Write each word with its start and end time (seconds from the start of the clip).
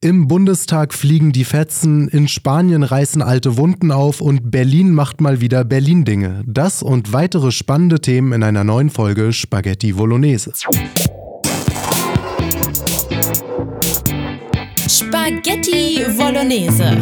Im 0.00 0.28
Bundestag 0.28 0.94
fliegen 0.94 1.32
die 1.32 1.42
Fetzen, 1.42 2.06
in 2.06 2.28
Spanien 2.28 2.84
reißen 2.84 3.20
alte 3.20 3.56
Wunden 3.56 3.90
auf 3.90 4.20
und 4.20 4.48
Berlin 4.48 4.94
macht 4.94 5.20
mal 5.20 5.40
wieder 5.40 5.64
Berlin-Dinge. 5.64 6.44
Das 6.46 6.84
und 6.84 7.12
weitere 7.12 7.50
spannende 7.50 8.00
Themen 8.00 8.32
in 8.32 8.44
einer 8.44 8.62
neuen 8.62 8.90
Folge 8.90 9.32
Spaghetti 9.32 9.94
Bolognese. 9.94 10.52
Spaghetti 14.88 16.04
Bolognese. 16.16 16.96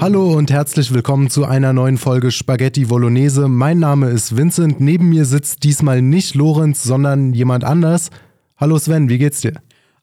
Hallo 0.00 0.34
und 0.34 0.52
herzlich 0.52 0.94
willkommen 0.94 1.30
zu 1.30 1.46
einer 1.46 1.72
neuen 1.72 1.98
Folge 1.98 2.30
Spaghetti 2.30 2.84
Bolognese. 2.84 3.48
Mein 3.48 3.80
Name 3.80 4.10
ist 4.10 4.36
Vincent. 4.36 4.80
Neben 4.80 5.08
mir 5.08 5.24
sitzt 5.24 5.64
diesmal 5.64 6.00
nicht 6.00 6.36
Lorenz, 6.36 6.84
sondern 6.84 7.34
jemand 7.34 7.64
anders. 7.64 8.10
Hallo 8.56 8.78
Sven, 8.78 9.08
wie 9.08 9.18
geht's 9.18 9.40
dir? 9.40 9.54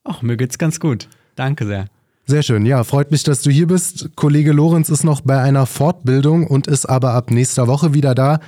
Ach, 0.05 0.21
mir 0.21 0.37
geht's 0.37 0.57
ganz 0.57 0.79
gut. 0.79 1.09
Danke 1.35 1.65
sehr. 1.65 1.87
Sehr 2.27 2.43
schön. 2.43 2.65
Ja, 2.65 2.83
freut 2.83 3.11
mich, 3.11 3.23
dass 3.23 3.41
du 3.41 3.51
hier 3.51 3.67
bist. 3.67 4.11
Kollege 4.15 4.51
Lorenz 4.51 4.89
ist 4.89 5.03
noch 5.03 5.21
bei 5.21 5.41
einer 5.41 5.65
Fortbildung 5.65 6.47
und 6.47 6.67
ist 6.67 6.85
aber 6.85 7.13
ab 7.13 7.29
nächster 7.29 7.67
Woche 7.67 7.93
wieder 7.93 8.15
da. 8.15 8.39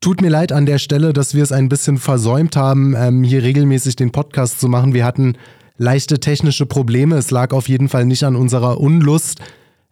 Tut 0.00 0.20
mir 0.20 0.28
leid 0.28 0.52
an 0.52 0.66
der 0.66 0.78
Stelle, 0.78 1.12
dass 1.12 1.34
wir 1.34 1.42
es 1.42 1.52
ein 1.52 1.68
bisschen 1.68 1.96
versäumt 1.96 2.56
haben, 2.56 2.94
ähm, 2.96 3.22
hier 3.22 3.42
regelmäßig 3.42 3.96
den 3.96 4.12
Podcast 4.12 4.60
zu 4.60 4.68
machen. 4.68 4.92
Wir 4.92 5.04
hatten 5.06 5.38
leichte 5.78 6.20
technische 6.20 6.66
Probleme. 6.66 7.16
Es 7.16 7.30
lag 7.30 7.52
auf 7.52 7.68
jeden 7.68 7.88
Fall 7.88 8.04
nicht 8.04 8.24
an 8.24 8.36
unserer 8.36 8.80
Unlust. 8.80 9.40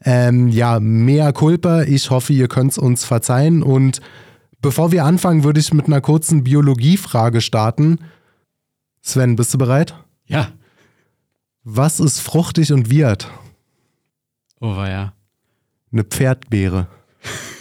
Ähm, 0.04 0.48
ja, 0.48 0.80
mehr 0.80 1.32
Culpa. 1.32 1.82
Ich 1.84 2.10
hoffe, 2.10 2.32
ihr 2.32 2.48
könnt 2.48 2.72
es 2.72 2.78
uns 2.78 3.04
verzeihen. 3.04 3.62
Und 3.62 4.00
bevor 4.60 4.92
wir 4.92 5.04
anfangen, 5.04 5.44
würde 5.44 5.60
ich 5.60 5.72
mit 5.72 5.86
einer 5.86 6.00
kurzen 6.00 6.44
Biologiefrage 6.44 7.40
starten. 7.40 7.98
Sven, 9.00 9.36
bist 9.36 9.54
du 9.54 9.58
bereit? 9.58 9.94
Ja. 10.26 10.48
Was 11.64 12.00
ist 12.00 12.18
fruchtig 12.18 12.72
und 12.72 12.90
wird? 12.90 13.30
Oh, 14.60 14.74
ja. 14.74 15.12
Eine 15.92 16.02
Pferdbeere. 16.02 16.88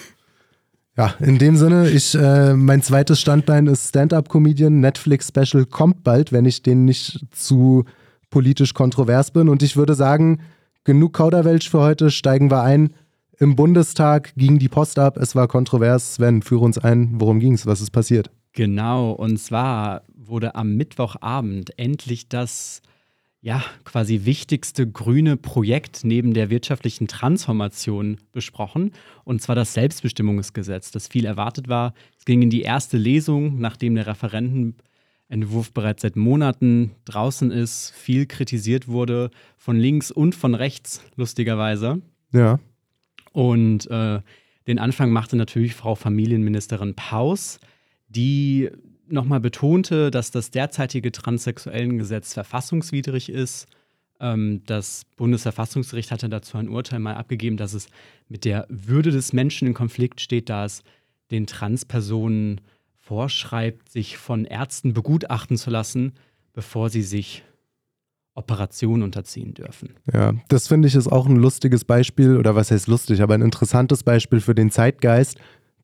ja, 0.97 1.13
in 1.19 1.37
dem 1.37 1.55
Sinne, 1.55 1.89
ich, 1.89 2.15
äh, 2.15 2.55
mein 2.55 2.81
zweites 2.81 3.19
Standbein 3.19 3.67
ist 3.67 3.89
Stand-Up-Comedian. 3.89 4.79
Netflix-Special 4.79 5.65
kommt 5.65 6.03
bald, 6.03 6.31
wenn 6.31 6.45
ich 6.45 6.63
den 6.63 6.85
nicht 6.85 7.27
zu 7.31 7.85
politisch 8.31 8.73
kontrovers 8.73 9.29
bin. 9.29 9.49
Und 9.49 9.61
ich 9.61 9.77
würde 9.77 9.93
sagen, 9.93 10.41
genug 10.83 11.13
Kauderwelsch 11.13 11.69
für 11.69 11.81
heute, 11.81 12.09
steigen 12.09 12.49
wir 12.49 12.63
ein. 12.63 12.95
Im 13.37 13.55
Bundestag 13.55 14.33
ging 14.35 14.57
die 14.57 14.69
Post 14.69 14.97
ab, 14.97 15.17
es 15.17 15.35
war 15.35 15.47
kontrovers. 15.47 16.15
Sven, 16.15 16.41
führe 16.41 16.65
uns 16.65 16.79
ein, 16.79 17.19
worum 17.19 17.39
ging 17.39 17.53
es, 17.53 17.67
was 17.67 17.81
ist 17.81 17.91
passiert? 17.91 18.31
Genau, 18.53 19.11
und 19.11 19.37
zwar 19.37 20.03
wurde 20.15 20.55
am 20.55 20.75
Mittwochabend 20.75 21.77
endlich 21.77 22.29
das 22.29 22.81
ja, 23.41 23.63
quasi 23.85 24.25
wichtigste 24.25 24.87
grüne 24.89 25.35
Projekt 25.35 26.01
neben 26.03 26.35
der 26.35 26.51
wirtschaftlichen 26.51 27.07
Transformation 27.07 28.17
besprochen, 28.31 28.91
und 29.23 29.41
zwar 29.41 29.55
das 29.55 29.73
Selbstbestimmungsgesetz, 29.73 30.91
das 30.91 31.07
viel 31.07 31.25
erwartet 31.25 31.67
war. 31.67 31.93
Es 32.19 32.25
ging 32.25 32.43
in 32.43 32.51
die 32.51 32.61
erste 32.61 32.97
Lesung, 32.97 33.59
nachdem 33.59 33.95
der 33.95 34.05
Referentenentwurf 34.05 35.73
bereits 35.73 36.03
seit 36.03 36.15
Monaten 36.15 36.91
draußen 37.05 37.49
ist, 37.49 37.91
viel 37.95 38.27
kritisiert 38.27 38.87
wurde, 38.87 39.31
von 39.57 39.75
links 39.75 40.11
und 40.11 40.35
von 40.35 40.53
rechts, 40.53 41.03
lustigerweise. 41.15 42.01
Ja. 42.31 42.59
Und 43.31 43.89
äh, 43.89 44.21
den 44.67 44.77
Anfang 44.77 45.11
machte 45.11 45.35
natürlich 45.35 45.73
Frau 45.73 45.95
Familienministerin 45.95 46.93
Paus, 46.93 47.59
die 48.07 48.69
nochmal 49.11 49.39
betonte, 49.39 50.11
dass 50.11 50.31
das 50.31 50.51
derzeitige 50.51 51.11
Transsexuellengesetz 51.11 52.33
verfassungswidrig 52.33 53.29
ist. 53.29 53.67
Ähm, 54.19 54.61
das 54.65 55.05
Bundesverfassungsgericht 55.17 56.11
hatte 56.11 56.29
dazu 56.29 56.57
ein 56.57 56.69
Urteil 56.69 56.99
mal 56.99 57.15
abgegeben, 57.15 57.57
dass 57.57 57.73
es 57.73 57.87
mit 58.29 58.45
der 58.45 58.65
Würde 58.69 59.11
des 59.11 59.33
Menschen 59.33 59.67
in 59.67 59.73
Konflikt 59.73 60.21
steht, 60.21 60.49
da 60.49 60.65
es 60.65 60.83
den 61.31 61.47
Transpersonen 61.47 62.61
vorschreibt, 62.97 63.89
sich 63.89 64.17
von 64.17 64.45
Ärzten 64.45 64.93
begutachten 64.93 65.57
zu 65.57 65.69
lassen, 65.69 66.13
bevor 66.53 66.89
sie 66.89 67.01
sich 67.01 67.43
Operationen 68.33 69.03
unterziehen 69.03 69.53
dürfen. 69.53 69.95
Ja, 70.13 70.33
das 70.47 70.67
finde 70.67 70.87
ich 70.87 70.95
ist 70.95 71.07
auch 71.07 71.25
ein 71.25 71.35
lustiges 71.35 71.83
Beispiel, 71.83 72.37
oder 72.37 72.55
was 72.55 72.71
heißt 72.71 72.87
lustig, 72.87 73.21
aber 73.21 73.33
ein 73.33 73.41
interessantes 73.41 74.03
Beispiel 74.03 74.39
für 74.39 74.55
den 74.55 74.71
Zeitgeist, 74.71 75.37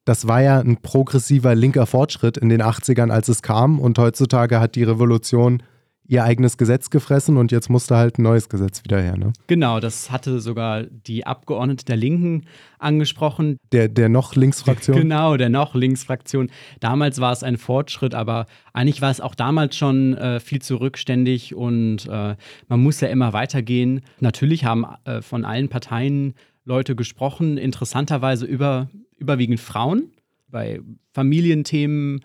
das 0.08 0.26
war 0.26 0.42
ja 0.42 0.60
ein 0.60 0.78
progressiver 0.78 1.54
linker 1.54 1.86
Fortschritt 1.86 2.38
in 2.38 2.48
den 2.48 2.62
80ern, 2.62 3.10
als 3.10 3.28
es 3.28 3.42
kam. 3.42 3.78
Und 3.80 4.00
heutzutage 4.00 4.60
hat 4.62 4.76
die 4.76 4.84
Revolution 4.84 5.62
ihr 6.10 6.24
eigenes 6.24 6.58
Gesetz 6.58 6.90
gefressen 6.90 7.36
und 7.36 7.52
jetzt 7.52 7.70
musste 7.70 7.98
halt 7.98 8.18
ein 8.18 8.22
neues 8.22 8.48
Gesetz 8.48 8.86
wieder 8.86 9.02
her. 9.02 9.18
Ne? 9.18 9.34
Genau, 9.48 9.82
das 9.82 10.10
hatte 10.10 10.40
sogar 10.40 10.84
die 10.84 11.26
Abgeordnete 11.28 11.84
der 11.84 11.98
Linken 11.98 12.46
angesprochen. 12.80 13.58
Der, 13.74 13.90
der 13.90 14.08
noch 14.08 14.34
Linksfraktion? 14.34 14.96
Genau, 14.96 15.36
der 15.36 15.50
noch 15.50 15.76
Linksfraktion. 15.76 16.50
Damals 16.80 17.20
war 17.20 17.34
es 17.34 17.44
ein 17.44 17.58
Fortschritt, 17.58 18.16
aber 18.16 18.46
eigentlich 18.72 19.02
war 19.02 19.12
es 19.12 19.20
auch 19.20 19.36
damals 19.36 19.76
schon 19.76 20.16
äh, 20.16 20.40
viel 20.40 20.62
zu 20.62 20.78
rückständig 20.78 21.54
und 21.54 22.08
äh, 22.08 22.38
man 22.70 22.80
muss 22.80 23.02
ja 23.02 23.10
immer 23.10 23.34
weitergehen. 23.34 24.00
Natürlich 24.22 24.64
haben 24.64 24.86
äh, 25.04 25.22
von 25.22 25.44
allen 25.44 25.68
Parteien 25.68 26.34
Leute 26.64 26.96
gesprochen, 26.96 27.58
interessanterweise 27.58 28.46
über, 28.46 28.90
überwiegend 29.18 29.60
Frauen. 29.60 30.12
Bei 30.48 30.80
Familienthemen, 31.14 32.22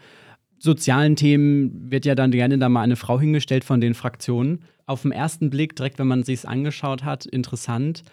sozialen 0.58 1.16
Themen 1.16 1.90
wird 1.90 2.04
ja 2.04 2.14
dann 2.14 2.30
gerne 2.30 2.58
da 2.58 2.68
mal 2.68 2.82
eine 2.82 2.96
Frau 2.96 3.18
hingestellt 3.18 3.64
von 3.64 3.80
den 3.80 3.94
Fraktionen. 3.94 4.62
Auf 4.86 5.02
den 5.02 5.12
ersten 5.12 5.50
Blick, 5.50 5.74
direkt 5.74 5.98
wenn 5.98 6.06
man 6.06 6.22
sich 6.22 6.40
es 6.40 6.44
angeschaut 6.44 7.04
hat, 7.04 7.26
interessant. 7.26 8.04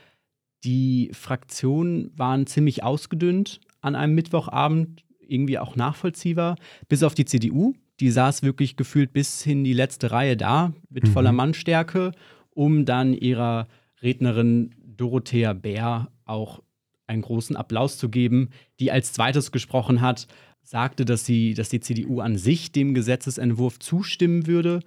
Die 0.63 1.11
Fraktionen 1.13 2.11
waren 2.15 2.47
ziemlich 2.47 2.83
ausgedünnt 2.83 3.61
an 3.81 3.95
einem 3.95 4.15
Mittwochabend, 4.15 5.03
irgendwie 5.19 5.59
auch 5.59 5.75
nachvollziehbar, 5.75 6.55
bis 6.87 7.03
auf 7.03 7.15
die 7.15 7.25
CDU. 7.25 7.73
Die 7.99 8.11
saß 8.11 8.43
wirklich 8.43 8.75
gefühlt 8.75 9.13
bis 9.13 9.43
hin 9.43 9.63
die 9.63 9.73
letzte 9.73 10.11
Reihe 10.11 10.35
da, 10.35 10.73
mit 10.89 11.03
mhm. 11.05 11.11
voller 11.11 11.31
Mannstärke, 11.31 12.11
um 12.51 12.85
dann 12.85 13.13
ihrer 13.13 13.67
Rednerin 14.01 14.73
Dorothea 14.97 15.53
Bär 15.53 16.11
auch 16.25 16.61
einen 17.09 17.21
großen 17.21 17.55
Applaus 17.55 17.97
zu 17.97 18.09
geben, 18.09 18.49
die 18.79 18.91
als 18.91 19.13
zweites 19.13 19.51
gesprochen 19.51 20.01
hat, 20.01 20.27
sagte, 20.61 21.03
dass, 21.05 21.25
sie, 21.25 21.53
dass 21.53 21.69
die 21.69 21.79
CDU 21.79 22.19
an 22.19 22.37
sich 22.37 22.71
dem 22.71 22.93
Gesetzesentwurf 22.93 23.79
zustimmen 23.79 24.47
würde. 24.47 24.81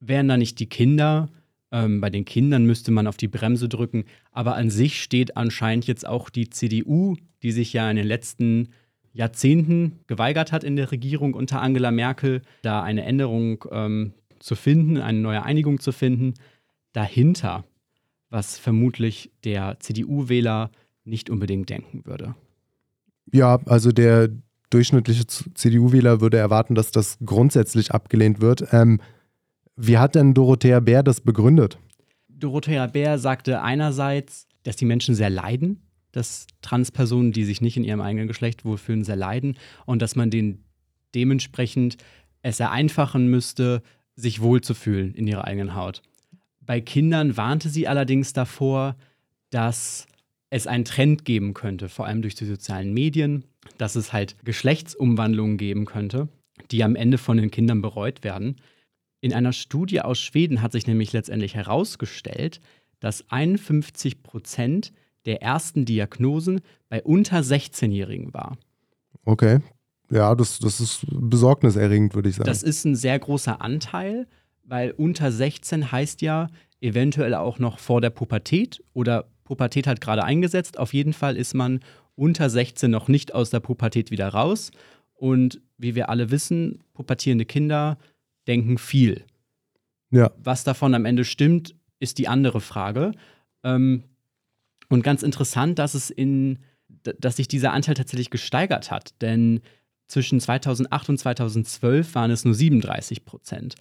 Wären 0.00 0.28
da 0.28 0.36
nicht 0.36 0.58
die 0.58 0.68
Kinder? 0.68 1.28
Ähm, 1.72 2.00
bei 2.00 2.10
den 2.10 2.24
Kindern 2.24 2.66
müsste 2.66 2.90
man 2.90 3.06
auf 3.06 3.16
die 3.16 3.28
Bremse 3.28 3.68
drücken. 3.68 4.04
Aber 4.32 4.56
an 4.56 4.70
sich 4.70 5.02
steht 5.02 5.36
anscheinend 5.36 5.86
jetzt 5.86 6.06
auch 6.06 6.30
die 6.30 6.50
CDU, 6.50 7.16
die 7.42 7.52
sich 7.52 7.72
ja 7.72 7.88
in 7.88 7.96
den 7.96 8.06
letzten 8.06 8.70
Jahrzehnten 9.12 10.00
geweigert 10.06 10.52
hat 10.52 10.64
in 10.64 10.76
der 10.76 10.90
Regierung 10.90 11.34
unter 11.34 11.62
Angela 11.62 11.90
Merkel, 11.90 12.42
da 12.62 12.82
eine 12.82 13.04
Änderung 13.04 13.64
ähm, 13.70 14.12
zu 14.38 14.54
finden, 14.54 14.98
eine 14.98 15.18
neue 15.18 15.42
Einigung 15.42 15.80
zu 15.80 15.92
finden, 15.92 16.34
dahinter, 16.92 17.64
was 18.30 18.58
vermutlich 18.58 19.30
der 19.44 19.78
CDU-Wähler 19.80 20.70
nicht 21.10 21.28
unbedingt 21.28 21.68
denken 21.68 22.06
würde. 22.06 22.34
Ja, 23.32 23.60
also 23.66 23.92
der 23.92 24.30
durchschnittliche 24.70 25.26
CDU-Wähler 25.26 26.20
würde 26.20 26.38
erwarten, 26.38 26.74
dass 26.74 26.90
das 26.90 27.18
grundsätzlich 27.24 27.92
abgelehnt 27.92 28.40
wird. 28.40 28.72
Ähm, 28.72 29.00
wie 29.76 29.98
hat 29.98 30.14
denn 30.14 30.34
Dorothea 30.34 30.80
Bär 30.80 31.02
das 31.02 31.20
begründet? 31.20 31.78
Dorothea 32.28 32.86
Bär 32.86 33.18
sagte 33.18 33.62
einerseits, 33.62 34.46
dass 34.62 34.76
die 34.76 34.84
Menschen 34.84 35.14
sehr 35.14 35.30
leiden, 35.30 35.80
dass 36.12 36.46
Transpersonen, 36.62 37.32
die 37.32 37.44
sich 37.44 37.60
nicht 37.60 37.76
in 37.76 37.84
ihrem 37.84 38.00
eigenen 38.00 38.28
Geschlecht 38.28 38.64
wohlfühlen, 38.64 39.04
sehr 39.04 39.16
leiden 39.16 39.56
und 39.86 40.02
dass 40.02 40.16
man 40.16 40.30
denen 40.30 40.64
dementsprechend 41.14 41.96
es 42.42 42.56
vereinfachen 42.56 43.28
müsste, 43.28 43.82
sich 44.16 44.40
wohlzufühlen 44.40 45.14
in 45.14 45.26
ihrer 45.26 45.44
eigenen 45.44 45.74
Haut. 45.74 46.02
Bei 46.60 46.80
Kindern 46.80 47.36
warnte 47.36 47.68
sie 47.68 47.88
allerdings 47.88 48.32
davor, 48.32 48.96
dass 49.50 50.06
es 50.50 50.66
einen 50.66 50.84
Trend 50.84 51.24
geben 51.24 51.54
könnte, 51.54 51.88
vor 51.88 52.06
allem 52.06 52.22
durch 52.22 52.34
die 52.34 52.44
sozialen 52.44 52.92
Medien, 52.92 53.44
dass 53.78 53.94
es 53.94 54.12
halt 54.12 54.36
Geschlechtsumwandlungen 54.44 55.56
geben 55.56 55.86
könnte, 55.86 56.28
die 56.70 56.82
am 56.84 56.96
Ende 56.96 57.18
von 57.18 57.36
den 57.36 57.50
Kindern 57.50 57.80
bereut 57.80 58.24
werden. 58.24 58.56
In 59.20 59.32
einer 59.32 59.52
Studie 59.52 60.00
aus 60.00 60.18
Schweden 60.18 60.60
hat 60.60 60.72
sich 60.72 60.86
nämlich 60.86 61.12
letztendlich 61.12 61.54
herausgestellt, 61.54 62.60
dass 62.98 63.30
51 63.30 64.22
Prozent 64.22 64.92
der 65.24 65.42
ersten 65.42 65.84
Diagnosen 65.84 66.60
bei 66.88 67.02
unter 67.02 67.40
16-Jährigen 67.40 68.34
war. 68.34 68.58
Okay. 69.24 69.60
Ja, 70.10 70.34
das, 70.34 70.58
das 70.58 70.80
ist 70.80 71.06
besorgniserregend, 71.08 72.14
würde 72.14 72.30
ich 72.30 72.36
sagen. 72.36 72.48
Das 72.48 72.62
ist 72.62 72.84
ein 72.84 72.96
sehr 72.96 73.18
großer 73.18 73.60
Anteil, 73.60 74.26
weil 74.64 74.90
unter 74.92 75.30
16 75.30 75.92
heißt 75.92 76.22
ja 76.22 76.48
eventuell 76.80 77.34
auch 77.34 77.58
noch 77.58 77.78
vor 77.78 78.00
der 78.00 78.10
Pubertät 78.10 78.82
oder 78.92 79.26
Pubertät 79.50 79.88
hat 79.88 80.00
gerade 80.00 80.22
eingesetzt. 80.22 80.78
Auf 80.78 80.94
jeden 80.94 81.12
Fall 81.12 81.36
ist 81.36 81.54
man 81.54 81.80
unter 82.14 82.48
16 82.48 82.88
noch 82.88 83.08
nicht 83.08 83.34
aus 83.34 83.50
der 83.50 83.58
Pubertät 83.58 84.12
wieder 84.12 84.28
raus. 84.28 84.70
Und 85.12 85.60
wie 85.76 85.96
wir 85.96 86.08
alle 86.08 86.30
wissen, 86.30 86.84
pubertierende 86.94 87.44
Kinder 87.44 87.98
denken 88.46 88.78
viel. 88.78 89.24
Ja. 90.12 90.30
Was 90.38 90.62
davon 90.62 90.94
am 90.94 91.04
Ende 91.04 91.24
stimmt, 91.24 91.74
ist 91.98 92.18
die 92.18 92.28
andere 92.28 92.60
Frage. 92.60 93.10
Ähm, 93.64 94.04
und 94.88 95.02
ganz 95.02 95.24
interessant, 95.24 95.80
dass 95.80 95.94
es 95.94 96.10
in, 96.10 96.60
dass 97.18 97.36
sich 97.36 97.48
dieser 97.48 97.72
Anteil 97.72 97.94
tatsächlich 97.94 98.30
gesteigert 98.30 98.92
hat, 98.92 99.20
denn 99.20 99.62
zwischen 100.06 100.38
2008 100.38 101.08
und 101.08 101.18
2012 101.18 102.14
waren 102.14 102.30
es 102.30 102.44
nur 102.44 102.54
37 102.54 103.24
Prozent. 103.24 103.74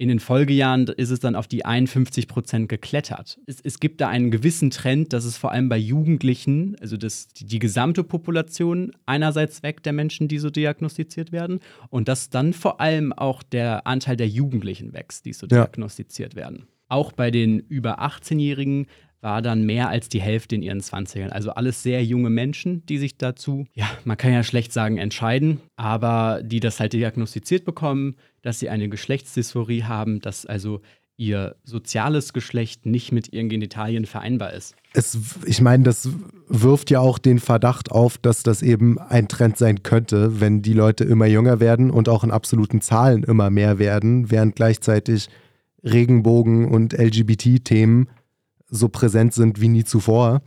In 0.00 0.08
den 0.08 0.20
Folgejahren 0.20 0.86
ist 0.86 1.10
es 1.10 1.18
dann 1.18 1.34
auf 1.34 1.48
die 1.48 1.64
51 1.64 2.28
Prozent 2.28 2.68
geklettert. 2.68 3.40
Es, 3.46 3.60
es, 3.60 3.80
gibt 3.80 4.00
da 4.00 4.08
einen 4.08 4.30
gewissen 4.30 4.70
Trend, 4.70 5.12
dass 5.12 5.24
es 5.24 5.36
vor 5.36 5.50
allem 5.50 5.68
bei 5.68 5.76
Jugendlichen, 5.76 6.76
also 6.80 6.96
das, 6.96 7.26
die, 7.26 7.58
gesamte 7.58 8.04
Population 8.04 8.92
einerseits 9.06 9.64
weg 9.64 9.82
der 9.82 9.92
Menschen, 9.92 10.28
die 10.28 10.38
so 10.38 10.50
diagnostiziert 10.50 11.32
werden, 11.32 11.58
und 11.90 12.06
dass 12.06 12.30
dann 12.30 12.52
vor 12.52 12.80
allem 12.80 13.12
auch 13.12 13.42
der 13.42 13.88
Anteil 13.88 14.16
der 14.16 14.28
Jugendlichen 14.28 14.92
wächst, 14.92 15.24
die 15.24 15.32
so 15.32 15.46
ja. 15.46 15.64
diagnostiziert 15.64 16.36
werden. 16.36 16.68
Auch 16.88 17.10
bei 17.10 17.32
den 17.32 17.58
über 17.58 18.00
18-Jährigen 18.00 18.86
war 19.20 19.42
dann 19.42 19.64
mehr 19.64 19.88
als 19.88 20.08
die 20.08 20.20
Hälfte 20.20 20.54
in 20.54 20.62
ihren 20.62 20.80
20ern. 20.80 21.30
Also 21.30 21.50
alles 21.50 21.82
sehr 21.82 22.04
junge 22.04 22.30
Menschen, 22.30 22.86
die 22.86 22.98
sich 22.98 23.18
dazu, 23.18 23.66
ja, 23.74 23.90
man 24.04 24.16
kann 24.16 24.32
ja 24.32 24.44
schlecht 24.44 24.72
sagen, 24.72 24.98
entscheiden, 24.98 25.60
aber 25.76 26.40
die 26.44 26.60
das 26.60 26.78
halt 26.78 26.92
diagnostiziert 26.92 27.64
bekommen, 27.64 28.14
dass 28.42 28.58
sie 28.58 28.68
eine 28.68 28.88
Geschlechtsdysphorie 28.88 29.84
haben, 29.84 30.20
dass 30.20 30.46
also 30.46 30.80
ihr 31.18 31.56
soziales 31.64 32.32
Geschlecht 32.32 32.86
nicht 32.86 33.10
mit 33.10 33.32
ihren 33.32 33.48
Genitalien 33.48 34.06
vereinbar 34.06 34.52
ist. 34.52 34.76
Es, 34.94 35.18
ich 35.44 35.60
meine, 35.60 35.82
das 35.82 36.08
wirft 36.46 36.90
ja 36.90 37.00
auch 37.00 37.18
den 37.18 37.40
Verdacht 37.40 37.90
auf, 37.90 38.18
dass 38.18 38.44
das 38.44 38.62
eben 38.62 38.98
ein 38.98 39.26
Trend 39.26 39.58
sein 39.58 39.82
könnte, 39.82 40.40
wenn 40.40 40.62
die 40.62 40.72
Leute 40.72 41.04
immer 41.04 41.26
jünger 41.26 41.58
werden 41.58 41.90
und 41.90 42.08
auch 42.08 42.22
in 42.22 42.30
absoluten 42.30 42.80
Zahlen 42.80 43.24
immer 43.24 43.50
mehr 43.50 43.80
werden, 43.80 44.30
während 44.30 44.54
gleichzeitig 44.54 45.28
Regenbogen 45.82 46.70
und 46.70 46.92
LGBT-Themen 46.92 48.08
so 48.70 48.88
präsent 48.88 49.34
sind 49.34 49.60
wie 49.60 49.68
nie 49.68 49.84
zuvor. 49.84 50.40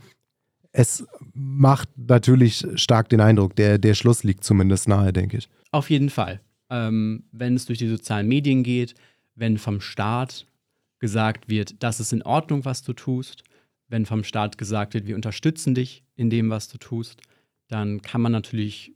Es 0.72 1.06
macht 1.34 1.90
natürlich 1.96 2.66
stark 2.76 3.10
den 3.10 3.20
Eindruck, 3.20 3.56
der, 3.56 3.76
der 3.76 3.92
Schluss 3.92 4.24
liegt 4.24 4.42
zumindest 4.42 4.88
nahe, 4.88 5.12
denke 5.12 5.36
ich. 5.36 5.48
Auf 5.70 5.90
jeden 5.90 6.08
Fall. 6.08 6.40
Ähm, 6.72 7.24
wenn 7.32 7.54
es 7.54 7.66
durch 7.66 7.78
die 7.78 7.88
sozialen 7.88 8.26
Medien 8.26 8.62
geht, 8.62 8.94
wenn 9.34 9.58
vom 9.58 9.80
Staat 9.80 10.46
gesagt 10.98 11.48
wird, 11.48 11.82
das 11.82 12.00
ist 12.00 12.12
in 12.12 12.22
Ordnung, 12.22 12.64
was 12.64 12.82
du 12.82 12.92
tust, 12.92 13.44
wenn 13.88 14.06
vom 14.06 14.24
Staat 14.24 14.56
gesagt 14.56 14.94
wird, 14.94 15.06
wir 15.06 15.16
unterstützen 15.16 15.74
dich 15.74 16.02
in 16.16 16.30
dem, 16.30 16.48
was 16.50 16.68
du 16.68 16.78
tust, 16.78 17.20
dann 17.68 18.00
kann 18.00 18.20
man 18.20 18.32
natürlich 18.32 18.92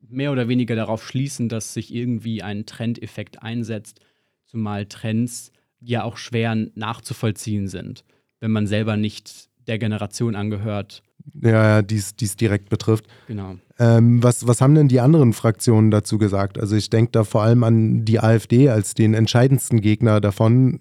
mehr 0.00 0.32
oder 0.32 0.48
weniger 0.48 0.76
darauf 0.76 1.06
schließen, 1.06 1.48
dass 1.48 1.72
sich 1.72 1.94
irgendwie 1.94 2.42
ein 2.42 2.66
Trendeffekt 2.66 3.42
einsetzt, 3.42 4.00
zumal 4.44 4.86
Trends 4.86 5.52
ja 5.80 6.04
auch 6.04 6.18
schwer 6.18 6.54
nachzuvollziehen 6.74 7.68
sind 7.68 8.04
wenn 8.44 8.50
man 8.50 8.66
selber 8.66 8.98
nicht 8.98 9.48
der 9.66 9.78
Generation 9.78 10.36
angehört. 10.36 11.02
Ja, 11.40 11.50
ja, 11.50 11.82
die 11.82 11.96
es 11.96 12.36
direkt 12.36 12.68
betrifft. 12.68 13.06
Genau. 13.26 13.56
Ähm, 13.78 14.22
was, 14.22 14.46
was 14.46 14.60
haben 14.60 14.74
denn 14.74 14.88
die 14.88 15.00
anderen 15.00 15.32
Fraktionen 15.32 15.90
dazu 15.90 16.18
gesagt? 16.18 16.58
Also 16.58 16.76
ich 16.76 16.90
denke 16.90 17.12
da 17.12 17.24
vor 17.24 17.42
allem 17.42 17.64
an 17.64 18.04
die 18.04 18.20
AfD 18.20 18.68
als 18.68 18.94
den 18.94 19.14
entscheidendsten 19.14 19.80
Gegner 19.80 20.20
davon. 20.20 20.80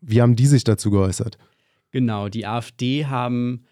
Wie 0.00 0.20
haben 0.20 0.36
die 0.36 0.46
sich 0.46 0.64
dazu 0.64 0.90
geäußert? 0.90 1.38
Genau, 1.90 2.28
die 2.28 2.44
AfD 2.44 3.06
haben, 3.06 3.64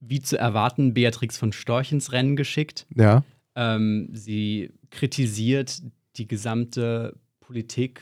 wie 0.00 0.20
zu 0.20 0.36
erwarten, 0.38 0.92
Beatrix 0.92 1.38
von 1.38 1.52
Storch 1.52 1.92
ins 1.92 2.12
Rennen 2.12 2.34
geschickt. 2.34 2.86
Ja. 2.94 3.22
Ähm, 3.54 4.08
sie 4.12 4.72
kritisiert 4.90 5.82
die 6.16 6.26
gesamte 6.26 7.16
Politik 7.40 8.00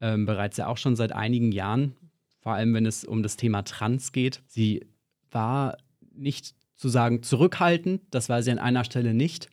ähm, 0.00 0.24
bereits 0.24 0.56
ja 0.56 0.66
auch 0.68 0.78
schon 0.78 0.96
seit 0.96 1.12
einigen 1.12 1.52
Jahren 1.52 1.94
vor 2.40 2.52
allem 2.52 2.74
wenn 2.74 2.86
es 2.86 3.04
um 3.04 3.22
das 3.22 3.36
Thema 3.36 3.62
Trans 3.62 4.12
geht. 4.12 4.42
Sie 4.46 4.86
war 5.30 5.76
nicht 6.20 6.54
zu 6.76 6.88
sagen 6.88 7.22
zurückhaltend, 7.22 8.02
das 8.10 8.28
war 8.28 8.42
sie 8.42 8.50
an 8.50 8.58
einer 8.58 8.84
Stelle 8.84 9.14
nicht, 9.14 9.48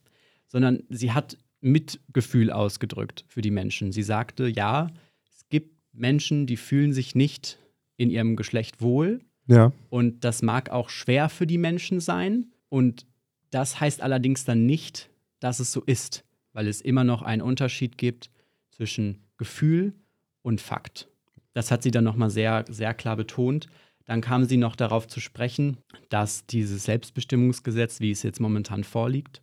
sondern 0.48 0.84
sie 0.90 1.12
hat 1.12 1.38
Mitgefühl 1.60 2.52
ausgedrückt 2.52 3.25
für 3.28 3.42
die 3.42 3.52
Menschen. 3.52 3.92
Sie 3.92 4.04
sagte, 4.04 4.48
ja, 4.48 4.90
es 5.30 5.48
gibt 5.50 5.75
Menschen, 5.94 6.46
die 6.46 6.58
fühlen 6.58 6.94
sich 6.94 7.16
nicht 7.16 7.60
in 7.98 8.10
ihrem 8.10 8.36
Geschlecht 8.36 8.81
wohl. 8.81 9.22
Ja. 9.48 9.72
Und 9.90 10.24
das 10.24 10.42
mag 10.42 10.69
auch 10.69 10.90
schwer 10.90 11.30
für 11.30 11.48
die 11.48 11.58
Menschen 11.58 12.00
sein. 12.00 12.52
Und 12.70 13.06
das 13.50 13.80
heißt 13.80 14.02
allerdings 14.02 14.46
dann 14.46 14.66
nicht, 14.66 15.10
dass 15.40 15.60
es 15.60 15.72
so 15.72 15.81
ist, 15.84 16.24
weil 16.54 16.68
es 16.68 16.81
immer 16.81 17.04
noch 17.04 17.22
einen 17.22 17.42
Unterschied 17.42 17.98
gibt 17.98 18.30
zwischen 18.72 19.24
Gefühl 19.38 19.94
und 20.42 20.62
Fakt. 20.62 21.10
Das 21.54 21.72
hat 21.72 21.81
sie 21.81 21.92
dann 21.92 22.04
nochmal 22.04 22.30
sehr, 22.30 22.66
sehr 22.70 22.94
klar 22.94 23.16
betont. 23.16 23.68
Dann 24.07 24.21
kam 24.21 24.45
sie 24.45 24.57
noch 24.57 24.75
darauf 24.75 25.07
zu 25.07 25.19
sprechen, 25.19 25.77
dass 26.09 26.45
dieses 26.45 26.86
Selbstbestimmungsgesetz, 26.86 28.00
wie 28.00 28.12
es 28.12 28.24
jetzt 28.24 28.39
momentan 28.39 28.83
vorliegt, 28.83 29.42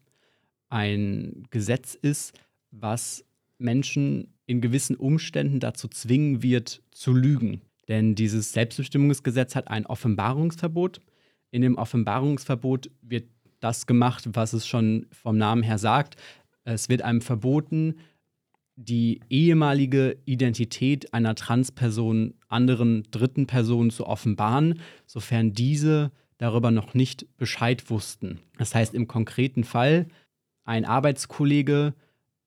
ein 0.70 1.44
Gesetz 1.50 1.94
ist, 1.94 2.32
was 2.70 3.24
Menschen 3.58 4.34
in 4.46 4.60
gewissen 4.60 4.96
Umständen 4.96 5.60
dazu 5.60 5.86
zwingen 5.86 6.42
wird, 6.42 6.82
zu 6.90 7.12
lügen. 7.12 7.60
Denn 7.88 8.14
dieses 8.14 8.52
Selbstbestimmungsgesetz 8.52 9.54
hat 9.54 9.68
ein 9.68 9.86
Offenbarungsverbot. 9.86 11.00
In 11.50 11.62
dem 11.62 11.76
Offenbarungsverbot 11.76 12.90
wird 13.02 13.28
das 13.60 13.86
gemacht, 13.86 14.28
was 14.32 14.54
es 14.54 14.66
schon 14.66 15.06
vom 15.12 15.36
Namen 15.36 15.62
her 15.62 15.78
sagt. 15.78 16.16
Es 16.64 16.88
wird 16.88 17.02
einem 17.02 17.20
verboten, 17.20 17.96
die 18.76 19.20
ehemalige 19.30 20.16
Identität 20.24 21.14
einer 21.14 21.34
Transperson 21.34 22.34
anderen 22.48 23.04
dritten 23.10 23.46
Personen 23.46 23.90
zu 23.90 24.06
offenbaren, 24.06 24.80
sofern 25.06 25.52
diese 25.52 26.10
darüber 26.38 26.70
noch 26.70 26.94
nicht 26.94 27.26
Bescheid 27.36 27.88
wussten. 27.90 28.40
Das 28.58 28.74
heißt 28.74 28.94
im 28.94 29.06
konkreten 29.06 29.64
Fall, 29.64 30.06
ein 30.64 30.84
Arbeitskollege 30.84 31.94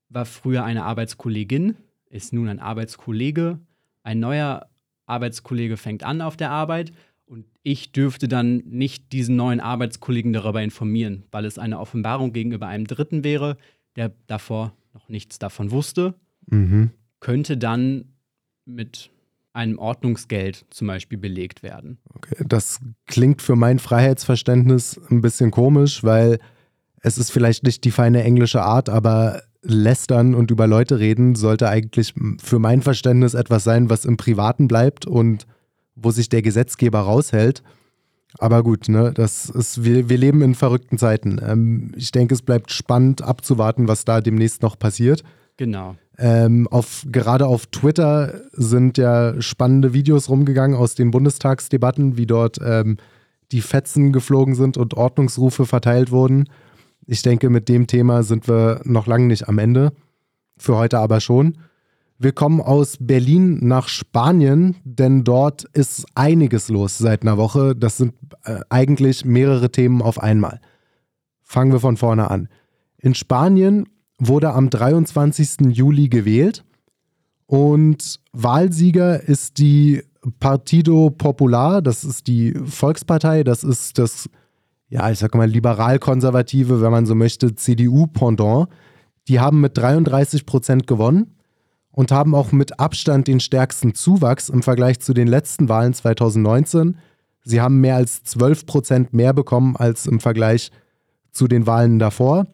war 0.10 0.26
früher 0.26 0.64
eine 0.64 0.84
Arbeitskollegin, 0.84 1.76
ist 2.10 2.34
nun 2.34 2.50
ein 2.50 2.60
Arbeitskollege, 2.60 3.60
ein 4.04 4.20
neuer 4.20 4.68
Arbeitskollege 5.06 5.78
fängt 5.78 6.04
an 6.04 6.22
auf 6.22 6.36
der 6.36 6.52
Arbeit 6.52 6.92
und 7.26 7.46
ich 7.64 7.92
dürfte 7.92 8.28
dann 8.28 8.58
nicht 8.66 9.12
diesen 9.14 9.36
neuen 9.36 9.60
Arbeitskollegen 9.60 10.34
darüber 10.34 10.62
informieren, 10.62 11.24
weil 11.32 11.46
es 11.46 11.58
eine 11.58 11.80
Offenbarung 11.80 12.34
gegenüber 12.34 12.68
einem 12.68 12.88
Dritten 12.88 13.24
wäre, 13.24 13.58
der 13.98 14.14
davor 14.28 14.74
noch 14.94 15.10
nichts 15.10 15.40
davon 15.40 15.72
wusste, 15.72 16.14
mhm. 16.46 16.92
könnte 17.20 17.58
dann 17.58 18.06
mit 18.66 19.10
einem 19.54 19.80
Ordnungsgeld 19.80 20.66
zum 20.70 20.88
Beispiel 20.88 21.18
belegt 21.18 21.64
werden. 21.64 21.98
Okay, 22.14 22.46
das 22.48 22.80
klingt 23.08 23.42
für 23.42 23.56
mein 23.56 23.80
Freiheitsverständnis 23.80 25.02
ein 25.10 25.22
bisschen 25.22 25.50
komisch, 25.52 26.04
weil 26.04 26.40
es 27.02 27.18
ist 27.18 27.32
vielleicht 27.32 27.64
nicht 27.64 27.84
die 27.84 27.92
feine 27.92 28.24
englische 28.24 28.62
Art, 28.62 28.88
aber 28.88 29.42
lästern 29.64 30.36
und 30.36 30.52
über 30.52 30.68
Leute 30.68 31.00
reden 31.00 31.36
sollte 31.36 31.70
eigentlich 31.70 32.14
für 32.42 32.60
mein 32.60 32.82
Verständnis 32.82 33.34
etwas 33.34 33.64
sein, 33.64 33.90
was 33.90 34.06
im 34.06 34.16
Privaten 34.16 34.68
bleibt 34.68 35.08
und 35.08 35.48
wo 35.96 36.12
sich 36.12 36.30
der 36.30 36.44
Gesetzgeber 36.44 37.00
raushält. 37.00 37.64
Aber 38.40 38.62
gut, 38.64 38.90
ne, 38.90 39.12
das 39.14 39.50
ist, 39.50 39.84
wir, 39.84 40.10
wir 40.10 40.18
leben 40.18 40.42
in 40.42 40.56
verrückten 40.56 40.98
Zeiten. 40.98 41.40
Ähm, 41.44 41.92
ich 41.96 42.12
denke, 42.12 42.34
es 42.34 42.42
bleibt 42.42 42.72
spannend 42.72 43.22
abzuwarten, 43.22 43.88
was 43.88 44.06
da 44.06 44.22
demnächst 44.22 44.62
noch 44.62 44.78
passiert. 44.78 45.24
Genau. 45.58 45.96
Ähm, 46.20 46.68
auf, 46.68 47.06
gerade 47.12 47.48
auf 47.48 47.68
Twitter 47.68 48.42
sind 48.52 48.98
ja 48.98 49.40
spannende 49.42 49.94
Videos 49.94 50.30
rumgegangen 50.30 50.78
aus 50.78 50.96
den 50.96 51.12
Bundestagsdebatten, 51.12 52.18
wie 52.18 52.26
dort 52.26 52.60
ähm, 52.64 52.98
die 53.52 53.62
Fetzen 53.62 54.12
geflogen 54.12 54.56
sind 54.56 54.78
und 54.78 54.96
Ordnungsrufe 54.96 55.66
verteilt 55.66 56.12
wurden. 56.12 56.50
Ich 57.06 57.22
denke, 57.22 57.50
mit 57.50 57.70
dem 57.70 57.88
Thema 57.88 58.24
sind 58.24 58.48
wir 58.48 58.82
noch 58.84 59.08
lange 59.08 59.28
nicht 59.28 59.48
am 59.48 59.58
Ende. 59.58 59.94
Für 60.58 60.76
heute 60.76 61.00
aber 61.00 61.22
schon. 61.22 61.58
Wir 62.20 62.32
kommen 62.32 62.62
aus 62.62 62.98
Berlin 63.00 63.60
nach 63.68 63.88
Spanien, 63.88 64.76
denn 64.84 65.24
dort 65.24 65.66
ist 65.74 66.06
einiges 66.16 66.68
los 66.68 66.98
seit 66.98 67.22
einer 67.22 67.38
Woche. 67.38 67.76
Das 67.76 67.98
sind 67.98 68.16
äh, 68.44 68.62
eigentlich 68.70 69.24
mehrere 69.24 69.72
Themen 69.72 70.02
auf 70.02 70.20
einmal. 70.20 70.60
Fangen 71.44 71.72
wir 71.72 71.80
von 71.80 71.96
vorne 71.96 72.32
an. 72.32 72.50
In 72.98 73.14
Spanien 73.14 73.88
wurde 74.18 74.54
am 74.54 74.72
23. 74.72 75.68
Juli 75.76 76.10
gewählt 76.10 76.66
und 77.46 78.20
Wahlsieger 78.34 79.22
ist 79.22 79.60
die 79.60 80.02
Partido 80.40 81.12
Popular, 81.12 81.84
das 81.84 82.04
ist 82.04 82.26
die 82.26 82.54
Volkspartei, 82.66 83.44
das 83.44 83.64
ist 83.64 84.00
das, 84.00 84.28
ja, 84.90 85.10
ich 85.12 85.20
sag 85.20 85.36
mal, 85.36 85.48
liberal-konservative, 85.48 86.82
wenn 86.82 86.92
man 86.92 87.06
so 87.06 87.14
möchte, 87.14 87.54
CDU-Pendant. 87.54 88.70
Die 89.28 89.40
haben 89.40 89.62
mit 89.62 89.78
33 89.78 90.48
Prozent 90.48 90.88
gewonnen 90.88 91.37
und 91.98 92.12
haben 92.12 92.36
auch 92.36 92.52
mit 92.52 92.80
Abstand 92.80 93.28
den 93.28 93.40
stärksten 93.40 93.96
Zuwachs 93.96 94.50
im 94.50 94.62
Vergleich 94.62 95.00
zu 95.00 95.16
den 95.16 95.28
letzten 95.28 95.68
Wahlen 95.68 95.96
2019. 95.96 96.98
Sie 97.44 97.60
haben 97.60 97.82
mehr 97.82 97.96
als 97.96 98.24
12 98.24 98.68
Prozent 98.68 99.14
mehr 99.14 99.34
bekommen 99.34 99.76
als 99.76 100.06
im 100.06 100.20
Vergleich 100.20 100.72
zu 101.32 101.48
den 101.48 101.66
Wahlen 101.66 101.98
davor 101.98 102.46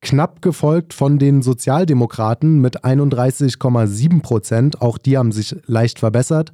knapp 0.00 0.42
gefolgt 0.42 0.94
von 0.94 1.18
den 1.18 1.42
Sozialdemokraten 1.42 2.60
mit 2.60 2.84
31,7 2.84 4.22
Prozent. 4.22 4.80
Auch 4.80 4.98
die 4.98 5.18
haben 5.18 5.32
sich 5.32 5.56
leicht 5.66 5.98
verbessert. 5.98 6.52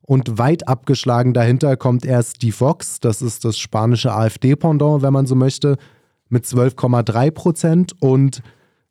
Und 0.00 0.38
weit 0.38 0.66
abgeschlagen 0.66 1.34
dahinter 1.34 1.76
kommt 1.76 2.06
erst 2.06 2.40
die 2.40 2.58
Vox, 2.58 2.98
das 2.98 3.20
ist 3.20 3.44
das 3.44 3.58
spanische 3.58 4.12
AfD-Pendant, 4.12 5.02
wenn 5.02 5.12
man 5.12 5.26
so 5.26 5.34
möchte, 5.34 5.76
mit 6.30 6.44
12,3 6.44 7.30
Prozent. 7.30 7.92
Und 8.00 8.42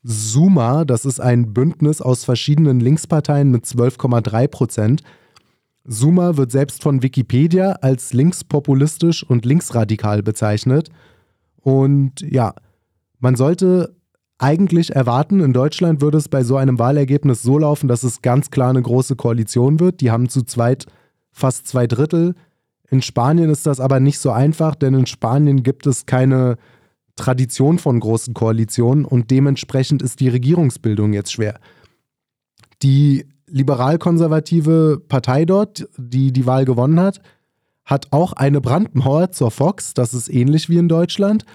Suma, 0.10 0.86
das 0.86 1.04
ist 1.04 1.20
ein 1.20 1.54
Bündnis 1.54 2.00
aus 2.00 2.24
verschiedenen 2.24 2.80
Linksparteien 2.80 3.52
mit 3.52 3.66
12,3 3.66 4.48
Prozent. 4.48 5.02
Suma 5.84 6.38
wird 6.38 6.50
selbst 6.50 6.82
von 6.82 7.04
Wikipedia 7.04 7.74
als 7.82 8.14
linkspopulistisch 8.14 9.24
und 9.24 9.44
linksradikal 9.44 10.24
bezeichnet. 10.24 10.88
Und 11.58 12.22
ja, 12.22 12.54
man 13.20 13.36
sollte 13.36 13.98
eigentlich 14.38 14.96
erwarten, 14.96 15.42
in 15.42 15.52
Deutschland 15.52 16.00
würde 16.00 16.20
es 16.20 16.30
bei 16.30 16.46
so 16.46 16.56
einem 16.56 16.80
Wahlergebnis 16.80 17.42
so 17.42 17.58
laufen, 17.58 17.90
dass 17.90 18.04
es 18.04 18.22
ganz 18.22 18.50
klar 18.50 18.70
eine 18.70 18.82
große 18.82 19.18
Koalition 19.18 19.82
wird. 19.82 20.00
Die 20.00 20.10
haben 20.10 20.30
zu 20.30 20.44
zweit 20.44 20.86
fast 21.34 21.68
zwei 21.68 21.86
Drittel. 21.86 22.34
In 22.90 23.02
Spanien 23.02 23.50
ist 23.50 23.66
das 23.66 23.82
aber 23.82 24.00
nicht 24.00 24.20
so 24.20 24.32
einfach, 24.32 24.76
denn 24.76 24.94
in 24.94 25.06
Spanien 25.06 25.64
gibt 25.64 25.86
es 25.86 26.06
keine 26.06 26.56
Tradition 27.18 27.80
von 27.80 28.00
großen 28.00 28.34
Koalitionen 28.34 29.04
und 29.04 29.30
dementsprechend 29.32 30.02
ist 30.02 30.22
die 30.22 30.30
Regierungsbildung 30.30 31.14
jetzt 31.14 31.34
schwer. 31.34 31.60
Die 32.82 33.26
liberal-konservative 33.48 35.02
Partei 35.08 35.46
dort, 35.46 35.88
die 35.98 36.32
die 36.32 36.46
Wahl 36.46 36.66
gewonnen 36.66 37.00
hat, 37.00 37.20
hat 37.86 38.08
auch 38.12 38.34
eine 38.34 38.62
Brandmauer 38.62 39.32
zur 39.32 39.52
Fox, 39.52 39.94
das 39.94 40.14
ist 40.14 40.30
ähnlich 40.30 40.70
wie 40.70 40.78
in 40.78 40.90
Deutschland, 40.90 41.46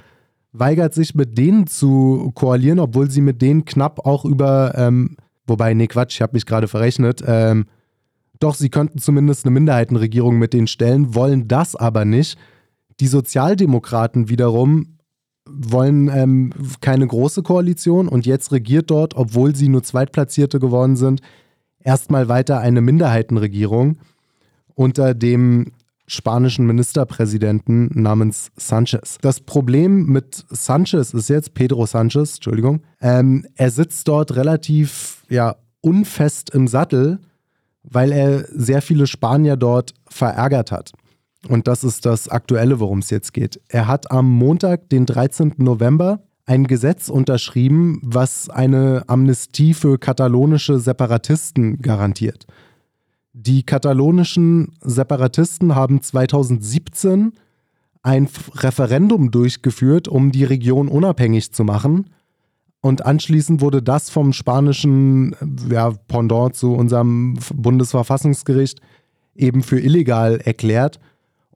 weigert 0.53 0.95
sich 0.95 1.15
mit 1.15 1.37
denen 1.37 1.67
zu 1.67 2.33
koalieren, 2.35 2.79
obwohl 2.79 3.11
sie 3.11 3.21
mit 3.21 3.43
denen 3.43 3.65
knapp 3.65 4.07
auch 4.07 4.25
über, 4.25 4.75
ähm, 4.77 5.17
wobei, 5.47 5.75
nee, 5.75 5.87
Quatsch, 5.87 6.15
ich 6.15 6.23
habe 6.23 6.35
mich 6.35 6.47
gerade 6.47 6.69
verrechnet, 6.69 7.23
ähm, 7.27 7.67
doch, 8.39 8.55
sie 8.55 8.71
könnten 8.71 8.99
zumindest 8.99 9.45
eine 9.45 9.53
Minderheitenregierung 9.53 10.37
mit 10.37 10.53
denen 10.53 10.67
stellen, 10.67 11.15
wollen 11.15 11.47
das 11.47 11.77
aber 11.77 12.05
nicht. 12.05 12.37
Die 12.99 13.07
Sozialdemokraten 13.07 14.29
wiederum 14.29 14.99
wollen 15.47 16.09
ähm, 16.09 16.53
keine 16.81 17.07
große 17.07 17.43
Koalition 17.43 18.09
und 18.09 18.27
jetzt 18.27 18.53
regiert 18.53 18.91
dort, 18.91 19.15
obwohl 19.17 19.55
sie 19.55 19.69
nur 19.69 19.83
Zweitplatzierte 19.83 20.61
geworden 20.61 20.97
sind, 20.97 21.21
erstmal 21.81 22.29
weiter 22.29 22.61
eine 22.61 22.81
Minderheitenregierung 22.81 23.99
unter 24.75 25.15
dem 25.15 25.73
spanischen 26.07 26.67
Ministerpräsidenten 26.67 27.91
namens 27.95 28.51
Sanchez. 28.57 29.19
Das 29.21 29.41
Problem 29.41 30.07
mit 30.07 30.45
Sanchez 30.51 31.15
ist 31.15 31.29
jetzt, 31.29 31.55
Pedro 31.55 31.87
Sanchez, 31.87 32.35
Entschuldigung, 32.35 32.83
ähm, 33.01 33.47
er 33.55 33.71
sitzt 33.71 34.09
dort 34.09 34.37
relativ 34.37 35.25
ja, 35.29 35.57
unfest 35.81 36.51
im 36.51 36.69
Sattel 36.69 37.19
weil 37.83 38.13
er 38.13 38.45
sehr 38.49 38.83
viele 38.83 39.07
Spanier 39.07 39.57
dort 39.57 39.95
verärgert 40.09 40.73
hat. 40.73 40.93
Und 41.49 41.67
das 41.67 41.85
ist 41.85 42.07
das 42.07 42.29
Aktuelle, 42.29 42.81
worum 42.81 43.01
es 43.01 43.11
jetzt 43.11 43.33
geht. 43.33 43.61
Er 43.69 43.89
hat 43.89 44.11
am 44.11 44.31
Montag, 44.31 44.89
den 44.91 45.07
13. 45.07 45.55
November, 45.59 46.21
ein 46.47 46.67
Gesetz 46.67 47.09
unterschrieben, 47.09 48.01
was 48.03 48.49
eine 48.49 49.05
Amnestie 49.07 49.75
für 49.75 49.99
katalonische 49.99 50.79
Separatisten 50.79 51.81
garantiert. 51.81 52.47
Die 53.33 53.63
katalonischen 53.63 54.75
Separatisten 54.83 55.75
haben 55.75 56.03
2017 56.03 57.33
ein 58.03 58.29
Referendum 58.55 59.31
durchgeführt, 59.31 60.09
um 60.09 60.33
die 60.33 60.45
Region 60.45 60.89
unabhängig 60.89 61.53
zu 61.53 61.65
machen. 61.65 62.11
Und 62.81 63.07
anschließend 63.07 63.61
wurde 63.61 63.81
das 63.81 64.11
vom 64.11 64.33
spanischen 64.33 65.37
ja, 65.71 65.93
Pendant 66.09 66.57
zu 66.57 66.75
unserem 66.75 67.39
Bundesverfassungsgericht 67.55 68.81
eben 69.37 69.63
für 69.63 69.81
illegal 69.81 70.41
erklärt. 70.45 70.99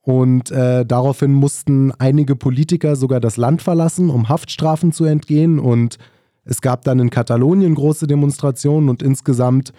Und 0.06 0.52
äh, 0.52 0.86
daraufhin 0.86 1.32
mussten 1.32 1.90
einige 1.98 2.36
Politiker 2.36 2.94
sogar 2.94 3.18
das 3.18 3.36
Land 3.36 3.60
verlassen, 3.60 4.08
um 4.08 4.28
Haftstrafen 4.28 4.92
zu 4.92 5.04
entgehen. 5.04 5.58
Und 5.58 5.98
es 6.44 6.60
gab 6.60 6.84
dann 6.84 7.00
in 7.00 7.10
Katalonien 7.10 7.75
große 7.75 8.06
Demonstrationen 8.06 8.88
und 8.88 9.02
insgesamt 9.02 9.72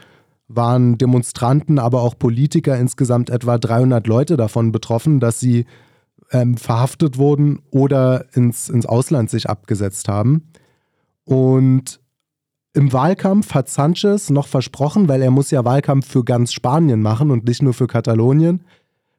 waren 0.50 0.98
Demonstranten, 0.98 1.80
aber 1.80 2.02
auch 2.02 2.20
Politiker 2.20 2.78
insgesamt 2.78 3.30
etwa 3.30 3.58
300 3.58 4.06
Leute 4.06 4.36
davon 4.36 4.74
betroffen, 4.74 5.22
dass 5.22 5.40
sie 5.40 5.66
ähm, 6.34 6.58
verhaftet 6.58 7.18
wurden 7.18 7.60
oder 7.72 8.26
ins, 8.34 8.68
ins 8.68 8.86
Ausland 8.86 9.30
sich 9.30 9.50
abgesetzt 9.50 10.10
haben. 10.10 10.50
Und 11.24 12.02
im 12.74 12.92
Wahlkampf 12.92 13.54
hat 13.54 13.70
Sanchez 13.70 14.30
noch 14.30 14.48
versprochen, 14.48 15.08
weil 15.08 15.22
er 15.22 15.32
muss 15.32 15.52
ja 15.52 15.64
Wahlkampf 15.64 16.06
für 16.06 16.26
ganz 16.26 16.52
Spanien 16.52 17.02
machen 17.02 17.32
und 17.32 17.46
nicht 17.46 17.62
nur 17.62 17.74
für 17.74 17.88
Katalonien, 17.88 18.66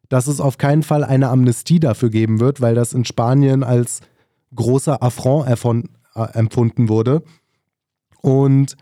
dass 0.08 0.26
es 0.26 0.40
auf 0.40 0.58
keinen 0.58 0.82
Fall 0.82 1.04
eine 1.04 1.28
Amnestie 1.28 1.80
dafür 1.80 2.10
geben 2.10 2.40
wird, 2.40 2.60
weil 2.60 2.74
das 2.74 2.92
in 2.92 3.04
Spanien 3.04 3.62
als 3.62 4.00
großer 4.54 5.02
Affront 5.02 5.90
äh, 6.14 6.22
empfunden 6.32 6.88
wurde. 6.88 7.22
Und 8.20 8.76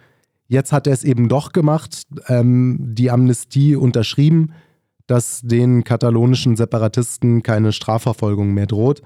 jetzt 0.49 0.73
hat 0.73 0.87
er 0.87 0.93
es 0.93 1.05
eben 1.05 1.29
doch 1.29 1.53
gemacht, 1.53 2.05
ähm, 2.29 2.79
die 2.81 3.11
Amnestie 3.11 3.77
unterschrieben, 3.77 4.53
dass 5.07 5.41
den 5.43 5.85
katalonischen 5.85 6.57
Separatisten 6.57 7.43
keine 7.43 7.73
Strafverfolgung 7.73 8.55
mehr 8.55 8.67
droht 8.67 9.03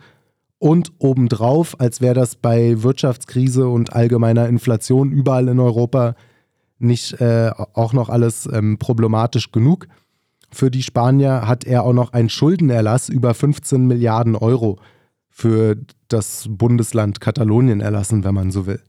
und 0.59 0.93
obendrauf, 0.99 1.81
als 1.81 2.01
wäre 2.01 2.15
das 2.15 2.37
bei 2.37 2.83
Wirtschaftskrise 2.83 3.69
und 3.69 3.93
allgemeiner 3.95 4.47
Inflation 4.49 5.11
überall 5.11 5.49
in 5.49 5.59
Europa 5.59 6.15
nicht 6.79 7.21
äh, 7.21 7.51
auch 7.75 7.93
noch 7.93 8.09
alles 8.09 8.49
ähm, 8.51 8.79
problematisch 8.79 9.53
genug. 9.53 9.89
Für 10.53 10.71
die 10.71 10.83
Spanier 10.83 11.47
hat 11.47 11.65
er 11.65 11.85
auch 11.85 11.93
noch 11.93 12.13
einen 12.13 12.29
Schuldenerlass 12.29 13.09
über 13.09 13.35
15 13.35 13.87
Milliarden 13.87 14.37
Euro 14.37 14.79
für 15.29 15.77
das 16.09 16.47
Bundesland 16.49 17.21
Katalonien 17.21 17.81
erlassen, 17.81 18.25
wenn 18.25 18.35
man 18.35 18.51
so 18.51 18.67
will. 18.67 18.81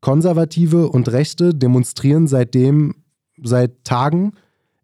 Konservative 0.00 0.88
und 0.88 1.10
Rechte 1.10 1.54
demonstrieren 1.54 2.26
seitdem 2.26 2.94
seit 3.42 3.84
Tagen 3.84 4.32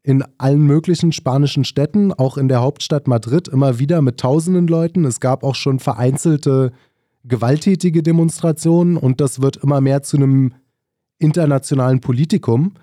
in 0.02 0.24
allen 0.38 0.60
möglichen 0.66 1.10
spanischen 1.10 1.64
Städten, 1.64 2.12
auch 2.12 2.36
in 2.36 2.48
der 2.48 2.60
Hauptstadt 2.60 3.08
Madrid, 3.08 3.48
immer 3.48 3.78
wieder 3.78 4.02
mit 4.02 4.20
tausenden 4.20 4.68
Leuten. 4.68 5.04
Es 5.04 5.20
gab 5.20 5.42
auch 5.42 5.54
schon 5.54 5.80
vereinzelte 5.80 6.72
gewalttätige 7.24 8.02
Demonstrationen 8.02 8.96
und 8.96 9.20
das 9.20 9.42
wird 9.42 9.56
immer 9.56 9.80
mehr 9.80 10.02
zu 10.02 10.16
einem 10.16 10.52
internationalen 11.18 12.00
Politikum. 12.00 12.74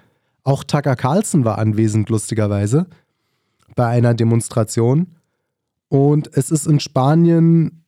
Auch 0.43 0.63
Tucker 0.63 0.95
Carlson 0.95 1.45
war 1.45 1.57
anwesend, 1.57 2.09
lustigerweise, 2.09 2.87
bei 3.75 3.87
einer 3.87 4.13
Demonstration. 4.13 5.07
Und 5.89 6.29
es 6.33 6.51
ist 6.51 6.67
in 6.67 6.79
Spanien 6.79 7.83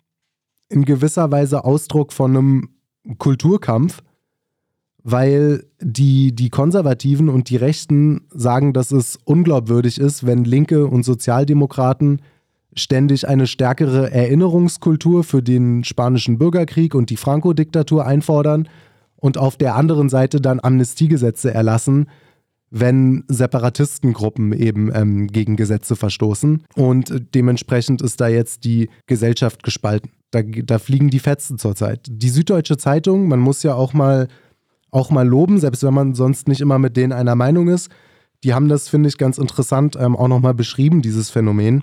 in 0.69 0.85
gewisser 0.85 1.31
Weise 1.31 1.63
Ausdruck 1.63 2.13
von 2.13 2.35
einem 2.35 2.69
Kulturkampf, 3.17 4.01
weil 5.03 5.65
die, 5.79 6.33
die 6.33 6.49
Konservativen 6.49 7.29
und 7.29 7.49
die 7.49 7.57
Rechten 7.57 8.27
sagen, 8.33 8.73
dass 8.73 8.91
es 8.91 9.19
unglaubwürdig 9.23 9.99
ist, 9.99 10.25
wenn 10.25 10.43
Linke 10.43 10.87
und 10.87 11.03
Sozialdemokraten 11.03 12.21
ständig 12.73 13.27
eine 13.27 13.47
stärkere 13.47 14.11
Erinnerungskultur 14.11 15.23
für 15.23 15.43
den 15.43 15.83
spanischen 15.83 16.37
Bürgerkrieg 16.37 16.95
und 16.95 17.09
die 17.09 17.17
Franco-Diktatur 17.17 18.05
einfordern 18.05 18.67
und 19.17 19.37
auf 19.37 19.57
der 19.57 19.75
anderen 19.75 20.09
Seite 20.09 20.41
dann 20.41 20.59
Amnestiegesetze 20.61 21.53
erlassen, 21.53 22.07
wenn 22.77 23.23
Separatistengruppen 23.29 24.51
eben 24.51 24.91
ähm, 24.93 25.27
gegen 25.27 25.55
Gesetze 25.55 25.95
verstoßen. 25.95 26.63
Und 26.75 27.33
dementsprechend 27.33 28.01
ist 28.01 28.19
da 28.19 28.27
jetzt 28.27 28.65
die 28.65 28.89
Gesellschaft 29.07 29.63
gespalten. 29.63 30.11
Da, 30.31 30.41
da 30.41 30.77
fliegen 30.77 31.09
die 31.09 31.19
Fetzen 31.19 31.57
zurzeit. 31.57 32.05
Die 32.09 32.29
Süddeutsche 32.29 32.75
Zeitung, 32.75 33.29
man 33.29 33.39
muss 33.39 33.63
ja 33.63 33.75
auch 33.75 33.93
mal 33.93 34.27
auch 34.91 35.09
mal 35.09 35.27
loben, 35.27 35.57
selbst 35.57 35.83
wenn 35.83 35.93
man 35.93 36.15
sonst 36.15 36.47
nicht 36.49 36.59
immer 36.59 36.77
mit 36.77 36.97
denen 36.97 37.13
einer 37.13 37.35
Meinung 37.35 37.69
ist. 37.69 37.89
Die 38.43 38.53
haben 38.53 38.67
das, 38.67 38.89
finde 38.89 39.07
ich, 39.09 39.17
ganz 39.17 39.37
interessant 39.37 39.97
ähm, 39.99 40.15
auch 40.15 40.27
nochmal 40.27 40.53
beschrieben, 40.53 41.01
dieses 41.01 41.29
Phänomen. 41.29 41.81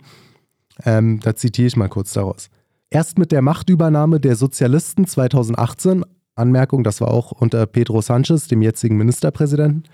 Ähm, 0.85 1.21
da 1.21 1.35
zitiere 1.35 1.69
ich 1.69 1.77
mal 1.77 1.89
kurz 1.89 2.13
daraus. 2.13 2.49
Erst 2.91 3.19
mit 3.19 3.33
der 3.33 3.41
Machtübernahme 3.41 4.21
der 4.21 4.37
Sozialisten 4.37 5.07
2018, 5.07 6.05
Anmerkung, 6.35 6.85
das 6.85 7.01
war 7.01 7.09
auch 7.09 7.33
unter 7.33 7.65
Pedro 7.67 8.03
Sanchez, 8.03 8.49
dem 8.49 8.63
jetzigen 8.63 8.97
Ministerpräsidenten, 8.97 9.85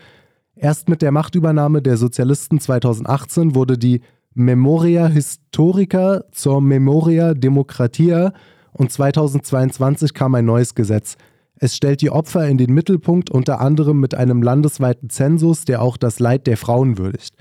erst 0.58 0.88
mit 0.88 1.02
der 1.02 1.12
Machtübernahme 1.12 1.82
der 1.82 1.96
Sozialisten 1.96 2.60
2018 2.60 3.54
wurde 3.54 3.78
die 3.78 4.00
Memoria 4.34 5.06
Historica 5.06 6.22
zur 6.32 6.60
Memoria 6.60 7.34
Democratia 7.34 8.32
und 8.72 8.92
2022 8.92 10.14
kam 10.14 10.34
ein 10.34 10.44
neues 10.44 10.74
Gesetz. 10.74 11.16
Es 11.56 11.74
stellt 11.74 12.02
die 12.02 12.10
Opfer 12.10 12.46
in 12.46 12.58
den 12.58 12.72
Mittelpunkt, 12.72 13.30
unter 13.30 13.60
anderem 13.60 13.98
mit 13.98 14.14
einem 14.14 14.42
landesweiten 14.42 15.10
Zensus, 15.10 15.64
der 15.64 15.82
auch 15.82 15.96
das 15.96 16.20
Leid 16.20 16.46
der 16.46 16.56
Frauen 16.56 16.98
würdigt. 16.98 17.34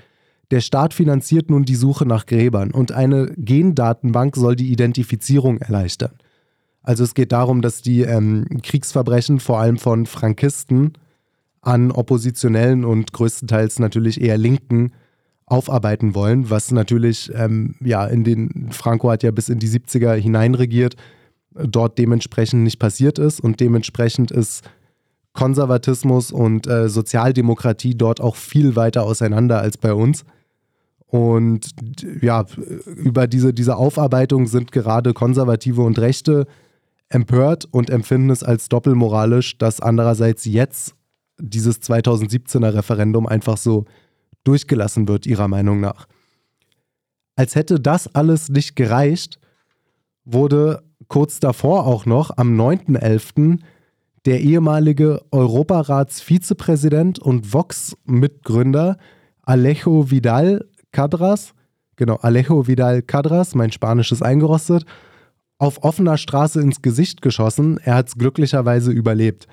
Der 0.50 0.60
Staat 0.60 0.94
finanziert 0.94 1.50
nun 1.50 1.64
die 1.64 1.76
Suche 1.76 2.06
nach 2.06 2.26
Gräbern 2.26 2.70
und 2.70 2.90
eine 2.90 3.26
Gendatenbank 3.36 4.34
soll 4.34 4.56
die 4.56 4.72
Identifizierung 4.72 5.58
erleichtern. 5.58 6.12
Also 6.82 7.04
es 7.04 7.14
geht 7.14 7.32
darum, 7.32 7.60
dass 7.60 7.82
die 7.82 8.00
ähm, 8.00 8.46
Kriegsverbrechen 8.62 9.40
vor 9.40 9.60
allem 9.60 9.76
von 9.76 10.06
Frankisten 10.06 10.94
an 11.60 11.90
Oppositionellen 11.90 12.84
und 12.84 13.12
größtenteils 13.12 13.78
natürlich 13.78 14.20
eher 14.20 14.38
Linken 14.38 14.92
aufarbeiten 15.46 16.14
wollen, 16.14 16.50
was 16.50 16.70
natürlich, 16.72 17.32
ähm, 17.34 17.74
ja, 17.80 18.06
in 18.06 18.24
den, 18.24 18.68
Franco 18.70 19.10
hat 19.10 19.22
ja 19.22 19.30
bis 19.30 19.48
in 19.48 19.58
die 19.58 19.68
70er 19.68 20.14
hineinregiert, 20.14 20.96
dort 21.54 21.98
dementsprechend 21.98 22.62
nicht 22.62 22.78
passiert 22.78 23.18
ist 23.18 23.40
und 23.40 23.60
dementsprechend 23.60 24.30
ist 24.30 24.68
Konservatismus 25.32 26.32
und 26.32 26.66
äh, 26.66 26.88
Sozialdemokratie 26.88 27.94
dort 27.94 28.20
auch 28.20 28.36
viel 28.36 28.76
weiter 28.76 29.04
auseinander 29.04 29.60
als 29.60 29.78
bei 29.78 29.94
uns. 29.94 30.24
Und 31.06 31.70
ja, 32.20 32.44
über 32.86 33.26
diese, 33.26 33.54
diese 33.54 33.76
Aufarbeitung 33.76 34.46
sind 34.46 34.72
gerade 34.72 35.14
Konservative 35.14 35.80
und 35.82 35.98
Rechte 35.98 36.46
empört 37.08 37.66
und 37.70 37.88
empfinden 37.88 38.30
es 38.30 38.42
als 38.42 38.68
doppelmoralisch, 38.68 39.56
dass 39.56 39.80
andererseits 39.80 40.44
jetzt 40.44 40.94
dieses 41.38 41.80
2017er 41.82 42.74
Referendum 42.74 43.26
einfach 43.26 43.56
so 43.56 43.84
durchgelassen 44.44 45.08
wird, 45.08 45.26
ihrer 45.26 45.48
Meinung 45.48 45.80
nach. 45.80 46.06
Als 47.36 47.54
hätte 47.54 47.78
das 47.78 48.14
alles 48.14 48.48
nicht 48.48 48.76
gereicht, 48.76 49.38
wurde 50.24 50.82
kurz 51.08 51.40
davor 51.40 51.86
auch 51.86 52.06
noch 52.06 52.36
am 52.36 52.58
9.11. 52.60 53.60
der 54.26 54.40
ehemalige 54.40 55.22
Europaratsvizepräsident 55.30 57.18
und 57.18 57.52
Vox-Mitgründer 57.52 58.98
Alejo 59.42 60.10
Vidal 60.10 60.66
Cadras, 60.92 61.54
genau, 61.96 62.16
Alejo 62.16 62.66
Vidal 62.66 63.02
Cadras, 63.02 63.54
mein 63.54 63.72
Spanisch 63.72 64.12
ist 64.12 64.22
eingerostet, 64.22 64.84
auf 65.58 65.82
offener 65.82 66.16
Straße 66.16 66.60
ins 66.60 66.82
Gesicht 66.82 67.22
geschossen. 67.22 67.78
Er 67.82 67.94
hat 67.94 68.08
es 68.08 68.16
glücklicherweise 68.16 68.92
überlebt. 68.92 69.48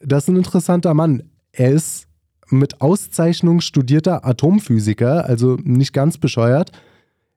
Das 0.00 0.24
ist 0.24 0.28
ein 0.28 0.36
interessanter 0.36 0.94
Mann. 0.94 1.24
Er 1.52 1.70
ist 1.70 2.06
mit 2.50 2.80
Auszeichnung 2.80 3.60
studierter 3.60 4.26
Atomphysiker, 4.26 5.24
also 5.24 5.56
nicht 5.62 5.92
ganz 5.92 6.18
bescheuert, 6.18 6.72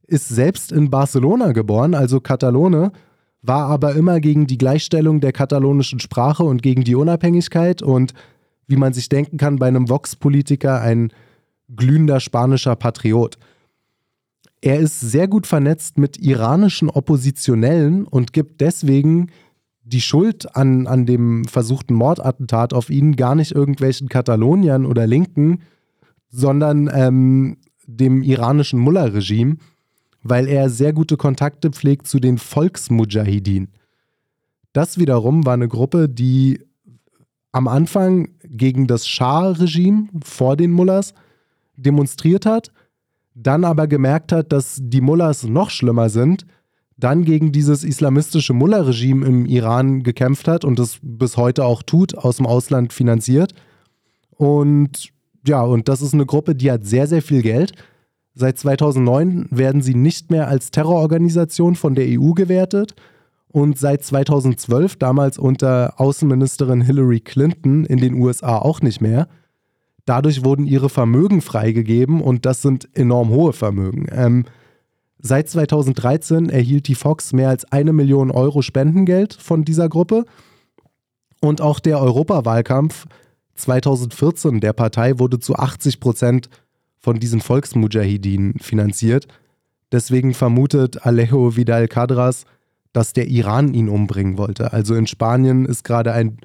ist 0.07 0.29
selbst 0.29 0.71
in 0.71 0.89
Barcelona 0.89 1.51
geboren, 1.51 1.95
also 1.95 2.19
Katalone, 2.19 2.91
war 3.41 3.67
aber 3.67 3.95
immer 3.95 4.19
gegen 4.19 4.45
die 4.45 4.57
Gleichstellung 4.57 5.19
der 5.19 5.31
katalonischen 5.31 5.99
Sprache 5.99 6.43
und 6.43 6.61
gegen 6.61 6.83
die 6.83 6.95
Unabhängigkeit 6.95 7.81
und 7.81 8.13
wie 8.67 8.75
man 8.75 8.93
sich 8.93 9.09
denken 9.09 9.37
kann, 9.37 9.57
bei 9.57 9.67
einem 9.67 9.89
Vox-Politiker 9.89 10.79
ein 10.81 11.11
glühender 11.75 12.19
spanischer 12.19 12.75
Patriot. 12.75 13.37
Er 14.61 14.79
ist 14.79 14.99
sehr 14.99 15.27
gut 15.27 15.47
vernetzt 15.47 15.97
mit 15.97 16.17
iranischen 16.17 16.89
Oppositionellen 16.89 18.05
und 18.05 18.31
gibt 18.31 18.61
deswegen 18.61 19.31
die 19.91 20.01
Schuld 20.01 20.55
an, 20.55 20.87
an 20.87 21.05
dem 21.05 21.45
versuchten 21.45 21.93
Mordattentat 21.93 22.73
auf 22.73 22.89
ihn 22.89 23.15
gar 23.15 23.35
nicht 23.35 23.51
irgendwelchen 23.51 24.09
Kataloniern 24.09 24.85
oder 24.85 25.05
Linken, 25.05 25.61
sondern 26.29 26.89
ähm, 26.93 27.57
dem 27.85 28.23
iranischen 28.23 28.79
Mullah-Regime, 28.79 29.57
weil 30.23 30.47
er 30.47 30.69
sehr 30.69 30.93
gute 30.93 31.17
Kontakte 31.17 31.71
pflegt 31.71 32.07
zu 32.07 32.19
den 32.19 32.37
Volksmujahideen. 32.37 33.69
Das 34.73 34.97
wiederum 34.97 35.45
war 35.45 35.55
eine 35.55 35.67
Gruppe, 35.67 36.07
die 36.07 36.61
am 37.51 37.67
Anfang 37.67 38.29
gegen 38.43 38.87
das 38.87 39.07
Schah-Regime 39.07 40.07
vor 40.23 40.55
den 40.55 40.71
Mullahs 40.71 41.13
demonstriert 41.75 42.45
hat, 42.45 42.71
dann 43.33 43.65
aber 43.65 43.87
gemerkt 43.87 44.31
hat, 44.31 44.53
dass 44.53 44.79
die 44.81 45.01
Mullahs 45.01 45.43
noch 45.43 45.69
schlimmer 45.69 46.09
sind, 46.09 46.45
dann 47.03 47.25
gegen 47.25 47.51
dieses 47.51 47.83
islamistische 47.83 48.53
Mullah-Regime 48.53 49.25
im 49.25 49.45
Iran 49.45 50.03
gekämpft 50.03 50.47
hat 50.47 50.63
und 50.63 50.79
das 50.79 50.99
bis 51.01 51.37
heute 51.37 51.65
auch 51.65 51.83
tut, 51.83 52.17
aus 52.17 52.37
dem 52.37 52.45
Ausland 52.45 52.93
finanziert. 52.93 53.53
Und 54.31 55.09
ja, 55.45 55.61
und 55.63 55.87
das 55.87 56.01
ist 56.01 56.13
eine 56.13 56.25
Gruppe, 56.25 56.55
die 56.55 56.71
hat 56.71 56.85
sehr, 56.85 57.07
sehr 57.07 57.21
viel 57.21 57.41
Geld. 57.41 57.73
Seit 58.33 58.57
2009 58.57 59.47
werden 59.49 59.81
sie 59.81 59.95
nicht 59.95 60.31
mehr 60.31 60.47
als 60.47 60.71
Terrororganisation 60.71 61.75
von 61.75 61.95
der 61.95 62.05
EU 62.07 62.31
gewertet 62.31 62.95
und 63.49 63.77
seit 63.77 64.03
2012, 64.03 64.95
damals 64.95 65.37
unter 65.37 65.99
Außenministerin 65.99 66.81
Hillary 66.81 67.19
Clinton 67.19 67.85
in 67.85 67.99
den 67.99 68.13
USA 68.13 68.57
auch 68.57 68.81
nicht 68.81 69.01
mehr. 69.01 69.27
Dadurch 70.05 70.45
wurden 70.45 70.65
ihre 70.65 70.89
Vermögen 70.89 71.41
freigegeben 71.41 72.21
und 72.21 72.45
das 72.45 72.61
sind 72.61 72.89
enorm 72.95 73.29
hohe 73.29 73.53
Vermögen. 73.53 74.07
Ähm, 74.11 74.45
seit 75.21 75.49
2013 75.49 76.49
erhielt 76.49 76.87
die 76.87 76.95
Fox 76.95 77.33
mehr 77.33 77.49
als 77.49 77.71
eine 77.71 77.93
Million 77.93 78.31
Euro 78.31 78.61
Spendengeld 78.61 79.33
von 79.33 79.63
dieser 79.63 79.89
Gruppe. 79.89 80.25
Und 81.41 81.61
auch 81.61 81.79
der 81.79 81.99
Europawahlkampf 81.99 83.07
2014 83.55 84.59
der 84.59 84.73
Partei 84.73 85.19
wurde 85.19 85.39
zu 85.39 85.55
80 85.55 85.99
Prozent 85.99 86.49
von 86.97 87.19
diesen 87.19 87.41
Volksmujahideen 87.41 88.55
finanziert. 88.59 89.27
Deswegen 89.91 90.33
vermutet 90.33 91.05
Alejo 91.05 91.55
Vidal 91.55 91.87
Cadras, 91.87 92.45
dass 92.93 93.13
der 93.13 93.27
Iran 93.27 93.73
ihn 93.73 93.89
umbringen 93.89 94.37
wollte. 94.37 94.73
Also 94.73 94.95
in 94.95 95.07
Spanien 95.07 95.65
ist 95.65 95.83
gerade 95.83 96.13
ein 96.13 96.37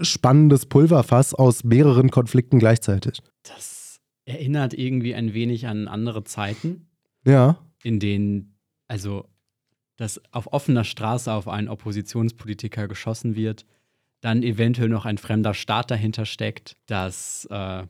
spannendes 0.00 0.66
Pulverfass 0.66 1.34
aus 1.34 1.64
mehreren 1.64 2.10
Konflikten 2.10 2.58
gleichzeitig. 2.58 3.20
Das 3.42 4.00
erinnert 4.24 4.74
irgendwie 4.74 5.14
ein 5.14 5.34
wenig 5.34 5.66
an 5.66 5.88
andere 5.88 6.24
Zeiten. 6.24 6.86
Ja. 7.24 7.58
In 7.82 8.00
denen, 8.00 8.56
also, 8.88 9.28
dass 9.96 10.20
auf 10.32 10.52
offener 10.52 10.84
Straße 10.84 11.32
auf 11.32 11.48
einen 11.48 11.68
Oppositionspolitiker 11.68 12.88
geschossen 12.88 13.36
wird, 13.36 13.66
dann 14.20 14.42
eventuell 14.42 14.88
noch 14.88 15.04
ein 15.04 15.18
fremder 15.18 15.54
Staat 15.54 15.90
dahinter 15.90 16.24
steckt, 16.26 16.76
dass 16.86 17.46
äh, 17.50 17.84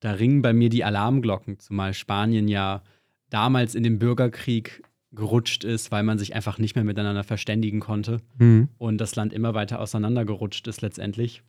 da 0.00 0.10
ringen 0.10 0.42
bei 0.42 0.52
mir 0.52 0.68
die 0.68 0.84
Alarmglocken, 0.84 1.58
zumal 1.58 1.94
Spanien 1.94 2.48
ja 2.48 2.82
damals 3.30 3.74
in 3.74 3.82
dem 3.82 3.98
Bürgerkrieg 3.98 4.82
gerutscht 5.12 5.64
ist, 5.64 5.92
weil 5.92 6.02
man 6.02 6.18
sich 6.18 6.34
einfach 6.34 6.58
nicht 6.58 6.74
mehr 6.74 6.84
miteinander 6.84 7.24
verständigen 7.24 7.80
konnte 7.80 8.18
mhm. 8.38 8.68
und 8.78 8.98
das 8.98 9.14
Land 9.14 9.32
immer 9.32 9.54
weiter 9.54 9.80
auseinandergerutscht 9.80 10.66
ist 10.68 10.82
letztendlich. 10.82 11.42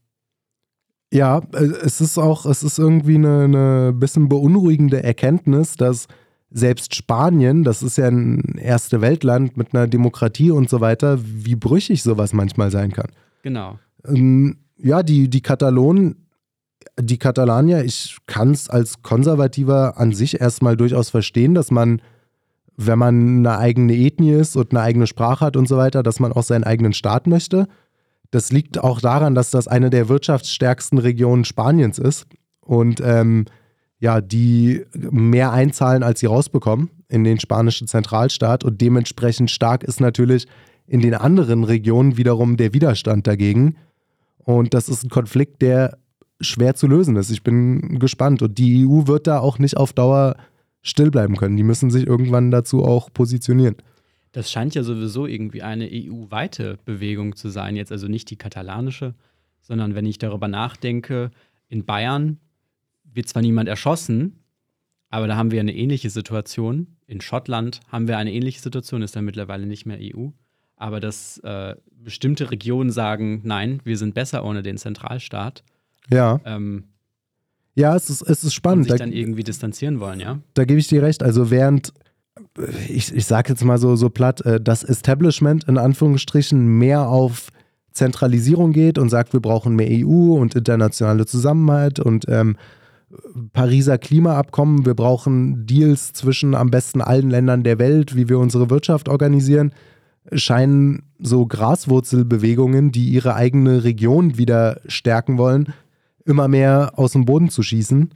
Ja, 1.13 1.39
äh, 1.53 1.63
es 1.83 2.01
ist 2.01 2.17
auch, 2.17 2.45
es 2.45 2.63
ist 2.63 2.79
irgendwie 2.79 3.15
eine, 3.15 3.43
eine 3.43 3.93
bisschen 3.93 4.29
beunruhigende 4.29 5.03
Erkenntnis, 5.03 5.75
dass 5.75 6.07
selbst 6.53 6.95
Spanien, 6.95 7.63
das 7.63 7.81
ist 7.81 7.97
ja 7.97 8.07
ein 8.07 8.57
erste 8.57 9.01
Weltland 9.01 9.57
mit 9.57 9.73
einer 9.73 9.87
Demokratie 9.87 10.51
und 10.51 10.69
so 10.69 10.81
weiter, 10.81 11.17
wie 11.21 11.55
brüchig 11.55 12.03
sowas 12.03 12.31
manchmal 12.31 12.69
sein 12.69 12.91
kann. 12.91 13.07
Genau. 13.41 13.79
Ähm, 14.05 14.57
ja, 14.77 15.01
die, 15.01 15.29
die 15.29 15.41
Katalonen, 15.41 16.27
die 16.99 17.17
Katalanier, 17.17 17.83
ich 17.83 18.17
kann 18.27 18.51
es 18.51 18.69
als 18.69 19.01
Konservativer 19.01 19.97
an 19.97 20.13
sich 20.13 20.39
erstmal 20.39 20.77
durchaus 20.77 21.09
verstehen, 21.09 21.55
dass 21.55 21.71
man, 21.71 22.01
wenn 22.77 22.99
man 22.99 23.39
eine 23.39 23.57
eigene 23.57 23.95
Ethnie 23.95 24.33
ist 24.33 24.55
und 24.55 24.71
eine 24.71 24.81
eigene 24.81 25.07
Sprache 25.07 25.45
hat 25.45 25.57
und 25.57 25.67
so 25.67 25.77
weiter, 25.77 26.03
dass 26.03 26.19
man 26.19 26.31
auch 26.31 26.43
seinen 26.43 26.65
eigenen 26.65 26.93
Staat 26.93 27.25
möchte. 27.25 27.67
Das 28.29 28.51
liegt 28.51 28.77
auch 28.77 29.01
daran, 29.01 29.33
dass 29.33 29.49
das 29.49 29.67
eine 29.67 29.89
der 29.89 30.07
wirtschaftsstärksten 30.07 30.99
Regionen 30.99 31.45
Spaniens 31.45 31.97
ist 31.97 32.27
und 32.61 33.01
ähm, 33.03 33.45
ja, 34.03 34.19
die 34.19 34.83
mehr 34.91 35.53
einzahlen, 35.53 36.03
als 36.03 36.19
sie 36.19 36.25
rausbekommen 36.25 36.89
in 37.07 37.23
den 37.23 37.39
spanischen 37.39 37.87
Zentralstaat 37.87 38.65
und 38.65 38.81
dementsprechend 38.81 39.49
stark 39.49 39.81
ist 39.81 40.01
natürlich 40.01 40.45
in 40.87 40.99
den 40.99 41.13
anderen 41.13 41.63
Regionen 41.63 42.17
wiederum 42.17 42.57
der 42.57 42.73
Widerstand 42.73 43.27
dagegen. 43.27 43.77
Und 44.39 44.73
das 44.73 44.89
ist 44.89 45.05
ein 45.05 45.09
Konflikt, 45.09 45.61
der 45.61 45.99
schwer 46.41 46.75
zu 46.75 46.87
lösen 46.87 47.15
ist. 47.15 47.31
Ich 47.31 47.43
bin 47.43 47.97
gespannt. 47.97 48.41
Und 48.41 48.57
die 48.57 48.85
EU 48.85 49.07
wird 49.07 49.25
da 49.25 49.39
auch 49.39 49.57
nicht 49.57 49.77
auf 49.77 49.93
Dauer 49.93 50.35
still 50.81 51.09
bleiben 51.09 51.37
können. 51.37 51.55
Die 51.55 51.63
müssen 51.63 51.89
sich 51.89 52.05
irgendwann 52.05 52.51
dazu 52.51 52.83
auch 52.83 53.09
positionieren. 53.13 53.77
Das 54.33 54.51
scheint 54.51 54.75
ja 54.75 54.83
sowieso 54.83 55.27
irgendwie 55.27 55.61
eine 55.61 55.89
EU-weite 55.89 56.77
Bewegung 56.83 57.37
zu 57.37 57.47
sein, 57.47 57.77
jetzt 57.77 57.93
also 57.93 58.09
nicht 58.09 58.29
die 58.29 58.35
katalanische, 58.35 59.13
sondern 59.61 59.95
wenn 59.95 60.05
ich 60.05 60.17
darüber 60.17 60.49
nachdenke, 60.49 61.31
in 61.69 61.85
Bayern 61.85 62.39
wird 63.13 63.27
zwar 63.27 63.41
niemand 63.41 63.69
erschossen, 63.69 64.39
aber 65.09 65.27
da 65.27 65.35
haben 65.35 65.51
wir 65.51 65.59
eine 65.59 65.75
ähnliche 65.75 66.09
Situation. 66.09 66.87
In 67.05 67.21
Schottland 67.21 67.81
haben 67.89 68.07
wir 68.07 68.17
eine 68.17 68.33
ähnliche 68.33 68.59
Situation, 68.59 69.01
ist 69.01 69.15
dann 69.15 69.25
mittlerweile 69.25 69.65
nicht 69.67 69.85
mehr 69.85 69.99
EU. 70.01 70.29
Aber 70.75 70.99
dass 70.99 71.37
äh, 71.39 71.75
bestimmte 71.91 72.49
Regionen 72.49 72.89
sagen, 72.89 73.41
nein, 73.43 73.79
wir 73.83 73.97
sind 73.97 74.15
besser 74.15 74.43
ohne 74.43 74.63
den 74.63 74.77
Zentralstaat. 74.77 75.63
Ja. 76.09 76.41
Ähm, 76.45 76.85
ja, 77.75 77.95
es 77.95 78.09
ist, 78.09 78.21
es 78.23 78.43
ist 78.43 78.53
spannend. 78.53 78.85
Und 78.85 78.91
sich 78.91 78.99
dann 78.99 79.13
irgendwie 79.13 79.43
distanzieren 79.43 79.99
wollen, 79.99 80.19
ja. 80.19 80.39
Da 80.55 80.65
gebe 80.65 80.79
ich 80.79 80.87
dir 80.87 81.03
recht. 81.03 81.23
Also 81.23 81.51
während 81.51 81.93
ich, 82.89 83.13
ich 83.13 83.25
sage 83.25 83.49
jetzt 83.49 83.63
mal 83.63 83.77
so, 83.77 83.95
so 83.95 84.09
platt, 84.09 84.41
äh, 84.41 84.59
das 84.59 84.83
Establishment 84.83 85.65
in 85.65 85.77
Anführungsstrichen 85.77 86.65
mehr 86.77 87.07
auf 87.07 87.49
Zentralisierung 87.91 88.73
geht 88.73 88.97
und 88.97 89.09
sagt, 89.09 89.33
wir 89.33 89.39
brauchen 89.39 89.75
mehr 89.75 89.89
EU 89.89 90.33
und 90.33 90.55
internationale 90.55 91.25
Zusammenhalt 91.25 91.99
und 91.99 92.25
ähm, 92.27 92.57
Pariser 93.53 93.97
Klimaabkommen, 93.97 94.85
wir 94.85 94.93
brauchen 94.93 95.65
Deals 95.65 96.13
zwischen 96.13 96.55
am 96.55 96.71
besten 96.71 97.01
allen 97.01 97.29
Ländern 97.29 97.63
der 97.63 97.79
Welt, 97.79 98.15
wie 98.15 98.29
wir 98.29 98.39
unsere 98.39 98.69
Wirtschaft 98.69 99.09
organisieren, 99.09 99.73
scheinen 100.31 101.03
so 101.19 101.45
Graswurzelbewegungen, 101.45 102.91
die 102.91 103.09
ihre 103.09 103.35
eigene 103.35 103.83
Region 103.83 104.37
wieder 104.37 104.79
stärken 104.87 105.37
wollen, 105.37 105.73
immer 106.25 106.47
mehr 106.47 106.93
aus 106.95 107.11
dem 107.11 107.25
Boden 107.25 107.49
zu 107.49 107.63
schießen. 107.63 108.13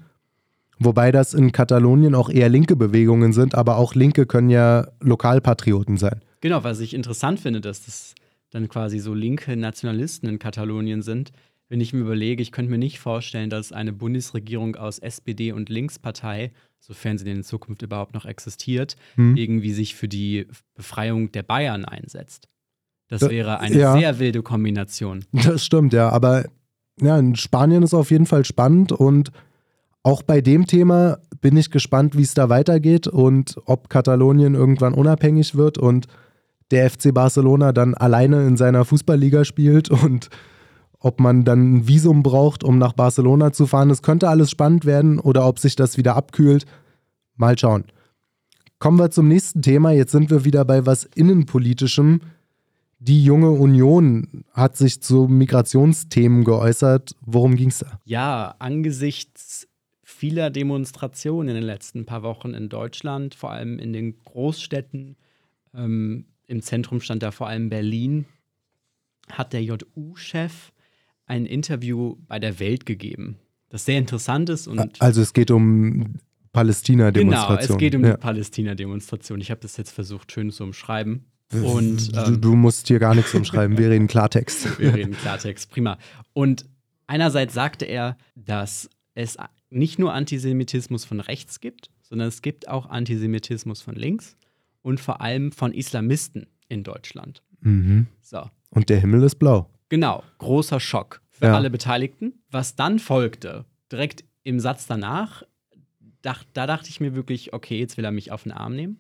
Wobei 0.79 1.11
das 1.11 1.33
in 1.33 1.51
Katalonien 1.51 2.15
auch 2.15 2.29
eher 2.29 2.49
linke 2.49 2.75
Bewegungen 2.75 3.33
sind, 3.33 3.55
aber 3.55 3.77
auch 3.77 3.95
Linke 3.95 4.25
können 4.25 4.49
ja 4.49 4.87
Lokalpatrioten 4.99 5.97
sein. 5.97 6.21
Genau, 6.41 6.63
was 6.63 6.79
ich 6.79 6.93
interessant 6.93 7.39
finde, 7.39 7.61
dass 7.61 7.85
das 7.85 8.13
dann 8.51 8.69
quasi 8.69 8.99
so 8.99 9.13
linke 9.13 9.57
Nationalisten 9.57 10.29
in 10.29 10.39
Katalonien 10.39 11.01
sind. 11.01 11.31
Wenn 11.69 11.81
ich 11.81 11.91
mir 11.93 11.99
überlege, 11.99 12.41
ich 12.41 12.51
könnte 12.51 12.71
mir 12.71 12.77
nicht 12.77 12.99
vorstellen, 12.99 13.49
dass 13.49 13.71
eine 13.73 13.91
Bundesregierung 13.93 14.75
aus 14.77 14.99
SPD 14.99 15.51
und 15.51 15.67
Linkspartei, 15.69 16.51
sofern 16.79 17.17
sie 17.17 17.25
denn 17.25 17.37
in 17.37 17.43
Zukunft 17.43 17.81
überhaupt 17.81 18.13
noch 18.13 18.25
existiert, 18.25 18.95
Hm. 19.15 19.35
irgendwie 19.35 19.73
sich 19.73 19.95
für 19.95 20.07
die 20.07 20.47
Befreiung 20.75 21.31
der 21.31 21.43
Bayern 21.43 21.83
einsetzt. 21.85 22.47
Das 23.09 23.19
Da- 23.21 23.29
wäre 23.29 23.59
eine 23.59 23.75
ja. 23.77 23.93
sehr 23.97 24.19
wilde 24.19 24.43
Kombination. 24.43 25.25
Das 25.33 25.65
stimmt, 25.65 25.93
ja. 25.93 26.09
Aber 26.09 26.45
ja, 27.01 27.17
in 27.19 27.35
Spanien 27.35 27.83
ist 27.83 27.93
auf 27.93 28.11
jeden 28.11 28.25
Fall 28.25 28.45
spannend 28.45 28.91
und 28.91 29.31
auch 30.03 30.21
bei 30.23 30.39
dem 30.39 30.67
Thema 30.67 31.17
bin 31.41 31.57
ich 31.57 31.69
gespannt, 31.69 32.15
wie 32.17 32.21
es 32.21 32.33
da 32.33 32.47
weitergeht 32.49 33.07
und 33.07 33.55
ob 33.65 33.89
Katalonien 33.89 34.55
irgendwann 34.55 34.93
unabhängig 34.93 35.55
wird 35.55 35.77
und 35.77 36.07
der 36.71 36.89
FC 36.89 37.13
Barcelona 37.13 37.71
dann 37.73 37.93
alleine 37.93 38.47
in 38.47 38.55
seiner 38.57 38.85
Fußballliga 38.85 39.43
spielt 39.45 39.89
und 39.89 40.29
ob 41.07 41.21
man 41.21 41.45
dann 41.45 41.77
ein 41.77 41.87
Visum 41.87 42.21
braucht, 42.21 42.65
um 42.65 42.77
nach 42.77 42.91
Barcelona 42.91 43.53
zu 43.53 43.65
fahren. 43.65 43.89
Es 43.89 44.01
könnte 44.01 44.27
alles 44.27 44.51
spannend 44.51 44.83
werden 44.85 45.19
oder 45.19 45.47
ob 45.47 45.57
sich 45.57 45.77
das 45.77 45.97
wieder 45.97 46.17
abkühlt. 46.17 46.65
Mal 47.37 47.57
schauen. 47.57 47.85
Kommen 48.77 48.99
wir 48.99 49.09
zum 49.09 49.29
nächsten 49.29 49.61
Thema. 49.61 49.91
Jetzt 49.91 50.11
sind 50.11 50.29
wir 50.29 50.43
wieder 50.43 50.65
bei 50.65 50.85
was 50.85 51.05
Innenpolitischem. 51.05 52.19
Die 52.99 53.23
junge 53.23 53.51
Union 53.51 54.43
hat 54.51 54.75
sich 54.75 55.01
zu 55.01 55.27
Migrationsthemen 55.27 56.43
geäußert. 56.43 57.15
Worum 57.21 57.55
ging 57.55 57.69
es 57.69 57.79
da? 57.79 57.99
Ja, 58.05 58.55
angesichts 58.59 59.67
vieler 60.03 60.49
Demonstrationen 60.49 61.49
in 61.49 61.55
den 61.55 61.63
letzten 61.63 62.05
paar 62.05 62.23
Wochen 62.23 62.53
in 62.53 62.69
Deutschland, 62.69 63.33
vor 63.33 63.51
allem 63.51 63.79
in 63.79 63.93
den 63.93 64.17
Großstädten, 64.25 65.15
ähm, 65.73 66.25
im 66.47 66.61
Zentrum 66.61 67.01
stand 67.01 67.23
da 67.23 67.31
vor 67.31 67.47
allem 67.47 67.69
Berlin, 67.69 68.25
hat 69.29 69.53
der 69.53 69.63
JU-Chef 69.63 70.71
ein 71.27 71.45
Interview 71.45 72.15
bei 72.27 72.39
der 72.39 72.59
Welt 72.59 72.85
gegeben, 72.85 73.37
das 73.69 73.85
sehr 73.85 73.99
interessant 73.99 74.49
ist 74.49 74.67
und 74.67 75.01
Also 75.01 75.21
es 75.21 75.33
geht 75.33 75.51
um 75.51 76.15
Genau, 76.57 76.63
Palästina-Demonstrationen. 76.63 77.59
es 77.59 77.77
geht 77.77 77.95
um 77.95 78.03
ja. 78.03 78.11
die 78.13 78.17
Palästina-Demonstration. 78.17 79.41
Ich 79.41 79.51
habe 79.51 79.61
das 79.61 79.77
jetzt 79.77 79.91
versucht, 79.91 80.31
schön 80.31 80.49
zu 80.51 80.63
umschreiben. 80.63 81.25
Und 81.51 82.15
du, 82.15 82.19
ähm, 82.19 82.41
du 82.41 82.55
musst 82.55 82.87
hier 82.87 82.99
gar 82.99 83.15
nichts 83.15 83.33
umschreiben, 83.33 83.77
wir 83.77 83.89
reden 83.89 84.07
Klartext. 84.07 84.79
wir 84.79 84.93
reden 84.93 85.13
Klartext, 85.13 85.69
prima. 85.69 85.97
Und 86.33 86.65
einerseits 87.05 87.53
sagte 87.53 87.85
er, 87.85 88.17
dass 88.35 88.89
es 89.13 89.37
nicht 89.69 89.99
nur 89.99 90.13
Antisemitismus 90.13 91.05
von 91.05 91.19
rechts 91.19 91.59
gibt, 91.59 91.91
sondern 92.01 92.27
es 92.27 92.41
gibt 92.41 92.67
auch 92.67 92.89
Antisemitismus 92.89 93.81
von 93.81 93.95
links 93.95 94.35
und 94.81 94.99
vor 94.99 95.21
allem 95.21 95.51
von 95.51 95.73
Islamisten 95.73 96.47
in 96.69 96.83
Deutschland. 96.83 97.43
Mhm. 97.61 98.07
So, 98.21 98.49
Und 98.71 98.89
der 98.89 98.99
Himmel 98.99 99.23
ist 99.23 99.35
blau. 99.35 99.69
Genau, 99.89 100.23
großer 100.39 100.79
Schock 100.79 101.21
für 101.31 101.45
Ja. 101.45 101.55
alle 101.55 101.69
Beteiligten. 101.69 102.33
Was 102.51 102.75
dann 102.75 102.99
folgte, 102.99 103.65
direkt 103.91 104.23
im 104.43 104.59
Satz 104.59 104.87
danach, 104.87 105.43
dach, 106.21 106.43
da 106.53 106.67
dachte 106.67 106.89
ich 106.89 106.99
mir 106.99 107.15
wirklich, 107.15 107.53
okay, 107.53 107.79
jetzt 107.79 107.97
will 107.97 108.05
er 108.05 108.11
mich 108.11 108.31
auf 108.31 108.43
den 108.43 108.51
Arm 108.51 108.75
nehmen. 108.75 108.99